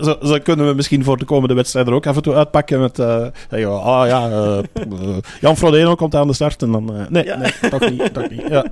zo, 0.00 0.18
zo, 0.22 0.38
kunnen 0.42 0.66
we 0.66 0.74
misschien 0.74 1.04
voor 1.04 1.16
de 1.16 1.24
komende 1.24 1.54
wedstrijden 1.54 1.94
ook 1.94 2.06
af 2.06 2.16
en 2.16 2.22
toe 2.22 2.34
uitpakken 2.34 2.80
met... 2.80 2.98
Uh, 2.98 3.26
we, 3.48 3.66
ah 3.66 4.06
ja, 4.06 4.30
uh, 4.30 4.58
Jan 5.40 5.56
Frodeno 5.56 5.94
komt 5.94 6.14
aan 6.14 6.26
de 6.26 6.32
start 6.32 6.62
en 6.62 6.72
dan... 6.72 7.06
nee, 7.08 7.24
ja. 7.24 7.36
nee, 7.36 7.70
toch 7.70 7.90
niet. 7.90 8.14
Toch 8.14 8.30
niet 8.30 8.48
ja. 8.48 8.64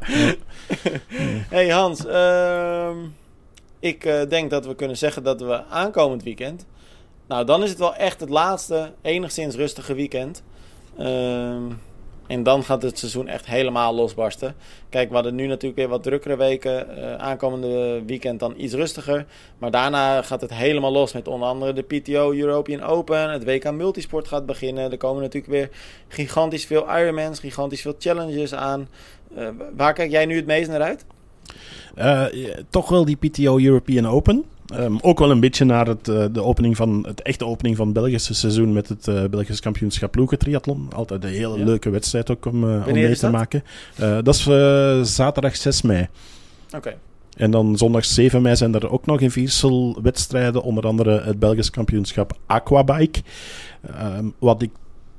hey 1.49 1.69
Hans, 1.69 2.07
ehm, 2.07 2.97
ik 3.81 4.27
denk 4.29 4.51
dat 4.51 4.67
we 4.67 4.75
kunnen 4.75 4.97
zeggen 4.97 5.23
dat 5.23 5.40
we 5.40 5.64
aankomend 5.64 6.23
weekend... 6.23 6.67
Nou, 7.27 7.45
dan 7.45 7.63
is 7.63 7.71
het 7.71 7.79
wel 7.79 7.95
echt 7.95 8.21
het 8.21 8.31
laatste, 8.31 8.93
enigszins 9.03 9.55
rustige 9.55 9.95
weekend... 9.95 10.43
Ehm 10.99 11.73
en 12.27 12.43
dan 12.43 12.65
gaat 12.65 12.83
het 12.83 12.99
seizoen 12.99 13.29
echt 13.29 13.47
helemaal 13.47 13.95
losbarsten. 13.95 14.55
Kijk, 14.89 15.09
we 15.09 15.15
hadden 15.15 15.35
nu 15.35 15.47
natuurlijk 15.47 15.77
weer 15.77 15.89
wat 15.89 16.03
drukkere 16.03 16.37
weken. 16.37 16.87
Uh, 16.99 17.15
aankomende 17.15 18.03
weekend 18.07 18.41
dan 18.41 18.55
iets 18.57 18.75
rustiger. 18.75 19.27
Maar 19.59 19.71
daarna 19.71 20.23
gaat 20.23 20.41
het 20.41 20.55
helemaal 20.55 20.93
los 20.93 21.13
met 21.13 21.29
onder 21.29 21.49
andere 21.49 21.73
de 21.73 21.83
PTO 21.83 22.33
European 22.33 22.83
Open. 22.83 23.31
Het 23.31 23.45
WK 23.45 23.73
Multisport 23.73 24.29
gaat 24.29 24.47
beginnen. 24.47 24.91
Er 24.91 24.97
komen 24.97 25.23
natuurlijk 25.23 25.53
weer 25.53 25.71
gigantisch 26.09 26.67
veel 26.67 26.99
Ironmans, 26.99 27.39
gigantisch 27.39 27.81
veel 27.81 27.95
challenges 27.99 28.55
aan. 28.55 28.89
Uh, 29.39 29.49
waar 29.77 29.93
kijk 29.93 30.11
jij 30.11 30.27
nu 30.27 30.37
het 30.37 30.47
meest 30.47 30.71
naar 30.71 30.83
uit? 30.83 31.05
Uh, 31.97 32.27
toch 32.71 32.89
wel 32.89 33.05
die 33.05 33.17
PTO 33.17 33.59
European 33.59 34.07
Open. 34.07 34.45
Um, 34.72 34.98
ook 35.00 35.18
wel 35.18 35.31
een 35.31 35.40
beetje 35.40 35.64
naar 35.64 35.87
het, 35.87 36.09
uh, 36.09 36.24
de 36.33 36.42
opening 36.42 36.77
van, 36.77 37.05
het 37.07 37.22
echte 37.22 37.46
opening 37.46 37.77
van 37.77 37.87
het 37.87 37.94
Belgische 37.94 38.35
seizoen 38.35 38.72
met 38.72 38.88
het 38.88 39.07
uh, 39.07 39.24
Belgisch 39.24 39.61
kampioenschap 39.61 40.16
triathlon. 40.38 40.88
Altijd 40.92 41.24
een 41.24 41.31
hele 41.31 41.59
ja. 41.59 41.64
leuke 41.64 41.90
wedstrijd 41.90 42.31
ook 42.31 42.46
om, 42.46 42.64
uh, 42.64 42.87
om 42.87 42.92
mee 42.92 43.16
te 43.16 43.31
maken. 43.31 43.64
dat 43.96 44.29
is 44.29 44.42
zaterdag 45.14 45.57
6 45.57 45.83
mei. 45.83 46.09
Oké. 46.66 46.77
Okay. 46.77 46.96
En 47.37 47.50
dan 47.50 47.77
zondag 47.77 48.05
7 48.05 48.42
mei 48.42 48.57
zijn 48.57 48.74
er 48.74 48.90
ook 48.90 49.07
nog 49.07 49.20
in 49.20 49.31
Viersel 49.31 49.98
wedstrijden. 50.03 50.62
Onder 50.62 50.87
andere 50.87 51.22
het 51.22 51.38
Belgisch 51.38 51.70
kampioenschap 51.70 52.38
Aquabike. 52.46 53.20
Um, 54.18 54.35
wat 54.38 54.62
ik 54.62 54.70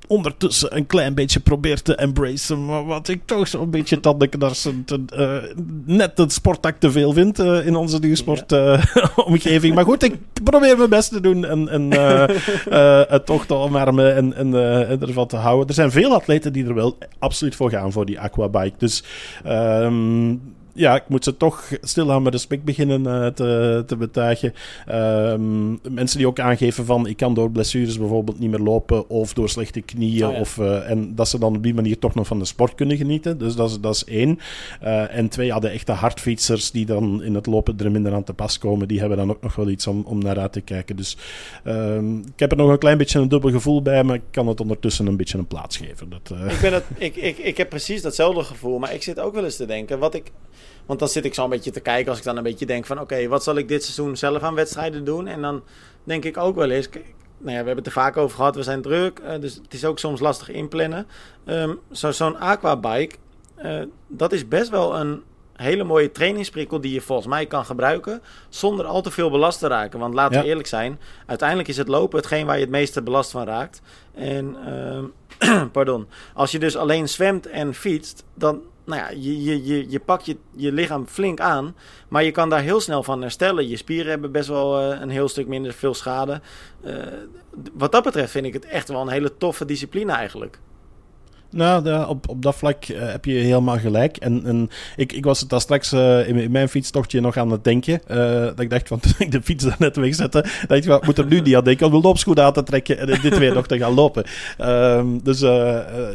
ondertussen 0.07 0.75
een 0.75 0.85
klein 0.85 1.13
beetje 1.13 1.39
probeert 1.39 1.83
te 1.83 1.95
embracen. 1.95 2.65
Maar 2.65 2.85
wat 2.85 3.07
ik 3.07 3.21
toch 3.25 3.47
zo'n 3.47 3.69
beetje 3.69 3.99
tandenknarsend 3.99 4.91
uh, 4.91 5.37
net 5.85 6.17
het 6.17 6.33
sportak 6.33 6.75
te 6.79 6.91
veel 6.91 7.13
vind 7.13 7.39
uh, 7.39 7.65
in 7.65 7.75
onze 7.75 7.99
duursportomgeving. 7.99 9.63
Uh, 9.63 9.73
maar 9.73 9.85
goed, 9.85 10.03
ik 10.03 10.17
probeer 10.43 10.77
mijn 10.77 10.89
best 10.89 11.09
te 11.09 11.21
doen 11.21 11.45
en, 11.45 11.69
en 11.69 11.91
het 13.13 13.25
toch 13.25 13.45
te 13.45 13.53
omarmen 13.53 14.15
en, 14.15 14.33
en, 14.33 14.53
en, 14.87 15.01
ervan 15.01 15.27
te 15.27 15.37
houden. 15.37 15.67
Er 15.67 15.73
zijn 15.73 15.91
veel 15.91 16.13
atleten 16.13 16.53
die 16.53 16.65
er 16.65 16.73
wel 16.73 16.97
absoluut 17.19 17.55
voor 17.55 17.69
gaan 17.69 17.91
voor 17.91 18.05
die 18.05 18.19
aquabike. 18.19 18.75
Dus... 18.77 19.03
Um, 19.47 20.41
ja, 20.75 20.95
ik 20.95 21.03
moet 21.07 21.23
ze 21.23 21.37
toch 21.37 21.71
stilaan 21.81 22.23
met 22.23 22.33
respect 22.33 22.63
beginnen 22.63 23.01
uh, 23.01 23.27
te, 23.27 23.83
te 23.87 23.95
betuigen. 23.95 24.53
Ehm, 24.85 25.69
mensen 25.93 26.17
die 26.17 26.27
ook 26.27 26.39
aangeven 26.39 26.85
van 26.85 27.07
ik 27.07 27.17
kan 27.17 27.33
door 27.33 27.51
blessures 27.51 27.97
bijvoorbeeld 27.97 28.39
niet 28.39 28.49
meer 28.49 28.59
lopen 28.59 29.09
of 29.09 29.33
door 29.33 29.49
slechte 29.49 29.81
knieën. 29.81 30.27
Oh 30.27 30.39
of, 30.39 30.57
uh, 30.57 30.89
en 30.89 31.15
dat 31.15 31.27
ze 31.27 31.39
dan 31.39 31.55
op 31.55 31.63
die 31.63 31.73
manier 31.73 31.99
toch 31.99 32.15
nog 32.15 32.27
van 32.27 32.39
de 32.39 32.45
sport 32.45 32.75
kunnen 32.75 32.97
genieten. 32.97 33.37
Dus 33.37 33.55
dat 33.55 33.69
is, 33.69 33.79
dat 33.79 33.95
is 33.95 34.03
één. 34.03 34.39
Uh, 34.83 35.15
en 35.15 35.29
twee, 35.29 35.45
ja, 35.45 35.59
de 35.59 35.67
echte 35.67 35.91
hardfietsers 35.91 36.71
die 36.71 36.85
dan 36.85 37.23
in 37.23 37.35
het 37.35 37.45
lopen 37.45 37.77
er 37.77 37.91
minder 37.91 38.13
aan 38.13 38.23
te 38.23 38.33
pas 38.33 38.57
komen, 38.57 38.87
die 38.87 38.99
hebben 38.99 39.17
dan 39.17 39.29
ook 39.29 39.41
nog 39.41 39.55
wel 39.55 39.69
iets 39.69 39.87
om, 39.87 40.03
om 40.05 40.19
naar 40.19 40.39
uit 40.39 40.53
te 40.53 40.61
kijken. 40.61 40.95
Dus 40.95 41.17
um, 41.63 42.19
ik 42.19 42.39
heb 42.39 42.51
er 42.51 42.57
nog 42.57 42.69
een 42.69 42.77
klein 42.77 42.97
beetje 42.97 43.19
een 43.19 43.29
dubbel 43.29 43.51
gevoel 43.51 43.81
bij, 43.81 44.03
maar 44.03 44.15
ik 44.15 44.21
kan 44.31 44.47
het 44.47 44.61
ondertussen 44.61 45.07
een 45.07 45.17
beetje 45.17 45.37
een 45.37 45.47
plaats 45.47 45.77
geven. 45.77 46.09
Dat, 46.09 46.51
ik, 46.51 46.59
ben 46.61 46.73
het, 46.73 46.83
ik, 46.97 47.15
ik, 47.15 47.37
ik 47.37 47.57
heb 47.57 47.69
precies 47.69 48.01
datzelfde 48.01 48.43
gevoel, 48.43 48.79
maar 48.79 48.93
ik 48.93 49.03
zit 49.03 49.19
ook 49.19 49.33
wel 49.33 49.43
eens 49.43 49.55
te 49.55 49.65
denken, 49.65 49.99
wat 49.99 50.15
ik... 50.15 50.31
Want 50.85 50.99
dan 50.99 51.07
zit 51.07 51.25
ik 51.25 51.33
zo 51.33 51.43
een 51.43 51.49
beetje 51.49 51.71
te 51.71 51.79
kijken 51.79 52.09
als 52.09 52.17
ik 52.17 52.23
dan 52.23 52.37
een 52.37 52.43
beetje 52.43 52.65
denk 52.65 52.85
van... 52.85 52.99
oké, 52.99 53.27
wat 53.27 53.43
zal 53.43 53.55
ik 53.55 53.67
dit 53.67 53.83
seizoen 53.83 54.17
zelf 54.17 54.41
aan 54.41 54.55
wedstrijden 54.55 55.05
doen? 55.05 55.27
En 55.27 55.41
dan 55.41 55.63
denk 56.03 56.25
ik 56.25 56.37
ook 56.37 56.55
wel 56.55 56.69
eens... 56.69 56.89
Nou 57.37 57.57
ja, 57.57 57.61
we 57.61 57.67
hebben 57.67 57.75
het 57.75 57.85
er 57.85 57.91
vaak 57.91 58.17
over 58.17 58.37
gehad, 58.37 58.55
we 58.55 58.63
zijn 58.63 58.81
druk. 58.81 59.19
Uh, 59.19 59.39
dus 59.39 59.55
het 59.55 59.73
is 59.73 59.85
ook 59.85 59.99
soms 59.99 60.19
lastig 60.19 60.49
inplannen. 60.49 61.07
Um, 61.45 61.79
Zo'n 61.91 62.13
zo 62.13 62.29
aquabike, 62.29 63.15
uh, 63.63 63.81
dat 64.07 64.31
is 64.31 64.47
best 64.47 64.69
wel 64.69 64.95
een 64.95 65.23
hele 65.53 65.83
mooie 65.83 66.11
trainingsprikkel... 66.11 66.81
die 66.81 66.93
je 66.93 67.01
volgens 67.01 67.27
mij 67.27 67.45
kan 67.45 67.65
gebruiken 67.65 68.21
zonder 68.49 68.85
al 68.85 69.01
te 69.01 69.11
veel 69.11 69.29
belast 69.29 69.59
te 69.59 69.67
raken. 69.67 69.99
Want 69.99 70.13
laten 70.13 70.41
we 70.41 70.47
eerlijk 70.47 70.67
zijn, 70.67 70.99
uiteindelijk 71.25 71.69
is 71.69 71.77
het 71.77 71.87
lopen 71.87 72.17
hetgeen 72.17 72.45
waar 72.45 72.55
je 72.55 72.61
het 72.61 72.71
meeste 72.71 73.01
belast 73.01 73.31
van 73.31 73.45
raakt. 73.45 73.81
En, 74.13 74.55
uh, 75.39 75.63
pardon, 75.71 76.07
als 76.33 76.51
je 76.51 76.59
dus 76.59 76.77
alleen 76.77 77.09
zwemt 77.09 77.47
en 77.47 77.73
fietst, 77.73 78.23
dan 78.33 78.61
nou 78.85 79.01
ja, 79.01 79.09
je, 79.09 79.43
je, 79.43 79.65
je, 79.65 79.89
je 79.89 79.99
pakt 79.99 80.25
je, 80.25 80.37
je 80.55 80.71
lichaam 80.71 81.07
flink 81.07 81.39
aan, 81.39 81.75
maar 82.07 82.23
je 82.23 82.31
kan 82.31 82.49
daar 82.49 82.61
heel 82.61 82.79
snel 82.79 83.03
van 83.03 83.21
herstellen. 83.21 83.67
Je 83.67 83.77
spieren 83.77 84.09
hebben 84.09 84.31
best 84.31 84.47
wel 84.47 84.81
uh, 84.81 85.01
een 85.01 85.09
heel 85.09 85.27
stuk 85.27 85.47
minder 85.47 85.73
veel 85.73 85.93
schade. 85.93 86.41
Uh, 86.85 86.95
wat 87.73 87.91
dat 87.91 88.03
betreft 88.03 88.31
vind 88.31 88.45
ik 88.45 88.53
het 88.53 88.65
echt 88.65 88.87
wel 88.87 89.01
een 89.01 89.07
hele 89.07 89.37
toffe 89.37 89.65
discipline 89.65 90.11
eigenlijk. 90.11 90.59
Nou, 91.55 92.07
op, 92.07 92.29
op 92.29 92.41
dat 92.41 92.55
vlak 92.55 92.87
uh, 92.87 92.97
heb 92.99 93.25
je 93.25 93.33
helemaal 93.33 93.77
gelijk. 93.77 94.17
En, 94.17 94.41
en 94.45 94.69
ik, 94.95 95.13
ik 95.13 95.25
was 95.25 95.39
het 95.39 95.49
daar 95.49 95.61
straks 95.61 95.93
uh, 95.93 96.27
in, 96.27 96.35
in, 96.35 96.51
mijn 96.51 96.69
fietstochtje 96.69 97.21
nog 97.21 97.37
aan 97.37 97.51
het 97.51 97.63
denken. 97.63 98.01
Uh, 98.11 98.17
dat 98.43 98.59
ik 98.59 98.69
dacht, 98.69 98.87
van 98.93 98.99
toen 98.99 99.13
ik 99.17 99.31
de 99.31 99.41
fiets 99.43 99.63
daar 99.63 99.75
net 99.79 99.95
wegzette, 99.95 100.45
dacht 100.67 100.83
ik, 100.83 100.89
wat 100.89 101.05
moet 101.05 101.17
er 101.17 101.25
nu 101.25 101.41
niet 101.41 101.55
aan 101.55 101.63
denken 101.63 101.91
om 101.91 102.01
de 102.01 102.41
aan 102.41 102.53
te 102.53 102.63
trekken 102.63 102.97
en 102.97 103.19
dit 103.21 103.37
weer 103.37 103.53
nog 103.53 103.67
te 103.67 103.77
gaan 103.77 103.93
lopen. 103.93 104.25
Um, 104.61 105.23
dus 105.23 105.39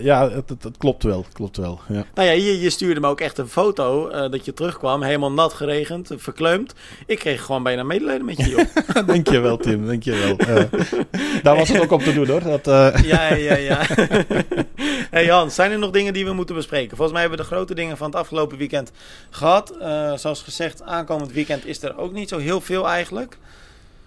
ja, 0.00 0.30
het, 0.30 0.48
het, 0.48 0.62
het, 0.62 0.76
klopt 0.76 1.02
wel. 1.02 1.24
Klopt 1.32 1.56
wel 1.56 1.80
ja. 1.88 2.04
Nou 2.14 2.28
ja, 2.28 2.34
je, 2.34 2.60
je 2.60 2.70
stuurde 2.70 3.00
me 3.00 3.06
ook 3.06 3.20
echt 3.20 3.38
een 3.38 3.48
foto 3.48 4.10
dat 4.28 4.44
je 4.44 4.54
terugkwam, 4.54 5.02
helemaal 5.02 5.32
nat 5.32 5.52
geregend, 5.52 6.10
verkleumd. 6.16 6.74
Ik 7.06 7.18
kreeg 7.18 7.44
gewoon 7.44 7.62
bijna 7.62 7.82
medelijden 7.82 8.24
met 8.24 8.36
je, 8.36 8.48
joh. 8.48 9.06
dankjewel, 9.06 9.56
Tim. 9.56 9.86
Dankjewel. 9.86 10.36
daar 11.42 11.56
was 11.56 11.68
het 11.68 11.80
ook 11.80 11.90
op 11.90 12.02
te 12.02 12.12
doen, 12.12 12.26
hoor. 12.26 12.42
Dat, 12.42 12.64
ja, 13.04 13.34
ja, 13.34 13.56
ja. 13.56 13.86
hey, 15.10 15.29
Hans, 15.30 15.54
zijn 15.54 15.70
er 15.70 15.78
nog 15.78 15.90
dingen 15.90 16.12
die 16.12 16.24
we 16.24 16.32
moeten 16.32 16.54
bespreken? 16.54 16.96
Volgens 16.96 17.12
mij 17.12 17.20
hebben 17.20 17.38
we 17.38 17.44
de 17.44 17.54
grote 17.54 17.74
dingen 17.74 17.96
van 17.96 18.06
het 18.06 18.16
afgelopen 18.16 18.58
weekend 18.58 18.92
gehad. 19.30 19.74
Uh, 19.80 20.16
zoals 20.16 20.42
gezegd, 20.42 20.82
aankomend 20.82 21.32
weekend 21.32 21.66
is 21.66 21.82
er 21.82 21.96
ook 21.96 22.12
niet 22.12 22.28
zo 22.28 22.38
heel 22.38 22.60
veel 22.60 22.88
eigenlijk. 22.88 23.38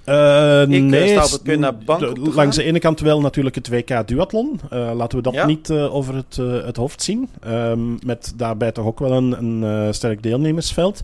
Uh, 0.05 0.61
ik 0.61 0.81
nee, 0.83 1.07
sta 1.07 1.23
op 1.23 1.31
het 1.31 1.43
punt 1.43 1.59
naar 1.59 1.77
Bangkok 1.77 2.33
Langs 2.33 2.55
de 2.55 2.63
ene 2.63 2.79
kant 2.79 2.99
wel 2.99 3.21
natuurlijk 3.21 3.55
het 3.55 3.69
WK 3.69 4.07
Duathlon. 4.07 4.59
Uh, 4.73 4.91
laten 4.95 5.17
we 5.17 5.23
dat 5.23 5.33
ja. 5.33 5.45
niet 5.45 5.69
uh, 5.69 5.95
over 5.95 6.15
het, 6.15 6.35
het 6.65 6.77
hoofd 6.77 7.01
zien. 7.01 7.29
Um, 7.47 7.97
met 8.05 8.33
daarbij 8.35 8.71
toch 8.71 8.85
ook 8.85 8.99
wel 8.99 9.11
een, 9.11 9.43
een 9.43 9.93
sterk 9.93 10.23
deelnemersveld. 10.23 11.01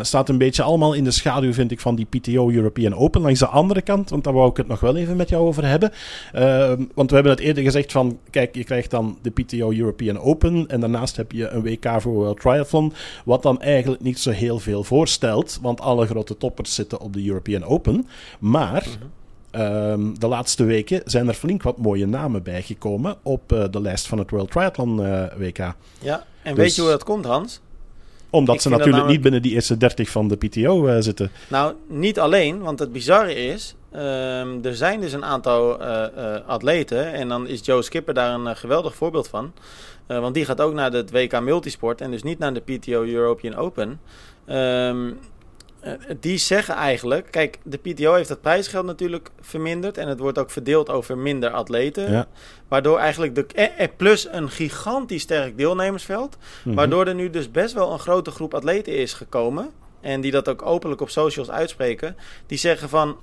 staat 0.00 0.28
een 0.28 0.38
beetje 0.38 0.62
allemaal 0.62 0.92
in 0.92 1.04
de 1.04 1.10
schaduw, 1.10 1.52
vind 1.52 1.70
ik, 1.70 1.80
van 1.80 1.94
die 1.94 2.06
PTO 2.06 2.50
European 2.50 2.94
Open. 2.94 3.20
Langs 3.20 3.38
de 3.38 3.46
andere 3.46 3.82
kant, 3.82 4.10
want 4.10 4.24
daar 4.24 4.32
wou 4.32 4.50
ik 4.50 4.56
het 4.56 4.68
nog 4.68 4.80
wel 4.80 4.96
even 4.96 5.16
met 5.16 5.28
jou 5.28 5.46
over 5.46 5.66
hebben. 5.66 5.92
Ehm, 6.32 6.84
want 6.94 7.08
we 7.08 7.14
hebben 7.14 7.32
het 7.32 7.42
eerder 7.42 7.62
gezegd 7.62 7.92
van, 7.92 8.18
kijk, 8.30 8.54
je 8.54 8.64
krijgt 8.64 8.90
dan 8.90 9.18
de 9.22 9.30
PTO 9.30 9.72
European 9.72 10.18
Open. 10.18 10.64
En 10.68 10.80
daarnaast 10.80 11.16
heb 11.16 11.32
je 11.32 11.48
een 11.48 11.62
WK 11.62 12.00
voor 12.00 12.12
World 12.12 12.40
Triathlon. 12.40 12.92
Wat 13.24 13.42
dan 13.42 13.60
eigenlijk 13.60 14.02
niet 14.02 14.18
zo 14.18 14.30
heel 14.30 14.58
veel 14.58 14.84
voorstelt. 14.84 15.58
Want 15.62 15.80
alle 15.80 16.06
grote 16.06 16.36
toppers 16.36 16.74
zitten 16.74 17.00
op 17.00 17.12
de 17.12 17.26
European 17.26 17.64
Open. 17.64 18.06
Maar 18.38 18.86
um, 19.52 20.18
de 20.18 20.26
laatste 20.28 20.64
weken 20.64 21.02
zijn 21.04 21.28
er 21.28 21.34
flink 21.34 21.62
wat 21.62 21.78
mooie 21.78 22.06
namen 22.06 22.42
bijgekomen 22.42 23.16
op 23.22 23.52
uh, 23.52 23.64
de 23.70 23.80
lijst 23.80 24.06
van 24.06 24.18
het 24.18 24.30
World 24.30 24.50
Triathlon 24.50 25.00
uh, 25.00 25.24
WK. 25.36 25.58
Ja, 26.00 26.24
en 26.42 26.54
dus, 26.54 26.64
weet 26.64 26.74
je 26.74 26.80
hoe 26.80 26.90
dat 26.90 27.04
komt, 27.04 27.24
Hans? 27.24 27.60
Omdat 28.30 28.54
Ik 28.54 28.60
ze 28.60 28.68
natuurlijk 28.68 28.96
namelijk... 28.96 29.14
niet 29.14 29.32
binnen 29.32 29.42
die 29.42 29.52
eerste 29.52 29.76
30 29.76 30.10
van 30.10 30.28
de 30.28 30.36
PTO 30.36 30.88
uh, 30.88 30.96
zitten. 30.98 31.30
Nou, 31.48 31.74
niet 31.88 32.18
alleen, 32.18 32.60
want 32.60 32.78
het 32.78 32.92
bizarre 32.92 33.34
is, 33.34 33.74
um, 33.92 34.64
er 34.64 34.76
zijn 34.76 35.00
dus 35.00 35.12
een 35.12 35.24
aantal 35.24 35.82
atleten 36.46 37.12
en 37.12 37.28
dan 37.28 37.46
is 37.48 37.60
Joe 37.64 37.82
Skipper 37.82 38.14
daar 38.14 38.34
een 38.34 38.56
geweldig 38.56 38.94
voorbeeld 38.94 39.28
van. 39.28 39.52
want 40.06 40.34
die 40.34 40.44
gaat 40.44 40.60
ook 40.60 40.74
naar 40.74 40.92
het 40.92 41.10
WK 41.10 41.40
Multisport 41.40 42.00
en 42.00 42.10
dus 42.10 42.22
niet 42.22 42.38
naar 42.38 42.54
de 42.54 42.60
PTO 42.60 43.02
European 43.02 43.54
Open. 43.54 44.00
Um, 44.48 45.18
die 46.20 46.38
zeggen 46.38 46.74
eigenlijk, 46.74 47.30
kijk, 47.30 47.58
de 47.62 47.76
PTO 47.76 48.14
heeft 48.14 48.28
het 48.28 48.40
prijsgeld 48.40 48.86
natuurlijk 48.86 49.30
verminderd 49.40 49.98
en 49.98 50.08
het 50.08 50.18
wordt 50.18 50.38
ook 50.38 50.50
verdeeld 50.50 50.90
over 50.90 51.18
minder 51.18 51.50
atleten. 51.50 52.10
Ja. 52.10 52.26
Waardoor 52.68 52.98
eigenlijk 52.98 53.34
de. 53.34 53.46
Eh, 53.46 53.88
plus 53.96 54.28
een 54.30 54.50
gigantisch 54.50 55.22
sterk 55.22 55.58
deelnemersveld. 55.58 56.36
Mm-hmm. 56.36 56.74
Waardoor 56.74 57.06
er 57.06 57.14
nu 57.14 57.30
dus 57.30 57.50
best 57.50 57.74
wel 57.74 57.92
een 57.92 57.98
grote 57.98 58.30
groep 58.30 58.54
atleten 58.54 58.96
is 58.96 59.12
gekomen. 59.12 59.70
En 60.00 60.20
die 60.20 60.30
dat 60.30 60.48
ook 60.48 60.66
openlijk 60.66 61.00
op 61.00 61.10
socials 61.10 61.50
uitspreken. 61.50 62.16
Die 62.46 62.58
zeggen 62.58 62.88
van. 62.88 63.16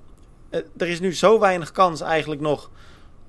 Er 0.78 0.88
is 0.88 1.00
nu 1.00 1.14
zo 1.14 1.40
weinig 1.40 1.72
kans 1.72 2.02
eigenlijk 2.02 2.42
nog 2.42 2.70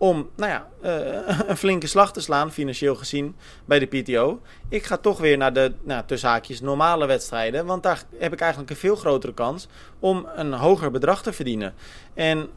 om 0.02 0.30
nou 0.36 0.50
ja, 0.50 0.68
uh, 0.84 1.38
een 1.50 1.56
flinke 1.56 1.86
slag 1.86 2.12
te 2.12 2.20
slaan, 2.20 2.52
financieel 2.52 2.94
gezien, 2.94 3.36
bij 3.64 3.78
de 3.78 3.86
PTO. 3.86 4.40
Ik 4.68 4.84
ga 4.84 4.96
toch 4.96 5.18
weer 5.18 5.36
naar 5.36 5.52
de, 5.52 5.72
nou, 5.82 6.02
tussen 6.06 6.28
haakjes, 6.28 6.60
normale 6.60 7.06
wedstrijden. 7.06 7.66
Want 7.66 7.82
daar 7.82 8.02
heb 8.18 8.32
ik 8.32 8.40
eigenlijk 8.40 8.70
een 8.70 8.76
veel 8.76 8.96
grotere 8.96 9.34
kans 9.34 9.68
om 9.98 10.28
een 10.34 10.52
hoger 10.52 10.90
bedrag 10.90 11.22
te 11.22 11.32
verdienen. 11.32 11.74
En 12.14 12.48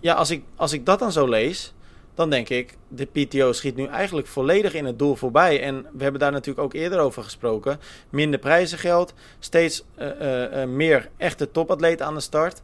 ja, 0.00 0.14
als 0.14 0.30
ik, 0.30 0.44
als 0.56 0.72
ik 0.72 0.86
dat 0.86 0.98
dan 0.98 1.12
zo 1.12 1.28
lees, 1.28 1.74
dan 2.14 2.30
denk 2.30 2.48
ik, 2.48 2.76
de 2.88 3.06
PTO 3.06 3.52
schiet 3.52 3.76
nu 3.76 3.86
eigenlijk 3.86 4.26
volledig 4.26 4.74
in 4.74 4.84
het 4.84 4.98
doel 4.98 5.16
voorbij. 5.16 5.62
En 5.62 5.86
we 5.92 6.02
hebben 6.02 6.20
daar 6.20 6.32
natuurlijk 6.32 6.64
ook 6.64 6.74
eerder 6.74 6.98
over 6.98 7.22
gesproken. 7.22 7.80
Minder 8.10 8.38
prijzengeld, 8.40 9.14
steeds 9.38 9.84
uh, 9.98 10.08
uh, 10.20 10.64
meer 10.64 11.08
echte 11.16 11.50
topatleten 11.50 12.06
aan 12.06 12.14
de 12.14 12.20
start 12.20 12.62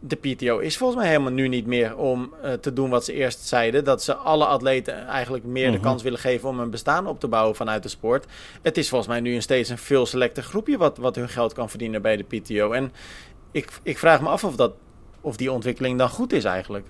de 0.00 0.16
PTO 0.16 0.58
is 0.58 0.76
volgens 0.76 1.00
mij 1.00 1.08
helemaal 1.08 1.32
nu 1.32 1.48
niet 1.48 1.66
meer 1.66 1.96
om 1.96 2.34
uh, 2.44 2.52
te 2.52 2.72
doen 2.72 2.90
wat 2.90 3.04
ze 3.04 3.12
eerst 3.12 3.46
zeiden. 3.46 3.84
Dat 3.84 4.02
ze 4.02 4.14
alle 4.14 4.44
atleten 4.44 5.06
eigenlijk 5.06 5.44
meer 5.44 5.62
uh 5.62 5.62
-huh. 5.62 5.72
de 5.72 5.78
mhm. 5.78 5.88
kans 5.88 6.02
willen 6.02 6.18
geven 6.18 6.48
om 6.48 6.60
een 6.60 6.70
bestaan 6.70 7.06
op 7.06 7.20
te 7.20 7.28
bouwen 7.28 7.56
vanuit 7.56 7.82
de 7.82 7.88
sport. 7.88 8.26
Het 8.62 8.76
is 8.76 8.88
volgens 8.88 9.10
mij 9.10 9.20
nu 9.20 9.34
een 9.34 9.42
steeds 9.42 9.68
een 9.68 9.78
veel 9.78 10.06
selecter 10.06 10.42
groepje 10.42 10.78
wat, 10.78 10.98
wat 10.98 11.16
hun 11.16 11.28
geld 11.28 11.52
kan 11.52 11.70
verdienen 11.70 12.02
bij 12.02 12.16
de 12.16 12.24
PTO. 12.24 12.72
En 12.72 12.92
ik, 13.50 13.70
ik 13.82 13.98
vraag 13.98 14.20
me 14.20 14.28
af 14.28 14.44
of, 14.44 14.56
dat, 14.56 14.72
of 15.20 15.36
die 15.36 15.52
ontwikkeling 15.52 15.98
dan 15.98 16.08
goed 16.08 16.32
is 16.32 16.44
eigenlijk. 16.44 16.86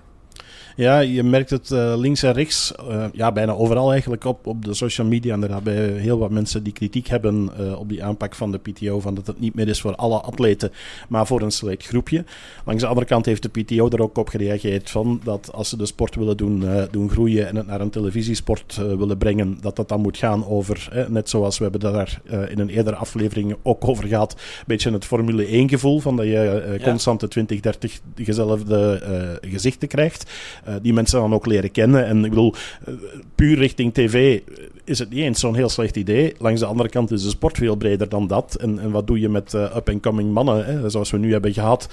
Ja, 0.79 0.99
je 0.99 1.23
merkt 1.23 1.49
het 1.49 1.69
uh, 1.69 1.93
links 1.97 2.23
en 2.23 2.33
rechts, 2.33 2.73
uh, 2.89 3.05
ja, 3.13 3.31
bijna 3.31 3.51
overal 3.51 3.91
eigenlijk 3.91 4.25
op, 4.25 4.47
op 4.47 4.65
de 4.65 4.73
social 4.73 5.07
media. 5.07 5.33
En 5.33 5.39
daar 5.41 5.49
hebben 5.49 5.97
heel 5.97 6.17
wat 6.17 6.29
mensen 6.29 6.63
die 6.63 6.73
kritiek 6.73 7.07
hebben 7.07 7.49
uh, 7.59 7.79
op 7.79 7.89
die 7.89 8.03
aanpak 8.03 8.35
van 8.35 8.51
de 8.51 8.57
PTO. 8.57 8.99
Van 8.99 9.15
dat 9.15 9.27
het 9.27 9.39
niet 9.39 9.55
meer 9.55 9.67
is 9.67 9.81
voor 9.81 9.95
alle 9.95 10.19
atleten, 10.19 10.71
maar 11.09 11.27
voor 11.27 11.41
een 11.41 11.51
select 11.51 11.85
groepje. 11.85 12.23
Langs 12.65 12.81
de 12.81 12.87
andere 12.87 13.05
kant 13.05 13.25
heeft 13.25 13.43
de 13.43 13.49
PTO 13.49 13.89
er 13.89 14.01
ook 14.01 14.17
op 14.17 14.29
gereageerd 14.29 14.89
van 14.89 15.21
dat 15.23 15.53
als 15.53 15.69
ze 15.69 15.77
de 15.77 15.85
sport 15.85 16.15
willen 16.15 16.37
doen, 16.37 16.63
doen 16.91 17.09
groeien 17.09 17.47
en 17.47 17.55
het 17.55 17.67
naar 17.67 17.81
een 17.81 17.89
televisiesport 17.89 18.75
willen 18.75 19.17
brengen, 19.17 19.57
dat 19.61 19.75
dat 19.75 19.89
dan 19.89 20.01
moet 20.01 20.17
gaan 20.17 20.45
over, 20.45 21.05
net 21.09 21.29
zoals 21.29 21.57
we 21.57 21.63
hebben 21.63 21.81
daar 21.81 22.21
in 22.49 22.59
een 22.59 22.69
eerdere 22.69 22.95
aflevering 22.95 23.55
ook 23.63 23.87
over 23.87 24.07
gehad, 24.07 24.31
een 24.31 24.63
beetje 24.67 24.91
het 24.91 25.05
Formule 25.05 25.45
1 25.45 25.69
gevoel 25.69 25.99
van 25.99 26.15
dat 26.15 26.25
je 26.25 26.79
constant 26.83 27.19
de 27.19 27.27
20, 27.27 27.59
30 27.59 27.99
dezelfde 28.15 29.39
gezichten 29.41 29.87
krijgt. 29.87 30.31
Uh, 30.69 30.75
die 30.81 30.93
mensen 30.93 31.19
dan 31.19 31.33
ook 31.33 31.45
leren 31.45 31.71
kennen. 31.71 32.05
En 32.05 32.23
ik 32.23 32.29
bedoel, 32.29 32.53
uh, 32.87 32.95
puur 33.35 33.57
richting 33.57 33.93
tv 33.93 34.39
is 34.83 34.99
het 34.99 35.09
niet 35.09 35.19
eens 35.19 35.39
zo'n 35.39 35.55
heel 35.55 35.69
slecht 35.69 35.95
idee. 35.95 36.33
Langs 36.37 36.59
de 36.59 36.65
andere 36.65 36.89
kant 36.89 37.11
is 37.11 37.23
de 37.23 37.29
sport 37.29 37.57
veel 37.57 37.75
breder 37.75 38.09
dan 38.09 38.27
dat. 38.27 38.55
En, 38.55 38.79
en 38.79 38.91
wat 38.91 39.07
doe 39.07 39.19
je 39.19 39.29
met 39.29 39.53
uh, 39.53 39.75
up-and-coming 39.75 40.33
mannen, 40.33 40.65
hè? 40.65 40.89
zoals 40.89 41.11
we 41.11 41.17
nu 41.17 41.31
hebben 41.31 41.53
gehad 41.53 41.89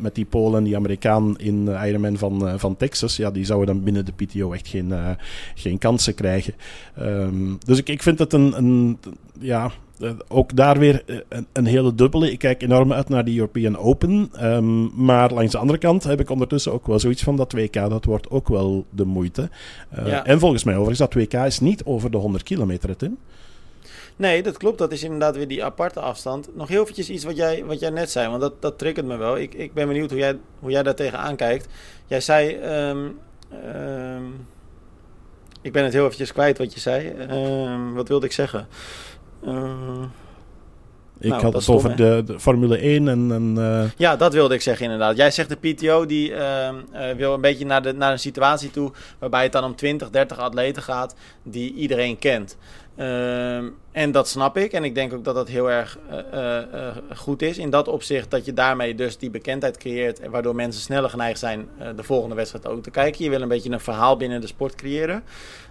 met 0.00 0.14
die 0.14 0.24
Polen, 0.24 0.64
die 0.64 0.76
Amerikaan 0.76 1.38
in 1.38 1.68
Ironman 1.68 2.18
van, 2.18 2.58
van 2.58 2.76
Texas. 2.76 3.16
Ja, 3.16 3.30
die 3.30 3.44
zouden 3.44 3.74
dan 3.74 3.84
binnen 3.84 4.04
de 4.04 4.12
PTO 4.12 4.52
echt 4.52 4.68
geen, 4.68 4.92
geen 5.54 5.78
kansen 5.78 6.14
krijgen. 6.14 6.54
Um, 7.00 7.58
dus 7.66 7.78
ik, 7.78 7.88
ik 7.88 8.02
vind 8.02 8.18
het 8.18 8.32
een, 8.32 8.56
een 8.56 8.98
ja, 9.40 9.64
uh, 9.64 9.70
ook 10.28 10.56
daar 10.56 10.78
weer 10.78 11.02
uh, 11.06 11.18
een, 11.28 11.46
een, 11.52 11.66
hele 11.66 11.94
dubbele. 11.94 12.30
Ik 12.32 12.38
kijk 12.38 12.62
enorm 12.62 12.92
uit 12.92 13.08
naar 13.08 13.24
die 13.24 13.38
European 13.38 13.78
Open. 13.78 14.30
Um, 14.42 14.90
maar 14.94 15.32
langs 15.32 15.52
de 15.52 15.58
andere 15.58 15.78
kant 15.78 16.04
heb 16.04 16.20
ik 16.20 16.30
ondertussen 16.30 16.72
ook 16.72 16.86
wel 16.86 16.98
zoiets 16.98 17.22
van 17.22 17.36
dat 17.36 17.52
WK, 17.52 17.72
dat 17.72 18.04
wordt 18.04 18.30
ook 18.30 18.48
wel 18.48 18.84
de 18.90 19.04
moeite. 19.04 19.50
Uh, 19.98 20.06
ja. 20.06 20.24
En 20.24 20.38
volgens 20.38 20.64
mij 20.64 20.74
overigens, 20.74 21.10
dat 21.10 21.14
WK 21.14 21.32
is 21.32 21.60
niet 21.60 21.84
over 21.84 22.10
de 22.10 22.16
100 22.16 22.42
kilometer, 22.42 22.96
Tim. 22.96 23.18
Nee, 24.16 24.42
dat 24.42 24.56
klopt. 24.56 24.78
Dat 24.78 24.92
is 24.92 25.02
inderdaad 25.02 25.36
weer 25.36 25.48
die 25.48 25.64
aparte 25.64 26.00
afstand. 26.00 26.56
Nog 26.56 26.68
heel 26.68 26.82
eventjes 26.82 27.10
iets 27.10 27.24
wat 27.24 27.36
jij, 27.36 27.64
wat 27.64 27.80
jij 27.80 27.90
net 27.90 28.10
zei, 28.10 28.28
want 28.28 28.40
dat, 28.40 28.62
dat 28.62 28.78
triggert 28.78 29.06
me 29.06 29.16
wel. 29.16 29.38
Ik, 29.38 29.54
ik 29.54 29.74
ben 29.74 29.86
benieuwd 29.86 30.10
hoe 30.10 30.18
jij, 30.18 30.38
hoe 30.58 30.70
jij 30.70 30.82
daar 30.82 30.94
tegenaan 30.94 31.36
kijkt. 31.36 31.66
Jij 32.06 32.20
zei... 32.20 32.54
Ehm, 32.54 33.08
ehm, 33.64 34.24
ik 35.62 35.72
ben 35.72 35.84
het 35.84 35.92
heel 35.92 36.04
eventjes 36.04 36.32
kwijt 36.32 36.58
wat 36.58 36.74
je 36.74 36.80
zei. 36.80 37.08
Ehm, 37.08 37.92
wat 37.92 38.08
wilde 38.08 38.26
ik 38.26 38.32
zeggen? 38.32 38.66
Uh, 39.46 40.02
ik 41.20 41.30
nou, 41.30 41.42
had 41.42 41.52
het 41.52 41.68
over 41.68 41.96
de, 41.96 42.22
de, 42.26 42.40
Formule 42.40 42.78
1 42.78 43.08
en... 43.08 43.32
en 43.32 43.54
uh... 43.58 43.84
Ja, 43.96 44.16
dat 44.16 44.32
wilde 44.32 44.54
ik 44.54 44.62
zeggen 44.62 44.84
inderdaad. 44.84 45.16
Jij 45.16 45.30
zegt 45.30 45.48
de 45.48 45.72
PTO 45.72 46.06
die 46.06 46.30
uh, 46.30 46.68
uh, 46.94 47.10
wil 47.16 47.34
een 47.34 47.40
beetje 47.40 47.66
naar, 47.66 47.82
de, 47.82 47.92
naar 47.92 48.12
een 48.12 48.18
situatie 48.18 48.70
toe... 48.70 48.92
waarbij 49.18 49.42
het 49.42 49.52
dan 49.52 49.64
om 49.64 49.76
20, 49.76 50.10
30 50.10 50.38
atleten 50.38 50.82
gaat 50.82 51.14
die 51.42 51.74
iedereen 51.74 52.18
kent. 52.18 52.56
Ehm, 52.98 53.68
en 53.92 54.12
dat 54.12 54.28
snap 54.28 54.56
ik. 54.56 54.72
En 54.72 54.84
ik 54.84 54.94
denk 54.94 55.12
ook 55.12 55.24
dat 55.24 55.34
dat 55.34 55.48
heel 55.48 55.70
erg 55.70 55.98
uh, 56.10 56.18
uh, 56.34 56.96
goed 57.16 57.42
is. 57.42 57.58
In 57.58 57.70
dat 57.70 57.88
opzicht 57.88 58.30
dat 58.30 58.44
je 58.44 58.52
daarmee 58.52 58.94
dus 58.94 59.18
die 59.18 59.30
bekendheid 59.30 59.76
creëert. 59.76 60.20
En 60.20 60.30
waardoor 60.30 60.54
mensen 60.54 60.82
sneller 60.82 61.10
geneigd 61.10 61.38
zijn 61.38 61.68
de 61.96 62.02
volgende 62.02 62.34
wedstrijd 62.34 62.66
ook 62.66 62.82
te 62.82 62.90
kijken. 62.90 63.24
Je 63.24 63.30
wil 63.30 63.42
een 63.42 63.48
beetje 63.48 63.70
een 63.70 63.80
verhaal 63.80 64.16
binnen 64.16 64.40
de 64.40 64.46
sport 64.46 64.74
creëren. 64.74 65.22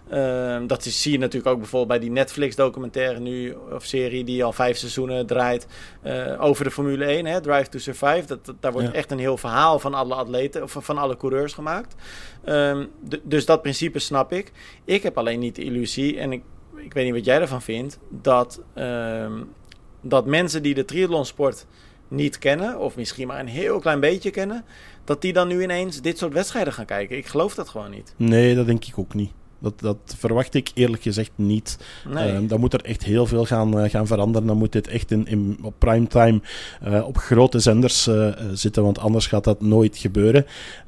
Ehm, 0.09 0.67
dat 0.67 0.83
zie 0.83 1.11
je 1.11 1.17
natuurlijk 1.17 1.53
ook 1.53 1.59
bijvoorbeeld 1.59 1.99
bij 1.99 1.99
die 1.99 2.11
Netflix-documentaire 2.11 3.19
nu, 3.19 3.55
of 3.71 3.85
serie 3.85 4.23
die 4.23 4.43
al 4.43 4.53
vijf 4.53 4.77
seizoenen 4.77 5.25
draait 5.25 5.67
over 6.39 6.63
de 6.63 6.71
Formule 6.71 7.05
1, 7.05 7.25
hè, 7.25 7.41
Drive 7.41 7.69
to 7.69 7.79
Survive. 7.79 8.23
Dat, 8.25 8.53
daar 8.59 8.71
wordt 8.71 8.91
echt 8.91 9.11
een 9.11 9.19
heel 9.19 9.37
verhaal 9.37 9.79
van 9.79 9.93
alle 9.93 10.15
atleten, 10.15 10.63
of 10.63 10.75
van 10.79 10.97
alle 10.97 11.17
coureurs 11.17 11.53
gemaakt. 11.53 11.95
Um, 12.45 12.89
dus 13.23 13.45
dat 13.45 13.61
principe 13.61 13.99
snap 13.99 14.31
ik. 14.33 14.51
Ik 14.85 15.03
heb 15.03 15.17
alleen 15.17 15.39
niet 15.39 15.55
de 15.55 15.63
illusie, 15.63 16.19
en 16.19 16.31
ik 16.31 16.41
ik 16.77 16.93
weet 16.93 17.05
niet 17.05 17.13
wat 17.13 17.25
jij 17.25 17.41
ervan 17.41 17.61
vindt, 17.61 17.99
dat, 18.09 18.61
uh, 18.75 19.31
dat 20.01 20.25
mensen 20.25 20.63
die 20.63 20.73
de 20.73 20.85
triathlonsport 20.85 21.65
niet 22.07 22.37
kennen, 22.37 22.79
of 22.79 22.95
misschien 22.95 23.27
maar 23.27 23.39
een 23.39 23.47
heel 23.47 23.79
klein 23.79 23.99
beetje 23.99 24.31
kennen, 24.31 24.65
dat 25.03 25.21
die 25.21 25.33
dan 25.33 25.47
nu 25.47 25.63
ineens 25.63 26.01
dit 26.01 26.17
soort 26.17 26.33
wedstrijden 26.33 26.73
gaan 26.73 26.85
kijken. 26.85 27.17
Ik 27.17 27.27
geloof 27.27 27.55
dat 27.55 27.69
gewoon 27.69 27.91
niet. 27.91 28.13
Nee, 28.17 28.55
dat 28.55 28.65
denk 28.65 28.85
ik 28.85 28.97
ook 28.97 29.13
niet. 29.13 29.31
Dat, 29.59 29.79
dat 29.79 29.97
verwacht 30.17 30.53
ik 30.53 30.71
eerlijk 30.73 31.03
gezegd 31.03 31.31
niet. 31.35 31.77
Nee. 32.09 32.41
Uh, 32.41 32.49
dan 32.49 32.59
moet 32.59 32.73
er 32.73 32.81
echt 32.81 33.03
heel 33.03 33.25
veel 33.25 33.45
gaan, 33.45 33.83
uh, 33.83 33.89
gaan 33.89 34.07
veranderen. 34.07 34.47
Dan 34.47 34.57
moet 34.57 34.71
dit 34.71 34.87
echt 34.87 35.11
in, 35.11 35.27
in, 35.27 35.57
op 35.61 35.73
primetime 35.77 36.41
uh, 36.87 37.07
op 37.07 37.17
grote 37.17 37.59
zenders 37.59 38.07
eh, 38.07 38.29
zitten, 38.53 38.83
want 38.83 38.99
anders 38.99 39.27
gaat 39.27 39.43
dat 39.43 39.61
nooit 39.61 39.97
gebeuren. 39.97 40.45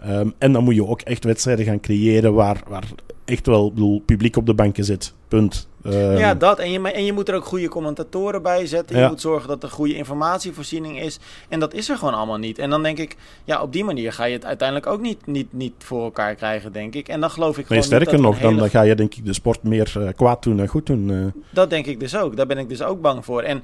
Um, 0.08 0.34
en 0.38 0.52
dan 0.52 0.64
moet 0.64 0.76
je 0.76 0.86
ook 0.86 1.02
echt 1.02 1.24
wedstrijden 1.24 1.66
gaan 1.66 1.80
creëren 1.80 2.34
waar, 2.34 2.64
waar 2.68 2.88
echt 3.26 3.46
wel 3.46 3.74
bedoel, 3.74 4.00
publiek 4.00 4.36
op 4.36 4.46
de 4.46 4.54
banken 4.54 4.84
zit. 4.84 5.14
Punt. 5.28 5.69
Ja, 5.84 6.34
dat. 6.34 6.60
En 6.60 6.72
je, 6.72 6.92
en 6.92 7.06
je 7.06 7.14
moet 7.14 7.30
er 7.30 7.36
ook 7.36 7.46
goede 7.46 7.68
commentatoren 7.68 8.42
bij 8.42 8.66
zetten. 8.66 8.96
Je 8.96 9.02
ja. 9.02 9.08
moet 9.10 9.22
zorgen 9.22 9.48
dat 9.48 9.64
er 9.64 9.70
goede 9.70 9.96
informatievoorziening 9.96 11.00
is. 11.02 11.20
En 11.50 11.60
dat 11.60 11.74
is 11.74 11.90
er 11.90 11.98
gewoon 11.98 12.14
allemaal 12.14 12.38
niet. 12.38 12.60
En 12.60 12.70
dan 12.70 12.84
denk 12.84 12.98
ik, 12.98 13.16
ja, 13.44 13.62
op 13.62 13.74
die 13.74 13.84
manier 13.84 14.14
ga 14.14 14.26
je 14.26 14.34
het 14.34 14.46
uiteindelijk 14.46 14.88
ook 14.88 15.02
niet, 15.02 15.26
niet, 15.26 15.54
niet 15.54 15.74
voor 15.78 16.04
elkaar 16.04 16.36
krijgen, 16.36 16.72
denk 16.72 16.96
ik. 16.96 17.08
En 17.08 17.20
dan 17.20 17.32
geloof 17.32 17.58
ik 17.58 17.70
nee, 17.70 17.82
gewoon. 17.82 17.84
sterker 17.84 18.20
nog, 18.20 18.40
hele... 18.40 18.56
dan 18.56 18.70
ga 18.70 18.82
je 18.82 18.96
denk 18.96 19.16
ik 19.16 19.26
de 19.26 19.34
sport 19.34 19.64
meer 19.64 19.94
uh, 19.98 20.10
kwaad 20.16 20.44
doen 20.44 20.58
dan 20.58 20.68
goed 20.68 20.86
doen. 20.86 21.10
Uh. 21.10 21.26
Dat 21.50 21.70
denk 21.70 21.86
ik 21.86 22.00
dus 22.00 22.16
ook. 22.16 22.36
Daar 22.36 22.48
ben 22.48 22.58
ik 22.58 22.70
dus 22.70 22.82
ook 22.82 23.02
bang 23.02 23.26
voor. 23.26 23.42
En, 23.42 23.64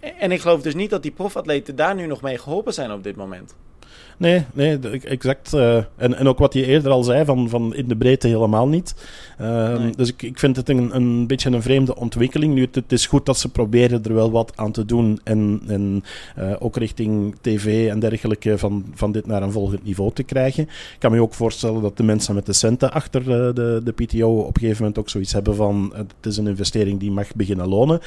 en 0.00 0.32
ik 0.32 0.40
geloof 0.40 0.62
dus 0.62 0.74
niet 0.74 0.90
dat 0.90 1.02
die 1.02 1.12
profatleten 1.12 1.76
daar 1.76 1.94
nu 1.94 2.06
nog 2.06 2.22
mee 2.22 2.38
geholpen 2.38 2.74
zijn 2.74 2.92
op 2.92 3.02
dit 3.02 3.16
moment. 3.16 3.54
Nee, 4.18 4.44
nee 4.52 4.78
exact. 5.00 5.54
Uh, 5.54 5.76
en, 5.76 6.14
en 6.14 6.28
ook 6.28 6.38
wat 6.38 6.54
je 6.54 6.66
eerder 6.66 6.90
al 6.90 7.02
zei, 7.02 7.24
van, 7.24 7.48
van 7.48 7.74
in 7.74 7.88
de 7.88 7.96
breedte 7.96 8.28
helemaal 8.28 8.68
niet. 8.68 8.94
Uh, 9.40 9.78
nee. 9.78 9.90
Dus 9.96 10.08
ik, 10.08 10.22
ik 10.22 10.38
vind 10.38 10.56
het 10.56 10.68
een, 10.68 10.96
een 10.96 11.26
beetje 11.26 11.50
een 11.50 11.62
vreemde 11.62 11.96
ontwikkeling. 11.96 12.54
Nu, 12.54 12.60
het, 12.60 12.74
het, 12.74 12.92
is 12.92 13.06
goed 13.06 13.26
dat 13.26 13.38
ze 13.38 13.48
proberen 13.48 14.04
er 14.04 14.14
wel 14.14 14.30
wat 14.30 14.52
aan 14.54 14.72
te 14.72 14.84
doen. 14.84 15.20
En, 15.24 15.62
en 15.66 16.04
uh, 16.38 16.54
ook 16.58 16.76
richting 16.76 17.36
tv 17.40 17.88
en 17.88 17.98
dergelijke 17.98 18.58
van, 18.58 18.84
van 18.94 19.12
dit 19.12 19.26
naar 19.26 19.42
een 19.42 19.52
volgend 19.52 19.84
niveau 19.84 20.12
te 20.12 20.22
krijgen. 20.22 20.62
Ik 20.62 20.96
kan 20.98 21.12
me 21.12 21.22
ook 21.22 21.34
voorstellen 21.34 21.82
dat 21.82 21.96
de 21.96 22.02
mensen 22.02 22.34
met 22.34 22.46
de 22.46 22.52
centen 22.52 22.92
achter 22.92 23.24
de, 23.54 23.80
de 23.84 23.92
PTO 23.92 24.38
op 24.38 24.54
een 24.54 24.60
gegeven 24.60 24.78
moment 24.78 24.98
ook 24.98 25.08
zoiets 25.08 25.32
hebben 25.32 25.54
van 25.54 25.92
het 25.94 26.26
is 26.26 26.36
een 26.36 26.46
investering 26.46 27.00
die 27.00 27.10
mag 27.10 27.34
beginnen 27.34 27.68
lonen. 27.68 28.00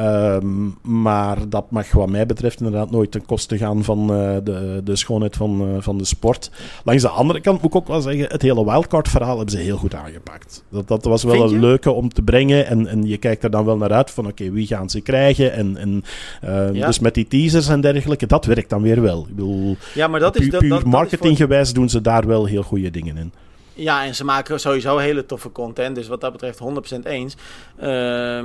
Um, 0.00 0.78
maar 0.82 1.48
dat 1.48 1.70
mag 1.70 1.92
wat 1.92 2.10
mij 2.10 2.26
betreft 2.26 2.60
inderdaad 2.60 2.90
nooit 2.90 3.10
ten 3.10 3.26
koste 3.26 3.58
gaan 3.58 3.84
van 3.84 4.06
de, 4.06 4.80
de 4.84 4.96
schoonheid 4.96 5.36
van 5.36 5.51
van, 5.58 5.74
uh, 5.74 5.82
van 5.82 5.98
de 5.98 6.04
sport. 6.04 6.50
Langs 6.84 7.02
de 7.02 7.08
andere 7.08 7.40
kant 7.40 7.62
moet 7.62 7.70
ik 7.70 7.76
ook 7.76 7.88
wel 7.88 8.00
zeggen, 8.00 8.26
het 8.28 8.42
hele 8.42 8.64
wildcard-verhaal 8.64 9.36
hebben 9.36 9.54
ze 9.54 9.60
heel 9.60 9.76
goed 9.76 9.94
aangepakt. 9.94 10.64
Dat, 10.68 10.88
dat 10.88 11.04
was 11.04 11.22
wel 11.22 11.42
een 11.42 11.60
leuke 11.60 11.90
om 11.90 12.12
te 12.12 12.22
brengen. 12.22 12.66
En, 12.66 12.86
en 12.86 13.06
je 13.06 13.16
kijkt 13.16 13.44
er 13.44 13.50
dan 13.50 13.64
wel 13.64 13.76
naar 13.76 13.92
uit 13.92 14.10
van, 14.10 14.24
oké, 14.24 14.42
okay, 14.42 14.52
wie 14.52 14.66
gaan 14.66 14.90
ze 14.90 15.00
krijgen? 15.00 15.52
En, 15.52 15.76
en 15.76 16.04
uh, 16.44 16.74
ja. 16.74 16.86
dus 16.86 16.98
met 16.98 17.14
die 17.14 17.28
teasers 17.28 17.68
en 17.68 17.80
dergelijke, 17.80 18.26
dat 18.26 18.44
werkt 18.44 18.70
dan 18.70 18.82
weer 18.82 19.02
wel. 19.02 19.20
Ik 19.28 19.36
bedoel, 19.36 19.76
ja, 19.94 20.06
maar 20.06 20.20
dat 20.20 20.40
is... 20.40 20.48
Puur, 20.48 20.58
puur 20.58 20.88
marketinggewijs 20.88 21.68
voor... 21.68 21.78
doen 21.78 21.88
ze 21.88 22.00
daar 22.00 22.26
wel 22.26 22.44
heel 22.44 22.62
goede 22.62 22.90
dingen 22.90 23.16
in. 23.16 23.32
Ja, 23.74 24.04
en 24.04 24.14
ze 24.14 24.24
maken 24.24 24.60
sowieso 24.60 24.98
hele 24.98 25.26
toffe 25.26 25.52
content. 25.52 25.94
Dus 25.94 26.08
wat 26.08 26.20
dat 26.20 26.32
betreft 26.32 26.60
100% 26.96 26.98
eens. 27.02 27.36
Uh, 27.82 28.44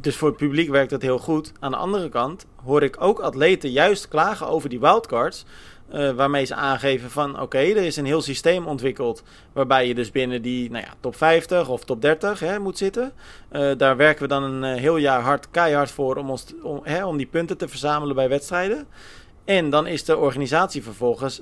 dus 0.00 0.16
voor 0.16 0.28
het 0.28 0.36
publiek 0.36 0.70
werkt 0.70 0.90
dat 0.90 1.02
heel 1.02 1.18
goed. 1.18 1.52
Aan 1.60 1.70
de 1.70 1.76
andere 1.76 2.08
kant 2.08 2.46
hoor 2.64 2.82
ik 2.82 2.96
ook 2.98 3.20
atleten 3.20 3.70
juist 3.70 4.08
klagen 4.08 4.48
over 4.48 4.68
die 4.68 4.80
wildcards. 4.80 5.44
Uh, 5.94 6.10
waarmee 6.10 6.44
ze 6.44 6.54
aangeven 6.54 7.10
van 7.10 7.30
oké, 7.30 7.42
okay, 7.42 7.70
er 7.70 7.84
is 7.84 7.96
een 7.96 8.04
heel 8.04 8.22
systeem 8.22 8.66
ontwikkeld 8.66 9.22
waarbij 9.52 9.88
je 9.88 9.94
dus 9.94 10.10
binnen 10.10 10.42
die 10.42 10.70
nou 10.70 10.84
ja, 10.84 10.92
top 11.00 11.16
50 11.16 11.68
of 11.68 11.84
top 11.84 12.02
30 12.02 12.40
hè, 12.40 12.58
moet 12.58 12.78
zitten. 12.78 13.12
Uh, 13.52 13.70
daar 13.76 13.96
werken 13.96 14.22
we 14.22 14.28
dan 14.28 14.42
een 14.42 14.74
uh, 14.74 14.80
heel 14.80 14.96
jaar 14.96 15.20
hard, 15.20 15.50
keihard 15.50 15.90
voor 15.90 16.16
om, 16.16 16.30
ons, 16.30 16.46
om, 16.62 16.80
hè, 16.82 17.04
om 17.04 17.16
die 17.16 17.26
punten 17.26 17.56
te 17.56 17.68
verzamelen 17.68 18.14
bij 18.14 18.28
wedstrijden. 18.28 18.86
En 19.44 19.70
dan 19.70 19.86
is 19.86 20.04
de 20.04 20.16
organisatie 20.16 20.82
vervolgens 20.82 21.40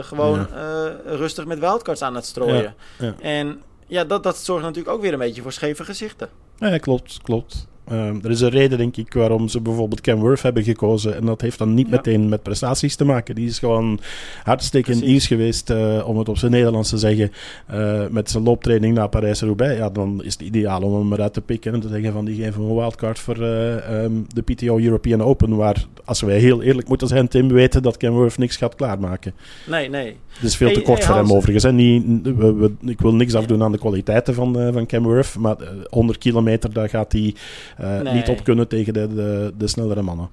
gewoon 0.00 0.46
ja. 0.50 0.96
rustig 1.04 1.46
met 1.46 1.58
wildcards 1.58 2.02
aan 2.02 2.14
het 2.14 2.24
strooien. 2.24 2.74
Ja. 2.98 3.14
En 3.20 3.62
ja, 3.86 4.04
dat, 4.04 4.22
dat 4.22 4.38
zorgt 4.38 4.62
natuurlijk 4.62 4.94
ook 4.94 5.02
weer 5.02 5.12
een 5.12 5.18
beetje 5.18 5.42
voor 5.42 5.52
scheve 5.52 5.84
gezichten. 5.84 6.28
Ja, 6.56 6.78
klopt, 6.78 7.18
klopt. 7.22 7.66
Uh, 7.90 8.24
er 8.24 8.30
is 8.30 8.40
een 8.40 8.48
reden, 8.48 8.78
denk 8.78 8.96
ik, 8.96 9.12
waarom 9.12 9.48
ze 9.48 9.60
bijvoorbeeld 9.60 10.00
Ken 10.00 10.18
Worth 10.18 10.42
hebben 10.42 10.64
gekozen. 10.64 11.16
En 11.16 11.26
dat 11.26 11.40
heeft 11.40 11.58
dan 11.58 11.74
niet 11.74 11.88
ja. 11.88 11.96
meteen 11.96 12.28
met 12.28 12.42
prestaties 12.42 12.96
te 12.96 13.04
maken. 13.04 13.34
Die 13.34 13.46
is 13.46 13.58
gewoon 13.58 14.00
hartstikke 14.42 14.92
in 14.92 15.20
geweest, 15.20 15.70
uh, 15.70 16.08
om 16.08 16.18
het 16.18 16.28
op 16.28 16.36
zijn 16.36 16.50
Nederlands 16.50 16.88
te 16.88 16.98
zeggen, 16.98 17.32
uh, 17.74 18.06
met 18.10 18.30
zijn 18.30 18.42
looptraining 18.42 18.94
naar 18.94 19.08
Parijs-Roubaix. 19.08 19.78
Ja, 19.78 19.90
dan 19.90 20.24
is 20.24 20.32
het 20.32 20.42
ideaal 20.42 20.82
om 20.82 20.94
hem 20.94 21.12
eruit 21.12 21.32
te 21.32 21.40
pikken 21.40 21.74
en 21.74 21.80
te 21.80 21.88
zeggen 21.88 22.12
van 22.12 22.24
die 22.24 22.42
geven 22.42 22.62
een 22.62 22.74
wildcard 22.74 23.18
voor 23.18 23.36
um, 23.42 24.26
de 24.34 24.42
PTO 24.42 24.78
European 24.78 25.22
Open. 25.22 25.56
Waar, 25.56 25.84
als 26.04 26.20
wij 26.20 26.38
heel 26.38 26.62
eerlijk 26.62 26.88
moeten 26.88 27.08
zijn, 27.08 27.28
Tim, 27.28 27.48
weten 27.48 27.82
dat 27.82 27.96
Ken 27.96 28.12
Worth 28.12 28.38
niks 28.38 28.56
gaat 28.56 28.74
klaarmaken. 28.74 29.32
Nee, 29.66 29.88
nee. 29.88 30.16
Het 30.32 30.42
is 30.42 30.56
veel 30.56 30.66
hey, 30.66 30.76
te 30.76 30.82
kort 30.82 30.98
hey, 30.98 31.06
voor 31.06 31.16
Hans. 31.16 31.28
hem 31.28 31.36
overigens. 31.36 31.64
Hè. 31.64 31.72
Niet, 31.72 32.22
we, 32.22 32.54
we, 32.54 32.72
ik 32.90 33.00
wil 33.00 33.14
niks 33.14 33.34
afdoen 33.34 33.62
aan 33.62 33.72
de 33.72 33.78
kwaliteiten 33.78 34.34
van, 34.34 34.72
van 34.72 34.86
Ken 34.86 35.02
Worth, 35.02 35.36
maar 35.38 35.56
100 35.90 36.18
kilometer, 36.18 36.72
daar 36.72 36.88
gaat 36.88 37.12
hij... 37.12 37.34
Nee. 37.78 38.14
niet 38.14 38.28
op 38.28 38.44
kunnen 38.44 38.68
tegen 38.68 38.92
de, 38.92 39.14
de, 39.14 39.52
de 39.56 39.66
snellere 39.66 40.02
mannen. 40.02 40.30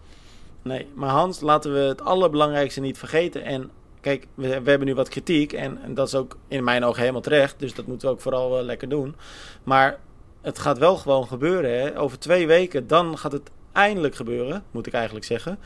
Nee, 0.62 0.88
maar 0.94 1.10
Hans, 1.10 1.42
laten 1.42 1.74
we 1.74 1.80
het 1.80 2.02
allerbelangrijkste 2.02 2.82
niet 2.82 2.98
vergeten. 2.98 3.44
En 3.44 3.70
kijk, 4.02 4.28
we, 4.34 4.48
we 4.48 4.70
hebben 4.70 4.88
nu 4.88 4.96
wat 4.96 5.10
kritiek 5.10 5.54
en, 5.54 5.80
en, 5.84 5.94
dat 5.94 6.08
is 6.08 6.16
ook 6.16 6.38
in 6.48 6.64
mijn 6.64 6.84
ogen 6.84 7.00
helemaal 7.00 7.22
terecht. 7.22 7.56
Dus 7.60 7.74
dat 7.74 7.88
moeten 7.88 8.08
we 8.08 8.14
ook 8.14 8.22
vooral 8.22 8.60
uh, 8.60 8.66
lekker 8.66 8.90
doen. 8.90 9.16
Maar 9.64 9.98
het 10.42 10.60
gaat 10.60 10.78
wel 10.78 10.96
gewoon 10.96 11.28
gebeuren. 11.28 11.80
Hè? 11.80 12.00
Over 12.00 12.20
twee 12.20 12.48
weken, 12.48 12.88
dan 12.88 13.18
gaat 13.18 13.32
het 13.32 13.50
eindelijk 13.72 14.16
gebeuren, 14.16 14.64
moet 14.72 14.88
ik 14.88 14.94
eigenlijk 14.94 15.26
zeggen. 15.26 15.60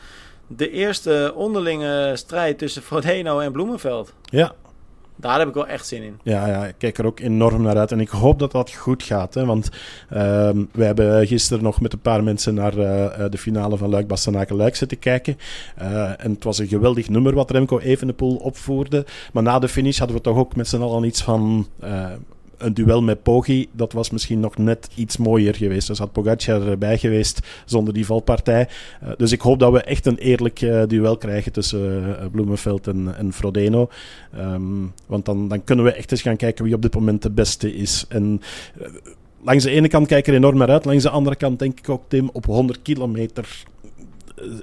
De 0.46 0.70
eerste 0.70 1.32
onderlinge 1.34 2.12
strijd 2.14 2.58
tussen 2.58 2.82
Frodeno 2.82 3.38
en 3.38 3.52
Bloemenveld. 3.52 4.12
Ja, 4.22 4.52
daar 5.16 5.38
heb 5.38 5.48
ik 5.48 5.54
wel 5.54 5.66
echt 5.66 5.86
zin 5.86 6.02
in. 6.02 6.18
Ja, 6.22 6.46
ja, 6.46 6.66
ik 6.66 6.74
kijk 6.78 6.98
er 6.98 7.06
ook 7.06 7.20
enorm 7.20 7.62
naar 7.62 7.76
uit. 7.76 7.92
En 7.92 8.00
ik 8.00 8.08
hoop 8.08 8.38
dat 8.38 8.52
dat 8.52 8.72
goed 8.72 9.02
gaat. 9.02 9.34
Hè, 9.34 9.44
want 9.44 9.70
uh, 10.12 10.18
we 10.72 10.84
hebben 10.84 11.26
gisteren 11.26 11.62
nog 11.62 11.80
met 11.80 11.92
een 11.92 12.00
paar 12.00 12.22
mensen 12.22 12.54
naar 12.54 12.78
uh, 12.78 13.24
de 13.30 13.38
finale 13.38 13.76
van 13.76 13.88
Luik 13.88 14.06
Bastenaken 14.06 14.56
Luik 14.56 14.76
zitten 14.76 14.98
kijken. 14.98 15.38
Uh, 15.82 16.24
en 16.24 16.32
het 16.32 16.44
was 16.44 16.58
een 16.58 16.68
geweldig 16.68 17.08
nummer 17.08 17.34
wat 17.34 17.50
Remco 17.50 17.78
Evenepoel 17.78 18.36
opvoerde. 18.36 19.06
Maar 19.32 19.42
na 19.42 19.58
de 19.58 19.68
finish 19.68 19.98
hadden 19.98 20.16
we 20.16 20.22
toch 20.22 20.36
ook 20.36 20.56
met 20.56 20.68
z'n 20.68 20.82
allen 20.82 21.04
iets 21.04 21.22
van 21.22 21.66
een 22.64 22.74
duel 22.74 23.02
met 23.02 23.22
Poggi, 23.22 23.68
dat 23.72 23.92
was 23.92 24.10
misschien 24.10 24.40
nog 24.40 24.56
net 24.56 24.88
iets 24.94 25.16
mooier 25.16 25.54
geweest. 25.54 25.86
Dus 25.86 25.98
had 25.98 26.12
Pogacar 26.12 26.68
erbij 26.68 26.98
geweest 26.98 27.40
zonder 27.64 27.94
die 27.94 28.06
valpartij. 28.06 28.68
Uh, 29.02 29.10
dus 29.16 29.32
ik 29.32 29.40
hoop 29.40 29.58
dat 29.58 29.72
we 29.72 29.82
echt 29.82 30.06
een 30.06 30.18
eerlijk 30.18 30.60
uh, 30.60 30.82
duel 30.86 31.16
krijgen 31.16 31.52
tussen 31.52 32.02
uh, 32.02 32.26
Bloemenveld 32.32 32.86
en, 32.86 33.14
en 33.16 33.32
Frodeno. 33.32 33.88
Um, 34.38 34.92
want 35.06 35.24
dan, 35.24 35.48
dan 35.48 35.64
kunnen 35.64 35.84
we 35.84 35.92
echt 35.92 36.10
eens 36.10 36.22
gaan 36.22 36.36
kijken 36.36 36.64
wie 36.64 36.74
op 36.74 36.82
dit 36.82 36.94
moment 36.94 37.22
de 37.22 37.30
beste 37.30 37.74
is. 37.74 38.04
En 38.08 38.40
langs 39.42 39.64
de 39.64 39.70
ene 39.70 39.88
kant 39.88 40.06
kijk 40.06 40.26
ik 40.26 40.32
er 40.32 40.38
enorm 40.38 40.56
naar 40.56 40.70
uit. 40.70 40.84
Langs 40.84 41.02
de 41.02 41.10
andere 41.10 41.36
kant 41.36 41.58
denk 41.58 41.78
ik 41.78 41.88
ook, 41.88 42.02
Tim, 42.08 42.30
op 42.32 42.44
100 42.44 42.82
kilometer 42.82 43.64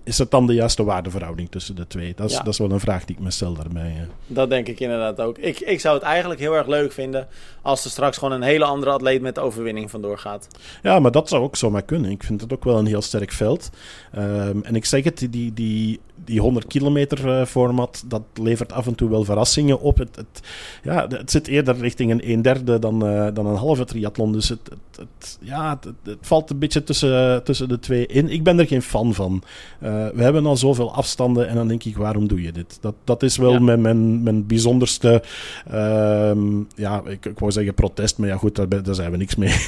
is 0.03 0.17
het 0.17 0.31
dan 0.31 0.47
de 0.47 0.53
juiste 0.53 0.83
waardeverhouding 0.83 1.51
tussen 1.51 1.75
de 1.75 1.87
twee? 1.87 2.13
Dat 2.15 2.29
is, 2.29 2.35
Ja. 2.35 2.43
dat 2.43 2.53
is 2.53 2.59
wel 2.59 2.71
een 2.71 2.79
vraag 2.79 3.05
die 3.05 3.15
ik 3.15 3.21
me 3.21 3.31
stel 3.31 3.53
daarbij. 3.53 3.93
ja. 3.97 4.05
Dat 4.27 4.49
denk 4.49 4.67
ik 4.67 4.79
inderdaad 4.79 5.19
ook. 5.21 5.37
Ik, 5.37 5.59
ik 5.59 5.79
zou 5.79 5.95
het 5.95 6.03
eigenlijk 6.03 6.39
heel 6.39 6.53
erg 6.53 6.67
leuk 6.67 6.91
vinden 6.91 7.27
als 7.61 7.83
er 7.85 7.89
straks 7.91 8.17
gewoon 8.17 8.33
een 8.33 8.41
hele 8.41 8.65
andere 8.65 8.91
atleet 8.91 9.21
met 9.21 9.35
de 9.35 9.41
overwinning 9.41 9.89
vandoor 9.91 10.17
gaat. 10.17 10.47
Ja, 10.83 10.99
maar 10.99 11.11
dat 11.11 11.29
zou 11.29 11.43
ook 11.43 11.55
zomaar 11.55 11.81
kunnen. 11.83 12.11
Ik 12.11 12.23
vind 12.23 12.41
het 12.41 12.53
ook 12.53 12.63
wel 12.63 12.77
een 12.77 12.85
heel 12.85 13.01
sterk 13.01 13.31
veld. 13.31 13.69
Ehm, 14.11 14.59
en 14.63 14.75
ik 14.75 14.85
zeg 14.85 15.03
het, 15.03 15.27
die, 15.29 15.53
die, 15.53 15.99
die 16.25 16.39
100 16.39 16.67
kilometer 16.67 17.29
eh, 17.39 17.45
format, 17.45 18.03
dat 18.07 18.21
levert 18.33 18.71
af 18.71 18.87
en 18.87 18.95
toe 18.95 19.09
wel 19.09 19.23
verrassingen 19.23 19.79
op. 19.81 19.97
Het, 19.97 20.15
het, 20.15 20.41
ja, 20.83 21.05
het 21.09 21.31
zit 21.31 21.47
eerder 21.47 21.77
richting 21.77 22.11
een 22.11 22.21
1 22.21 22.41
derde 22.41 22.79
dan, 22.79 23.05
eh, 23.07 23.27
dan 23.33 23.45
een 23.45 23.55
halve 23.55 23.85
triathlon. 23.85 24.31
Dus 24.31 24.49
het, 24.49 24.59
het, 24.63 25.07
het- 25.09 25.37
ja, 25.41 25.79
het, 26.03 26.17
valt 26.21 26.49
een 26.49 26.59
beetje 26.59 26.83
tussen, 26.83 27.43
tussen 27.43 27.69
de 27.69 27.79
twee 27.79 28.05
in. 28.05 28.29
Ik 28.29 28.43
ben 28.43 28.59
er 28.59 28.67
geen 28.67 28.81
fan 28.81 29.13
van. 29.13 29.43
Eh, 29.79 30.07
we 30.13 30.23
hebben 30.23 30.45
al 30.45 30.57
zoveel 30.57 30.93
afstanden 30.93 31.47
en 31.47 31.55
dan 31.55 31.67
denk 31.67 31.83
ik, 31.83 31.97
waarom 31.97 32.27
doe 32.27 32.41
je 32.41 32.51
dit? 32.51 32.77
Dat, 32.81 32.95
dat 33.03 33.23
is 33.23 33.37
wel 33.37 33.51
Ja. 33.53 33.59
mijn, 33.59 33.81
mijn, 33.81 34.23
mijn 34.23 34.47
bijzonderste, 34.47 35.23
ehm, 35.71 36.59
ja, 36.75 37.01
ik, 37.05 37.25
ik 37.25 37.39
wou 37.39 37.51
zeggen 37.51 37.73
protest, 37.73 38.17
maar 38.17 38.27
ja 38.27 38.37
goed, 38.37 38.55
daar, 38.55 38.83
daar 38.83 38.95
zijn 38.95 39.11
we 39.11 39.17
niks 39.17 39.35
mee. 39.35 39.49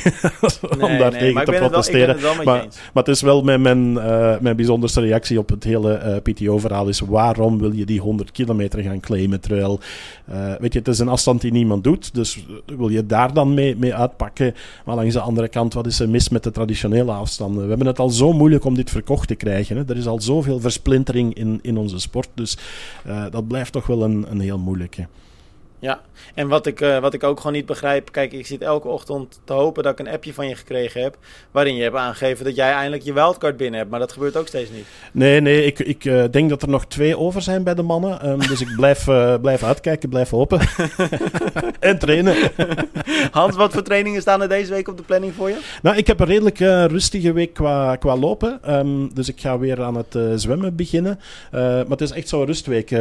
om 0.71 0.77
Nee, 0.77 0.97
daar 0.97 1.11
nee, 1.11 1.19
tegen 1.19 1.45
te 1.45 1.51
protesteren. 1.51 2.21
wel 2.21 2.35
Maar-. 2.35 2.43
Maar 2.93 3.03
het 3.03 3.07
is 3.07 3.21
wel 3.21 3.41
mijn, 3.43 3.61
mijn, 3.61 3.93
mijn 4.41 4.55
bijzonderste 4.55 5.01
reactie 5.01 5.39
op 5.39 5.49
het 5.49 5.63
hele 5.63 6.19
eh, 6.43 6.49
PTO-verhaal 6.49 6.87
is 6.87 6.99
waarom 6.99 7.59
wil 7.59 7.71
je 7.71 7.85
die 7.85 7.99
100 7.99 8.31
kilometer 8.31 8.83
gaan 8.83 8.99
claimen? 8.99 9.41
Terwijl, 9.41 9.79
eh, 10.25 10.53
weet 10.59 10.73
je, 10.73 10.79
het 10.79 10.87
is 10.87 10.99
een 10.99 11.07
afstand 11.07 11.41
die 11.41 11.51
niemand 11.51 11.83
doet, 11.83 12.13
dus 12.13 12.37
eh, 12.37 12.75
wil 12.77 12.89
je 12.89 13.05
daar 13.05 13.33
dan 13.33 13.53
mee, 13.53 13.75
mee 13.75 13.95
uitpakken? 13.95 14.53
Maar 14.85 14.95
langs 14.95 15.13
de 15.13 15.19
andere 15.19 15.47
kant, 15.47 15.73
wat 15.73 15.85
is 15.85 15.99
er 15.99 16.09
mis 16.09 16.29
met 16.29 16.43
de 16.43 16.51
traditionele 16.51 17.11
afstanden? 17.11 17.63
We 17.63 17.69
hebben 17.69 17.87
het 17.87 17.99
al 17.99 18.09
zo 18.09 18.33
moeilijk 18.33 18.65
om 18.65 18.75
dit 18.75 18.89
verkocht 18.89 19.27
te 19.27 19.35
krijgen. 19.35 19.77
Hè? 19.77 19.83
Er 19.87 19.97
is 19.97 20.07
al 20.07 20.21
zoveel 20.21 20.59
versplintering 20.59 21.33
in, 21.33 21.59
in 21.61 21.77
onze 21.77 21.99
sport, 21.99 22.29
dus 22.33 22.57
eh, 23.05 23.25
dat 23.31 23.47
blijft 23.47 23.71
toch 23.71 23.87
wel 23.87 24.03
een, 24.03 24.25
een 24.29 24.39
heel 24.39 24.59
moeilijke. 24.59 25.07
Ja, 25.83 26.01
en 26.35 26.47
wat 26.47 26.65
ik, 26.65 26.81
eh, 26.81 26.99
wat 26.99 27.13
ik 27.13 27.23
ook 27.23 27.37
gewoon 27.37 27.53
niet 27.53 27.65
begrijp. 27.65 28.11
Kijk, 28.11 28.33
ik 28.33 28.45
zit 28.45 28.61
elke 28.61 28.87
ochtend 28.87 29.39
te 29.43 29.53
hopen 29.53 29.83
dat 29.83 29.91
ik 29.91 29.99
een 29.99 30.13
appje 30.13 30.33
van 30.33 30.47
je 30.47 30.55
gekregen 30.55 31.01
heb. 31.01 31.17
Waarin 31.51 31.75
je 31.75 31.83
hebt 31.83 31.95
aangegeven 31.95 32.45
dat 32.45 32.55
jij 32.55 32.71
eindelijk 32.71 33.03
je 33.03 33.13
wildcard 33.13 33.57
binnen 33.57 33.79
hebt. 33.79 33.91
Maar 33.91 33.99
dat 33.99 34.11
gebeurt 34.11 34.37
ook 34.37 34.47
steeds 34.47 34.69
niet. 34.69 34.85
Nee, 35.11 35.41
nee, 35.41 35.65
ik, 35.65 35.79
ik 35.79 36.05
eh, 36.05 36.23
denk 36.31 36.49
dat 36.49 36.61
er 36.61 36.69
nog 36.69 36.85
twee 36.85 37.17
over 37.17 37.41
zijn 37.41 37.63
bij 37.63 37.73
de 37.73 37.81
mannen. 37.81 38.21
Ehm, 38.21 38.39
dus 38.39 38.61
ik 38.61 38.75
blijf, 38.75 39.07
eh, 39.07 39.35
blijf 39.41 39.63
uitkijken, 39.63 40.09
blijf 40.09 40.29
hopen. 40.29 40.59
en 41.79 41.99
trainen. 41.99 42.35
Hans, 43.31 43.55
wat 43.55 43.73
voor 43.73 43.83
trainingen 43.83 44.21
staan 44.21 44.41
er 44.41 44.49
deze 44.49 44.71
week 44.71 44.87
op 44.87 44.97
de 44.97 45.03
planning 45.03 45.33
voor 45.33 45.49
je? 45.49 45.57
Nou, 45.81 45.97
ik 45.97 46.07
heb 46.07 46.19
een 46.19 46.25
redelijk 46.25 46.59
rustige 46.91 47.33
week 47.33 47.53
qua, 47.53 47.95
qua 47.95 48.17
lopen. 48.17 48.59
Ehm, 48.61 49.07
dus 49.13 49.29
ik 49.29 49.41
ga 49.41 49.59
weer 49.59 49.81
aan 49.81 49.95
het 49.95 50.41
zwemmen 50.41 50.75
beginnen. 50.75 51.19
Maar 51.51 51.85
het 51.89 52.01
is 52.01 52.11
echt 52.11 52.29
zo'n 52.29 52.45
rustweek. 52.45 52.91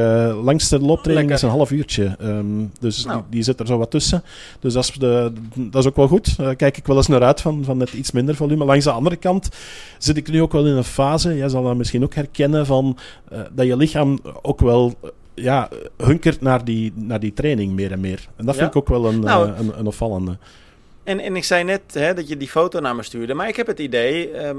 Langste 0.42 0.78
looptraining 0.78 1.28
Lekker. 1.28 1.34
is 1.34 1.42
een 1.42 1.58
half 1.58 1.70
uurtje. 1.70 2.16
Ehm, 2.20 2.70
dus 2.80 3.04
Nou. 3.04 3.16
die, 3.20 3.26
die 3.30 3.42
zit 3.42 3.60
er 3.60 3.66
zo 3.66 3.78
wat 3.78 3.90
tussen. 3.90 4.22
Dus 4.60 4.72
dat 4.72 4.84
is, 4.84 4.90
de, 4.92 5.32
dat 5.54 5.82
is 5.82 5.88
ook 5.88 5.96
wel 5.96 6.08
goed. 6.08 6.36
Daar 6.36 6.56
kijk 6.56 6.76
ik 6.76 6.86
wel 6.86 6.96
eens 6.96 7.06
naar 7.06 7.22
uit 7.22 7.40
van, 7.40 7.64
van 7.64 7.76
net 7.76 7.92
iets 7.92 8.10
minder 8.12 8.34
volume. 8.34 8.64
Langs 8.64 8.84
de 8.84 8.90
andere 8.90 9.16
kant 9.16 9.48
zit 9.98 10.16
ik 10.16 10.28
nu 10.30 10.42
ook 10.42 10.52
wel 10.52 10.66
in 10.66 10.76
een 10.76 10.84
fase. 10.84 11.36
Jij 11.36 11.48
zal 11.48 11.62
dat 11.62 11.76
misschien 11.76 12.02
ook 12.02 12.14
herkennen 12.14 12.66
van 12.66 12.98
eh, 13.28 13.40
dat 13.52 13.66
je 13.66 13.76
lichaam 13.76 14.18
ook 14.42 14.60
wel. 14.60 14.94
eh, 15.02 15.08
ja, 15.34 15.68
hunkert 15.96 16.40
naar 16.40 16.64
die, 16.64 16.92
naar 16.94 17.20
die 17.20 17.32
training 17.32 17.72
meer 17.72 17.92
en 17.92 18.00
meer. 18.00 18.28
En 18.36 18.44
dat 18.44 18.54
Ja. 18.54 18.60
vind 18.60 18.74
ik 18.74 18.80
ook 18.80 18.88
wel 18.88 19.06
een, 19.06 19.20
Nou, 19.20 19.48
een, 19.50 19.78
een 19.78 19.86
opvallende. 19.86 20.36
En, 21.04 21.20
en 21.20 21.36
ik 21.36 21.44
zei 21.44 21.64
net 21.64 21.82
hè, 21.92 22.14
dat 22.14 22.28
je 22.28 22.36
die 22.36 22.48
foto 22.48 22.80
naar 22.80 22.96
me 22.96 23.02
stuurde. 23.02 23.34
Maar 23.34 23.48
ik 23.48 23.56
heb 23.56 23.66
het 23.66 23.78
idee. 23.78 24.30
ehm, 24.30 24.56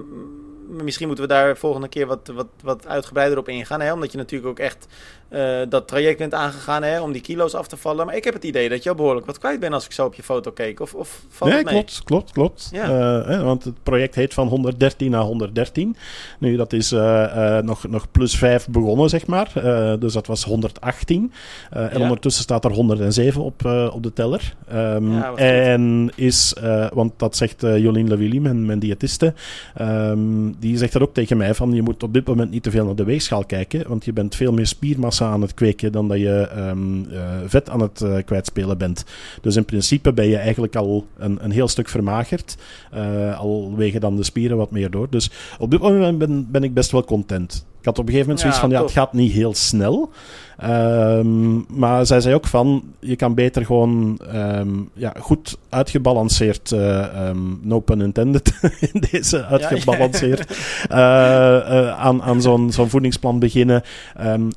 misschien 0.84 1.08
moeten 1.08 1.26
we 1.28 1.34
daar 1.34 1.58
volgende 1.58 1.88
keer 1.88 2.08
wat, 2.08 2.32
wat, 2.36 2.48
wat 2.64 2.88
uitgebreider 2.88 3.38
op 3.38 3.48
ingaan. 3.50 3.82
Hè? 3.82 3.94
Omdat 3.94 4.12
je 4.12 4.18
natuurlijk 4.18 4.50
ook 4.50 4.60
echt 4.60 4.88
eh, 5.34 5.60
dat 5.70 5.88
traject 5.88 6.18
bent 6.18 6.34
aangegaan 6.34 6.84
hè, 6.84 7.02
om 7.02 7.12
die 7.12 7.22
kilo's 7.22 7.54
af 7.54 7.68
te 7.68 7.78
vallen. 7.78 8.06
Maar 8.06 8.16
ik 8.16 8.24
heb 8.24 8.34
het 8.34 8.44
idee 8.44 8.70
dat 8.70 8.84
je 8.84 8.90
al 8.90 8.96
behoorlijk 8.96 9.26
wat 9.26 9.38
kwijt 9.40 9.60
bent 9.60 9.74
als 9.74 9.86
ik 9.86 9.92
zo 9.92 10.06
op 10.06 10.14
je 10.14 10.24
foto 10.24 10.52
keek. 10.52 10.80
Of, 10.80 10.94
of 10.94 11.22
valt 11.30 11.50
Nee, 11.52 11.60
het 11.60 11.70
mee? 11.72 11.76
klopt, 11.84 12.04
klopt, 12.04 12.32
klopt. 12.32 12.70
Ja. 12.72 12.84
Eh, 12.84 13.28
hè, 13.28 13.44
want 13.44 13.64
het 13.64 13.84
project 13.84 14.16
heet 14.16 14.34
van 14.34 14.48
113 14.48 15.12
naar 15.12 15.22
113. 15.22 15.96
Nu, 16.40 16.56
dat 16.56 16.74
is 16.74 16.92
eh, 16.92 17.58
nog, 17.60 17.88
nog 17.88 18.12
plus 18.12 18.36
5 18.38 18.68
begonnen, 18.68 19.10
zeg 19.10 19.26
maar. 19.28 19.52
Dus 20.00 20.14
dat 20.14 20.28
was 20.28 20.44
118. 20.44 21.32
Eh, 21.72 21.82
en 21.94 21.98
Ja. 21.98 22.04
ondertussen 22.04 22.44
staat 22.44 22.66
er 22.66 22.72
107 22.72 23.42
op, 23.44 23.66
op 23.94 24.04
de 24.04 24.14
teller. 24.14 24.56
Ehm, 24.68 25.12
Ja, 25.12 25.22
goed. 25.30 25.38
en 25.40 26.12
is, 26.16 26.56
want 26.94 27.14
dat 27.18 27.36
zegt 27.38 27.62
Jolien 27.62 28.08
Lewilly, 28.08 28.38
mijn, 28.38 28.66
mijn 28.66 28.80
diëtiste, 28.80 29.34
ehm, 29.76 30.52
die 30.60 30.78
zegt 30.78 30.94
dat 30.94 31.02
ook 31.02 31.14
tegen 31.14 31.38
mij, 31.38 31.54
van 31.54 31.74
je 31.74 31.82
moet 31.82 32.04
op 32.04 32.14
dit 32.14 32.28
moment 32.28 32.52
niet 32.52 32.64
te 32.64 32.72
veel 32.72 32.86
naar 32.86 32.96
de 32.96 33.04
weegschaal 33.04 33.46
kijken, 33.46 33.88
want 33.88 34.06
je 34.06 34.14
bent 34.14 34.36
veel 34.36 34.52
meer 34.52 34.68
spiermassa 34.68 35.23
aan 35.26 35.42
het 35.42 35.54
kweken 35.54 35.92
dan 35.92 36.08
dat 36.08 36.18
je 36.18 36.48
ehm, 36.48 37.04
eh, 37.12 37.22
vet 37.46 37.70
aan 37.70 37.80
het 37.80 38.02
eh, 38.02 38.16
kwijtspelen 38.26 38.78
bent. 38.78 39.06
Dus 39.42 39.56
in 39.56 39.66
principe 39.66 40.14
ben 40.14 40.28
je 40.28 40.38
eigenlijk 40.38 40.76
al 40.76 41.08
een, 41.18 41.38
een 41.44 41.52
heel 41.52 41.68
stuk 41.68 41.90
vermagerd. 41.90 42.58
Eh, 42.92 43.40
al 43.40 43.74
wegen 43.76 44.02
dan 44.02 44.16
de 44.16 44.24
spieren 44.24 44.58
wat 44.58 44.72
meer 44.72 44.92
door. 44.92 45.08
Dus 45.10 45.32
op 45.60 45.72
dit 45.72 45.80
moment 45.80 46.18
ben, 46.18 46.52
ben 46.52 46.64
ik 46.64 46.74
best 46.74 46.92
wel 46.92 47.04
content. 47.04 47.66
Ik 47.80 47.86
had 47.90 48.00
op 48.00 48.08
een 48.08 48.14
gegeven 48.14 48.34
moment 48.34 48.40
zoiets 48.40 48.60
Ja, 48.60 48.68
van, 48.68 48.78
ja, 48.78 48.84
het 48.84 48.92
gaat 48.92 49.14
niet 49.14 49.32
heel 49.32 49.54
snel. 49.54 50.12
Ehm, 50.58 51.78
maar 51.80 52.06
zij 52.06 52.22
zei 52.22 52.36
ook 52.36 52.48
van, 52.48 52.84
je 53.00 53.16
kan 53.16 53.34
beter 53.34 53.66
gewoon 53.66 54.20
ehm, 54.32 54.70
ja, 54.94 55.14
goed 55.20 55.58
uitgebalanceerd, 55.70 56.72
eh, 56.72 57.28
ehm, 57.28 57.40
no 57.62 57.80
pun 57.80 58.02
intended, 58.02 58.54
in 58.94 59.04
deze 59.12 59.46
uitgebalanceerd, 59.46 60.58
eh, 60.90 60.98
eh, 60.98 62.00
aan, 62.00 62.22
aan 62.22 62.42
zo'n 62.42 62.72
zo'n 62.72 62.90
voedingsplan 62.90 63.40
beginnen. 63.40 63.84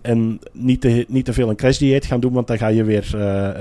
En 0.02 0.40
niet 0.52 0.80
te, 0.80 1.04
niet 1.08 1.24
te 1.24 1.32
veel 1.32 1.48
een 1.48 1.56
crashdieet 1.56 2.04
gaan 2.04 2.20
doen, 2.20 2.32
want 2.32 2.46
dan 2.46 2.58
ga 2.58 2.66
je 2.66 2.84
weer 2.84 3.16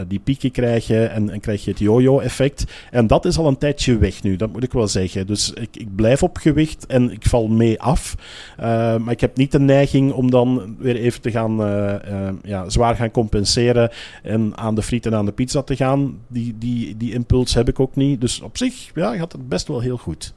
die 0.07 0.19
pieken 0.19 0.51
krijgen 0.51 1.11
en, 1.11 1.29
en 1.29 1.39
krijg 1.39 1.63
je 1.63 1.71
het 1.71 1.79
yo-yo-effect. 1.79 2.63
En 2.91 3.07
dat 3.07 3.25
is 3.25 3.37
al 3.37 3.47
een 3.47 3.57
tijdje 3.57 3.97
weg 3.97 4.23
nu, 4.23 4.35
dat 4.35 4.51
moet 4.51 4.63
ik 4.63 4.73
wel 4.73 4.87
zeggen. 4.87 5.27
Dus 5.27 5.51
ik, 5.53 5.75
ik 5.77 5.95
blijf 5.95 6.23
op 6.23 6.37
gewicht 6.37 6.85
en 6.85 7.11
ik 7.11 7.25
val 7.25 7.47
mee 7.47 7.81
af. 7.81 8.15
Uh, 8.59 8.65
maar 8.97 9.11
ik 9.11 9.21
heb 9.21 9.37
niet 9.37 9.51
de 9.51 9.59
neiging 9.59 10.11
om 10.11 10.31
dan 10.31 10.75
weer 10.79 10.95
even 10.95 11.21
te 11.21 11.31
gaan 11.31 11.61
uh, 11.61 11.93
uh, 12.09 12.24
ja, 12.43 12.69
zwaar 12.69 12.95
gaan 12.95 13.11
compenseren 13.11 13.91
en 14.23 14.57
aan 14.57 14.75
de 14.75 14.81
friet 14.81 15.05
en 15.05 15.15
aan 15.15 15.25
de 15.25 15.31
pizza 15.31 15.61
te 15.61 15.75
gaan. 15.75 16.19
Die, 16.27 16.55
die, 16.57 16.97
die 16.97 17.13
impuls 17.13 17.53
heb 17.53 17.69
ik 17.69 17.79
ook 17.79 17.95
niet. 17.95 18.21
Dus 18.21 18.41
op 18.41 18.57
zich 18.57 18.91
ja, 18.95 19.15
gaat 19.15 19.31
het 19.31 19.49
best 19.49 19.67
wel 19.67 19.79
heel 19.79 19.97
goed. 19.97 20.33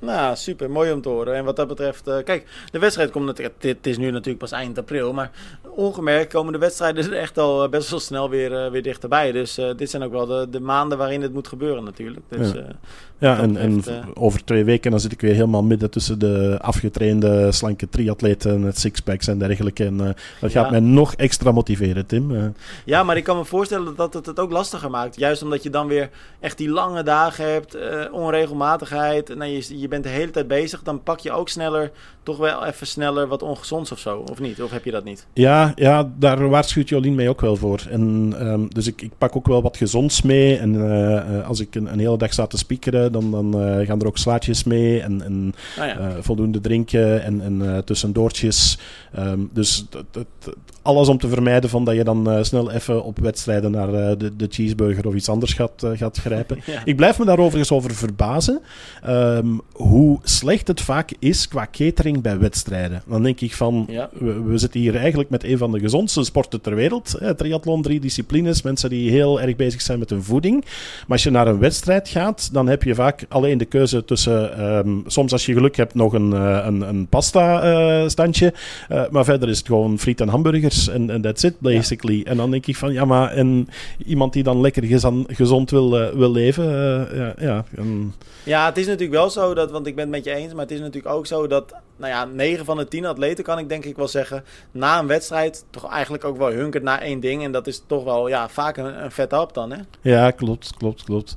Nou, 0.00 0.36
super. 0.36 0.70
Mooi 0.70 0.92
om 0.92 1.00
te 1.00 1.08
horen. 1.08 1.34
En 1.34 1.44
wat 1.44 1.56
dat 1.56 1.68
betreft, 1.68 2.08
uh, 2.08 2.16
kijk, 2.24 2.46
de 2.70 2.78
wedstrijd 2.78 3.10
komt 3.10 3.26
natuurlijk, 3.26 3.62
het 3.62 3.86
is 3.86 3.98
nu 3.98 4.10
natuurlijk 4.10 4.38
pas 4.38 4.52
eind 4.52 4.78
april, 4.78 5.12
maar 5.12 5.30
ongemerkt 5.74 6.32
komen 6.32 6.52
de 6.52 6.58
wedstrijden 6.58 7.04
er 7.04 7.18
echt 7.18 7.38
al 7.38 7.64
eh, 7.64 7.70
best 7.70 7.90
wel 7.90 8.00
snel 8.00 8.30
weer, 8.30 8.52
uh, 8.52 8.70
weer 8.70 8.82
dichterbij. 8.82 9.32
Dus 9.32 9.58
uh, 9.58 9.70
dit 9.76 9.90
zijn 9.90 10.02
ook 10.02 10.12
wel 10.12 10.26
de, 10.26 10.46
de, 10.50 10.60
maanden 10.60 10.98
waarin 10.98 11.22
het 11.22 11.32
moet 11.32 11.48
gebeuren 11.48 11.84
natuurlijk. 11.84 12.20
Dus, 12.28 12.52
ja, 12.52 12.64
ja 13.18 13.38
en, 13.38 13.52
betreft, 13.52 13.86
en 13.86 14.16
over 14.16 14.44
twee 14.44 14.64
weken 14.64 14.90
dan 14.90 15.00
zit 15.00 15.12
ik 15.12 15.20
weer 15.20 15.34
helemaal 15.34 15.62
midden 15.62 15.90
tussen 15.90 16.18
de 16.18 16.58
afgetrainde 16.60 17.52
slanke 17.52 17.88
triatleten 17.88 18.60
met 18.60 18.78
sixpacks 18.78 19.26
en 19.26 19.38
dergelijke. 19.38 19.84
En 19.84 19.96
dat 19.96 20.16
gaat 20.40 20.52
ja. 20.52 20.70
mij 20.70 20.80
nog 20.80 21.14
extra 21.14 21.52
motiveren, 21.52 22.06
Tim. 22.06 22.54
Ja, 22.84 23.02
maar 23.02 23.16
ik 23.16 23.24
kan 23.24 23.36
me 23.36 23.44
voorstellen 23.44 23.96
dat 23.96 24.14
het 24.14 24.26
het 24.26 24.38
ook 24.38 24.50
lastiger 24.50 24.90
maakt. 24.90 25.18
Juist 25.18 25.42
omdat 25.42 25.62
je 25.62 25.70
dan 25.70 25.86
weer 25.86 26.10
echt 26.40 26.58
die 26.58 26.68
lange 26.68 27.02
dagen 27.02 27.52
hebt, 27.52 27.76
onregelmatigheid. 28.12 29.34
Nou, 29.34 29.50
je, 29.50 29.80
je 29.80 29.87
bent 29.88 30.02
de 30.04 30.08
hele 30.08 30.30
tijd 30.30 30.48
bezig, 30.48 30.82
dan 30.82 31.02
pak 31.02 31.18
je 31.18 31.32
ook 31.32 31.48
sneller, 31.48 31.90
toch 32.22 32.36
wel 32.36 32.64
even 32.64 32.86
sneller 32.86 33.26
wat 33.26 33.42
ongezonds 33.42 33.92
of 33.92 33.98
zo, 33.98 34.24
of 34.30 34.40
niet? 34.40 34.62
Of 34.62 34.70
heb 34.70 34.84
je 34.84 34.90
dat 34.90 35.04
niet? 35.04 35.26
Ja, 35.32 35.72
ja 35.74 36.10
daar 36.18 36.48
waarschuwt 36.48 36.88
Jolien 36.88 37.14
mij 37.14 37.28
ook 37.28 37.40
wel 37.40 37.56
voor. 37.56 37.80
En, 37.90 38.34
um, 38.40 38.68
dus 38.74 38.86
ik, 38.86 39.02
ik, 39.02 39.12
pak 39.18 39.36
ook 39.36 39.46
wel 39.46 39.62
wat 39.62 39.76
gezonds 39.76 40.22
mee. 40.22 40.58
En 40.58 40.74
uh, 40.74 41.48
als 41.48 41.60
ik 41.60 41.74
een, 41.74 41.92
een, 41.92 41.98
hele 41.98 42.18
dag 42.18 42.32
sta 42.32 42.46
te 42.46 42.58
spiekeren, 42.58 43.12
dan, 43.12 43.30
dan 43.30 43.62
uh, 43.62 43.86
gaan 43.86 44.00
er 44.00 44.06
ook 44.06 44.18
slaatjes 44.18 44.64
mee 44.64 45.00
en, 45.00 45.22
en 45.22 45.54
ah, 45.78 45.86
ja. 45.86 45.98
uh, 45.98 46.06
voldoende 46.20 46.60
drinken 46.60 47.22
en, 47.22 47.40
en 47.40 47.84
tussendoortjes. 47.84 48.78
Um, 49.18 49.50
dus 49.52 49.84
alles 50.82 51.08
om 51.08 51.18
te 51.18 51.28
vermijden 51.28 51.70
van 51.70 51.84
dat 51.84 51.94
je 51.94 52.04
dan 52.04 52.44
snel 52.44 52.70
even 52.70 53.04
op 53.04 53.18
wedstrijden 53.18 53.70
naar 53.70 54.18
de, 54.18 54.36
de, 54.36 54.46
cheeseburger 54.48 55.06
of 55.06 55.14
iets 55.14 55.28
anders 55.28 55.52
gaat, 55.52 55.86
gaat 55.92 56.16
grijpen. 56.16 56.56
Ja. 56.68 56.82
Ik 56.84 56.96
blijf 56.96 57.18
me 57.18 57.24
daar 57.24 57.38
overigens 57.38 57.72
over 57.72 57.94
verbazen 57.94 58.60
um, 59.08 59.60
hoe 59.78 60.18
slecht 60.22 60.68
het 60.68 60.80
vaak 60.80 61.12
is 61.18 61.48
qua 61.48 61.68
catering 61.72 62.22
bij 62.22 62.38
wedstrijden. 62.38 63.02
Dan 63.06 63.22
denk 63.22 63.40
ik 63.40 63.54
van, 63.54 63.86
ja. 63.88 64.10
we, 64.12 64.42
we, 64.42 64.58
zitten 64.58 64.80
hier 64.80 64.96
eigenlijk 64.96 65.30
met 65.30 65.44
een 65.44 65.58
van 65.58 65.72
de 65.72 65.80
gezondste 65.80 66.24
sporten 66.24 66.60
ter 66.60 66.74
wereld. 66.74 67.14
Hè, 67.18 67.34
triathlon, 67.34 67.82
drie 67.82 68.00
disciplines, 68.00 68.62
mensen 68.62 68.90
die 68.90 69.10
heel 69.10 69.40
erg 69.40 69.56
bezig 69.56 69.80
zijn 69.80 69.98
met 69.98 70.10
hun 70.10 70.22
voeding. 70.22 70.64
Maar 70.64 71.06
als 71.08 71.22
je 71.22 71.30
naar 71.30 71.46
een 71.46 71.58
wedstrijd 71.58 72.08
gaat, 72.08 72.48
dan 72.52 72.68
heb 72.68 72.82
je 72.82 72.94
vaak 72.94 73.26
alleen 73.28 73.58
de 73.58 73.64
keuze 73.64 74.04
tussen, 74.04 74.64
um, 74.64 75.04
soms 75.06 75.32
als 75.32 75.46
je 75.46 75.52
geluk 75.52 75.76
hebt, 75.76 75.94
nog 75.94 76.12
een, 76.12 76.30
uh, 76.30 76.62
een, 76.64 76.80
een 76.80 77.06
pasta 77.06 77.64
uh, 78.02 78.08
standje. 78.08 78.52
Uh, 78.92 79.02
maar 79.10 79.24
verder 79.24 79.48
is 79.48 79.58
het 79.58 79.66
gewoon 79.66 79.98
friet 79.98 80.20
en 80.20 80.28
hamburgers 80.28 80.88
en, 80.88 81.10
en 81.10 81.20
that's 81.20 81.42
it, 81.42 81.60
basically. 81.60 82.18
Ja. 82.18 82.24
En 82.24 82.36
dan 82.36 82.50
denk 82.50 82.66
ik 82.66 82.76
van, 82.76 82.92
ja, 82.92 83.04
maar 83.04 83.32
en 83.32 83.68
iemand 84.06 84.32
die 84.32 84.42
dan 84.42 84.60
lekker 84.60 85.02
gezond 85.26 85.70
wil, 85.70 86.00
uh, 86.00 86.08
wil 86.08 86.32
leven, 86.32 86.64
ja, 87.16 87.34
ja, 87.38 87.64
en... 87.76 88.14
ja, 88.42 88.66
het 88.66 88.76
is 88.76 88.86
natuurlijk 88.86 89.12
wel 89.12 89.30
zo 89.30 89.54
dat 89.54 89.67
want 89.70 89.86
ik 89.86 89.94
ben 89.94 90.04
het 90.04 90.14
met 90.14 90.24
je 90.24 90.34
eens. 90.34 90.52
Maar 90.52 90.62
het 90.62 90.70
is 90.70 90.80
natuurlijk 90.80 91.14
ook 91.14 91.26
zo 91.26 91.46
dat, 91.46 91.74
nou 91.96 92.12
ja, 92.12 92.24
9 92.24 92.64
van 92.64 92.76
de 92.76 92.88
10 92.88 93.06
atleten 93.06 93.44
kan 93.44 93.58
ik 93.58 93.68
denk 93.68 93.84
ik 93.84 93.96
wel 93.96 94.08
zeggen. 94.08 94.44
Na 94.70 94.98
een 94.98 95.06
wedstrijd 95.06 95.64
toch 95.70 95.90
eigenlijk 95.90 96.24
ook 96.24 96.36
wel 96.36 96.50
hunkert 96.50 96.82
naar 96.82 97.00
één 97.00 97.20
ding. 97.20 97.44
En 97.44 97.52
dat 97.52 97.66
is 97.66 97.82
toch 97.86 98.04
wel, 98.04 98.28
ja, 98.28 98.48
vaak 98.48 98.76
een, 98.76 99.10
vette 99.10 99.34
hap 99.34 99.54
dan, 99.54 99.72
hè? 99.72 99.78
Ja, 100.00 100.30
klopt, 100.30 100.76
klopt, 100.76 101.04
klopt. 101.04 101.36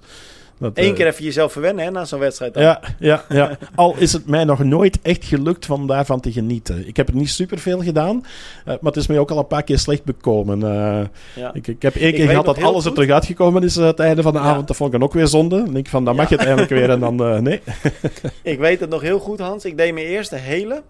Dat, 0.62 0.78
Eén 0.78 0.90
uh, 0.90 0.96
keer 0.96 1.08
even 1.08 1.24
jezelf 1.24 1.52
verwennen 1.52 1.86
hè, 1.86 1.92
na 1.92 2.06
zo'n 2.06 2.20
wedstrijd. 2.20 2.54
Dan. 2.54 2.64
Ja, 2.64 2.80
ja, 3.00 3.24
ja. 3.30 3.58
Al 3.76 3.96
is 3.98 4.14
het 4.14 4.28
mij 4.28 4.44
nog 4.44 4.64
nooit 4.64 5.00
echt 5.02 5.26
gelukt 5.26 5.66
van 5.66 5.88
daarvan 5.88 6.20
te 6.20 6.32
genieten. 6.32 6.88
Ik 6.88 6.98
heb 6.98 7.08
er 7.08 7.16
niet 7.16 7.30
superveel 7.30 7.82
gedaan, 7.82 8.16
uh, 8.16 8.66
maar 8.66 8.78
het 8.82 8.96
is 8.96 9.08
mij 9.08 9.20
ook 9.20 9.32
al 9.32 9.38
een 9.38 9.48
paar 9.48 9.64
keer 9.64 9.80
slecht 9.80 10.04
bekomen. 10.04 10.60
Uh, 10.60 11.02
ja. 11.36 11.54
ik, 11.54 11.68
ik 11.68 11.82
heb 11.82 11.96
één 11.96 12.14
keer 12.14 12.28
gehad 12.28 12.46
dat 12.46 12.62
alles 12.62 12.86
er 12.86 12.94
terug 12.94 13.10
uitgekomen 13.10 13.64
is 13.64 13.78
aan 13.78 13.84
het 13.84 14.00
einde 14.00 14.22
van 14.22 14.34
de 14.34 14.40
avond. 14.40 14.68
Dat 14.68 14.76
vond 14.76 14.94
ik 14.94 15.00
dan 15.00 15.08
ook 15.08 15.14
weer 15.14 15.28
zonde. 15.28 15.56
Dan 15.56 15.74
denk 15.74 15.86
ik 15.86 15.90
van, 15.92 16.06
dan 16.06 16.16
mag 16.16 16.30
je 16.30 16.36
het 16.36 16.46
eigenlijk 16.46 16.74
weer 16.74 16.90
en 16.90 17.00
dan 17.00 17.44
nee. 17.44 17.62
ik 18.44 18.60
weet 18.60 18.80
het 18.80 18.90
nog 18.90 19.02
heel 19.02 19.20
goed, 19.20 19.40
Hans. 19.40 19.66
Ik 19.66 19.78
deed 19.78 19.94
mijn 19.94 20.06
eerste 20.06 20.36
hele. 20.36 20.82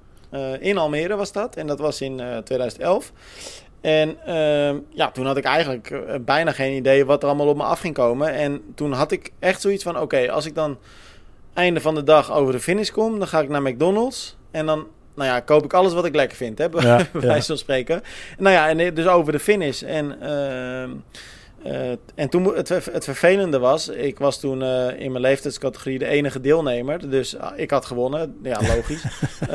in 0.60 0.78
Almere 0.78 1.16
was 1.16 1.32
dat. 1.32 1.56
En 1.56 1.68
dat 1.68 1.80
was 1.80 2.02
in 2.02 2.22
2011. 2.44 3.12
En 3.82 4.18
uh, 4.28 4.80
ja, 4.90 5.12
toen 5.12 5.26
had 5.26 5.38
ik 5.38 5.44
eigenlijk 5.44 5.90
uh, 5.90 6.00
bijna 6.22 6.52
geen 6.52 6.76
idee 6.76 7.06
wat 7.06 7.24
er 7.24 7.30
allemaal 7.30 7.48
op 7.48 7.58
me 7.58 7.64
af 7.64 7.80
ging 7.80 7.94
komen. 7.94 8.34
En 8.34 8.62
toen 8.76 8.92
had 8.92 9.12
ik 9.12 9.32
echt 9.40 9.62
zoiets 9.62 9.84
van: 9.84 10.00
oké, 10.00 10.32
als 10.32 10.46
ik 10.46 10.56
dan 10.56 10.78
einde 11.54 11.82
van 11.82 11.96
de 11.96 12.04
dag 12.04 12.32
over 12.32 12.54
de 12.54 12.60
finish 12.60 12.90
kom, 12.90 13.20
dan 13.20 13.28
ga 13.28 13.40
ik 13.40 13.50
naar 13.50 13.62
McDonald's. 13.62 14.38
En 14.52 14.66
dan, 14.66 14.88
nou 15.16 15.30
ja, 15.30 15.40
koop 15.40 15.64
ik 15.64 15.74
alles 15.74 15.94
wat 15.94 16.06
ik 16.06 16.16
lekker 16.16 16.38
vind, 16.38 16.58
hè, 16.58 16.70
bij 16.70 16.84
ja, 16.84 16.96
wijze 17.12 17.36
ja. 17.36 17.42
van 17.42 17.58
spreken. 17.58 18.02
Nou 18.38 18.56
ja, 18.56 18.70
en 18.70 18.94
dus 18.94 19.08
over 19.08 19.32
de 19.32 19.40
finish. 19.40 19.82
En. 19.82 20.18
Uh, 20.22 20.90
uh, 21.66 21.90
en 22.16 22.30
toen 22.30 22.56
het, 22.56 22.70
het 22.70 23.04
vervelende 23.04 23.60
was, 23.60 23.88
ik 23.88 24.20
was 24.20 24.40
toen 24.40 24.62
uh, 24.62 25.00
in 25.00 25.12
mijn 25.12 25.24
leeftijdscategorie 25.24 26.00
de 26.00 26.06
enige 26.06 26.42
deelnemer. 26.42 27.10
Dus 27.10 27.34
uh, 27.34 27.48
ik 27.56 27.72
had 27.72 27.86
gewonnen, 27.86 28.36
ja 28.44 28.60
logisch. 28.76 29.04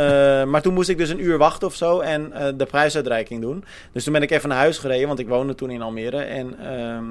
maar 0.50 0.62
toen 0.62 0.74
moest 0.74 0.88
ik 0.88 0.98
dus 0.98 1.08
een 1.08 1.24
uur 1.24 1.38
wachten 1.38 1.68
of 1.68 1.74
zo 1.74 2.00
en 2.00 2.32
de 2.56 2.66
prijsuitreiking 2.66 3.40
doen. 3.40 3.64
Dus 3.92 4.04
toen 4.04 4.12
ben 4.12 4.22
ik 4.22 4.30
even 4.30 4.48
naar 4.48 4.58
huis 4.58 4.78
gereden, 4.78 5.06
want 5.06 5.18
ik 5.18 5.28
woonde 5.28 5.54
toen 5.54 5.70
in 5.70 5.82
Almere. 5.82 6.18
En, 6.18 6.58
ehm, 6.58 7.04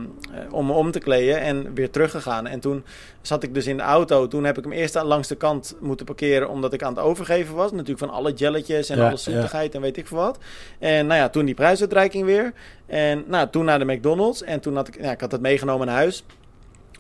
om 0.49 0.65
me 0.65 0.73
om 0.73 0.91
te 0.91 0.99
kleden 0.99 1.39
en 1.39 1.73
weer 1.73 1.89
teruggegaan. 1.89 2.47
En 2.47 2.59
toen 2.59 2.83
zat 3.27 3.43
ik 3.43 3.53
dus 3.53 3.67
in 3.67 3.77
de 3.77 3.83
auto. 3.83 4.27
Toen 4.27 4.43
heb 4.43 4.57
ik 4.57 4.63
hem 4.63 4.73
eerst 4.73 5.03
langs 5.03 5.27
de 5.27 5.35
kant 5.35 5.75
moeten 5.79 6.05
parkeren, 6.05 6.49
omdat 6.49 6.73
ik 6.73 6.83
aan 6.83 6.95
het 6.95 7.03
overgeven 7.03 7.55
was. 7.55 7.71
Natuurlijk 7.71 7.99
van 7.99 8.09
alle 8.09 8.33
jelletjes 8.33 8.89
en 8.89 8.97
ja, 8.97 9.07
alle 9.07 9.17
zoetigheid 9.17 9.71
ja. 9.71 9.77
en 9.77 9.81
weet 9.81 9.97
ik 9.97 10.07
veel 10.07 10.17
wat. 10.17 10.37
En 10.79 11.07
nou 11.07 11.19
ja, 11.19 11.29
toen 11.29 11.45
die 11.45 11.55
prijsuitreiking 11.55 12.25
weer. 12.25 12.53
En 12.85 13.23
nou, 13.27 13.49
toen 13.49 13.65
naar 13.65 13.79
de 13.79 13.85
McDonald's. 13.85 14.43
En 14.43 14.59
toen 14.59 14.75
had 14.75 14.87
ik, 14.87 15.01
ja, 15.01 15.11
ik 15.11 15.21
had 15.21 15.31
het 15.31 15.41
meegenomen 15.41 15.87
naar 15.87 15.95
huis. 15.95 16.23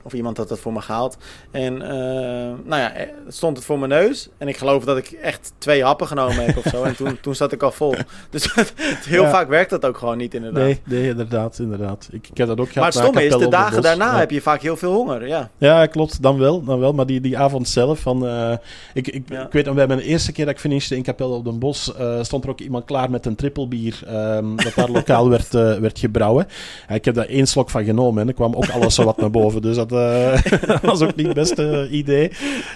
Of 0.05 0.13
iemand 0.13 0.37
had 0.37 0.49
het 0.49 0.59
voor 0.59 0.73
me 0.73 0.81
gehaald. 0.81 1.17
En 1.51 1.73
uh, 1.73 1.87
nou 2.63 2.81
ja, 2.81 2.93
stond 3.27 3.57
het 3.57 3.65
voor 3.65 3.79
mijn 3.79 3.89
neus. 3.89 4.29
En 4.37 4.47
ik 4.47 4.57
geloof 4.57 4.83
dat 4.83 4.97
ik 4.97 5.11
echt 5.11 5.53
twee 5.57 5.83
happen 5.83 6.07
genomen 6.07 6.45
heb 6.45 6.57
of 6.57 6.63
zo. 6.63 6.83
En 6.83 6.95
toen, 6.95 7.17
toen 7.21 7.35
zat 7.35 7.51
ik 7.51 7.63
al 7.63 7.71
vol. 7.71 7.95
Dus 8.29 8.53
heel 9.05 9.23
ja. 9.23 9.29
vaak 9.29 9.47
werkt 9.47 9.69
dat 9.69 9.85
ook 9.85 9.97
gewoon 9.97 10.17
niet, 10.17 10.33
inderdaad. 10.33 10.63
Nee, 10.63 10.81
nee 10.83 11.09
inderdaad, 11.09 11.59
inderdaad. 11.59 12.07
Ik, 12.11 12.27
ik 12.27 12.37
heb 12.37 12.47
dat 12.47 12.59
ook 12.59 12.71
gehad. 12.71 12.75
Maar 12.75 13.03
het 13.03 13.11
stomme 13.11 13.23
is, 13.23 13.45
de 13.45 13.47
dagen 13.47 13.81
daarna 13.81 14.11
ja. 14.11 14.17
heb 14.17 14.31
je 14.31 14.41
vaak 14.41 14.61
heel 14.61 14.77
veel 14.77 14.93
honger, 14.93 15.27
ja. 15.27 15.49
Ja, 15.57 15.85
klopt. 15.85 16.21
Dan 16.21 16.37
wel, 16.37 16.63
dan 16.63 16.79
wel. 16.79 16.93
Maar 16.93 17.05
die, 17.05 17.21
die 17.21 17.37
avond 17.37 17.69
zelf, 17.69 17.99
van, 17.99 18.25
uh, 18.25 18.51
ik, 18.93 19.07
ik, 19.07 19.29
ik 19.29 19.51
weet 19.51 19.65
nog, 19.65 19.75
bij 19.75 19.87
mijn 19.87 19.99
eerste 19.99 20.31
keer 20.31 20.45
dat 20.45 20.53
ik 20.53 20.59
finishte 20.59 20.95
in 20.95 21.03
Capelle 21.03 21.33
op 21.33 21.45
den 21.45 21.59
Bos, 21.59 21.93
uh, 21.99 22.23
stond 22.23 22.43
er 22.43 22.49
ook 22.49 22.59
iemand 22.59 22.85
klaar 22.85 23.09
met 23.09 23.25
een 23.25 23.35
trippelbier. 23.35 23.99
Um, 24.09 24.55
dat 24.55 24.73
daar 24.75 24.91
lokaal 24.99 25.29
werd, 25.29 25.51
werd 25.51 25.99
gebrouwen. 25.99 26.47
ik 26.89 27.05
heb 27.05 27.15
daar 27.15 27.27
één 27.27 27.47
slok 27.47 27.69
van 27.69 27.83
genomen 27.83 28.21
en 28.21 28.27
er 28.27 28.33
kwam 28.33 28.55
ook 28.55 28.69
alles 28.69 28.95
zo 28.95 29.03
wat 29.03 29.17
naar 29.17 29.31
boven. 29.31 29.61
Dus 29.61 29.75
dat 29.75 29.91
dat 30.67 30.81
was 30.91 31.01
ook 31.01 31.15
niet 31.15 31.25
het 31.25 31.35
beste 31.35 31.87
idee. 31.91 32.31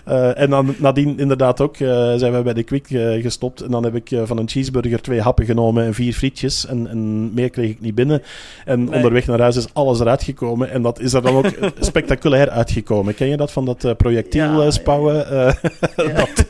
Uh, 0.07 0.39
en 0.39 0.49
dan 0.49 0.75
nadien 0.77 1.19
inderdaad 1.19 1.61
ook 1.61 1.79
uh, 1.79 2.13
zijn 2.15 2.33
we 2.33 2.41
bij 2.41 2.53
de 2.53 2.63
Quick 2.63 2.87
gestopt. 3.21 3.61
En 3.61 3.71
dan 3.71 3.83
heb 3.83 3.95
ik 3.95 4.09
van 4.23 4.37
een 4.37 4.49
cheeseburger 4.49 5.01
twee 5.01 5.21
happen 5.21 5.45
genomen 5.45 5.85
en 5.85 5.93
vier 5.93 6.13
frietjes. 6.13 6.65
En, 6.65 6.87
en 6.87 7.33
meer 7.33 7.49
kreeg 7.49 7.69
ik 7.69 7.81
niet 7.81 7.95
binnen. 7.95 8.21
En 8.65 8.83
nee. 8.83 8.95
onderweg 8.95 9.27
naar 9.27 9.39
huis 9.39 9.55
is 9.55 9.73
alles 9.73 9.99
eruit 9.99 10.23
gekomen. 10.23 10.69
En 10.71 10.81
dat 10.81 10.99
is 10.99 11.13
er 11.13 11.21
dan 11.21 11.35
ook 11.35 11.51
spectaculair 11.79 12.49
uitgekomen. 12.49 13.15
Ken 13.15 13.27
je 13.27 13.37
dat 13.37 13.51
van 13.51 13.65
dat 13.65 13.97
projectiel 13.97 14.63
ja, 14.63 14.71
spouwen? 14.71 15.17
Ja. 15.95 16.13
dat, 16.13 16.45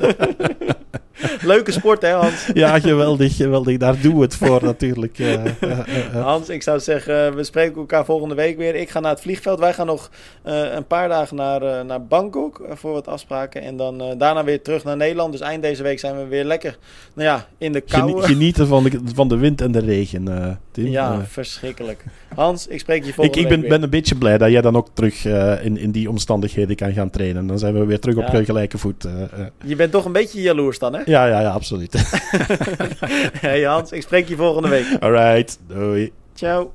Leuke 1.41 1.71
sport, 1.71 2.01
hè, 2.01 2.11
Hans? 2.11 2.45
Ja, 2.53 2.79
geweldig, 2.79 3.35
geweldig. 3.35 3.77
Daar 3.77 4.01
doen 4.01 4.15
we 4.15 4.21
het 4.21 4.35
voor 4.35 4.63
natuurlijk. 4.63 5.19
Uh, 5.19 5.33
uh, 5.33 5.43
uh, 5.61 6.23
Hans, 6.23 6.49
ik 6.49 6.63
zou 6.63 6.79
zeggen, 6.79 7.35
we 7.35 7.43
spreken 7.43 7.75
elkaar 7.75 8.05
volgende 8.05 8.35
week 8.35 8.57
weer. 8.57 8.75
Ik 8.75 8.89
ga 8.89 8.99
naar 8.99 9.11
het 9.11 9.21
vliegveld. 9.21 9.59
Wij 9.59 9.73
gaan 9.73 9.85
nog 9.85 10.11
een 10.43 10.87
paar 10.87 11.09
dagen 11.09 11.35
naar, 11.35 11.85
naar 11.85 12.05
Bangkok 12.05 12.61
voor 12.69 12.91
wat 12.91 13.07
afspraken. 13.07 13.61
En 13.61 13.77
dan 13.77 13.97
daarna 14.17 14.43
weer 14.43 14.61
terug 14.61 14.83
naar 14.83 14.97
Nederland. 14.97 15.31
Dus 15.31 15.41
eind 15.41 15.63
deze 15.63 15.83
week 15.83 15.99
zijn 15.99 16.17
we 16.17 16.25
weer 16.25 16.43
lekker 16.43 16.77
nou 17.13 17.27
ja, 17.27 17.47
in 17.57 17.71
de 17.71 17.81
kou. 17.81 18.21
Genieten 18.21 18.67
van 18.67 18.83
de, 18.83 19.01
van 19.13 19.27
de 19.27 19.37
wind 19.37 19.61
en 19.61 19.71
de 19.71 19.79
regen, 19.79 20.59
Tim. 20.83 20.91
Ja, 20.91 21.25
verschrikkelijk. 21.25 22.03
Hans, 22.35 22.67
ik 22.67 22.79
spreek 22.79 23.05
je 23.05 23.13
volgende 23.13 23.39
ik, 23.39 23.45
ik 23.45 23.59
ben, 23.61 23.69
ben, 23.69 23.83
een 23.83 23.89
beetje 23.89 24.15
blij 24.15 24.37
dat 24.37 24.51
jij 24.51 24.61
dan 24.61 24.75
ook 24.75 24.87
terug 24.93 25.25
in, 25.63 25.77
in 25.77 25.91
die 25.91 26.09
omstandigheden 26.09 26.75
kan 26.75 26.93
gaan 26.93 27.09
trainen. 27.09 27.47
Dan 27.47 27.59
zijn 27.59 27.73
we 27.73 27.85
weer 27.85 27.99
terug 27.99 28.17
op 28.17 28.25
gelijke 28.45 28.77
voet. 28.77 29.07
Je 29.65 29.75
bent 29.75 29.91
toch 29.91 30.05
een 30.05 30.11
beetje 30.11 30.41
jaloers 30.41 30.79
dan, 30.79 30.93
hè? 30.93 31.01
Ja, 31.05 31.25
ja, 31.25 31.41
ja, 31.41 31.49
absoluut. 31.49 32.19
hey 33.47 33.63
Hans, 33.63 33.91
ik 33.91 34.01
spreek 34.01 34.27
je 34.27 34.35
volgende 34.35 34.69
week. 34.69 34.85
Alright, 34.99 35.59
doei. 35.67 36.11
Ciao. 36.33 36.71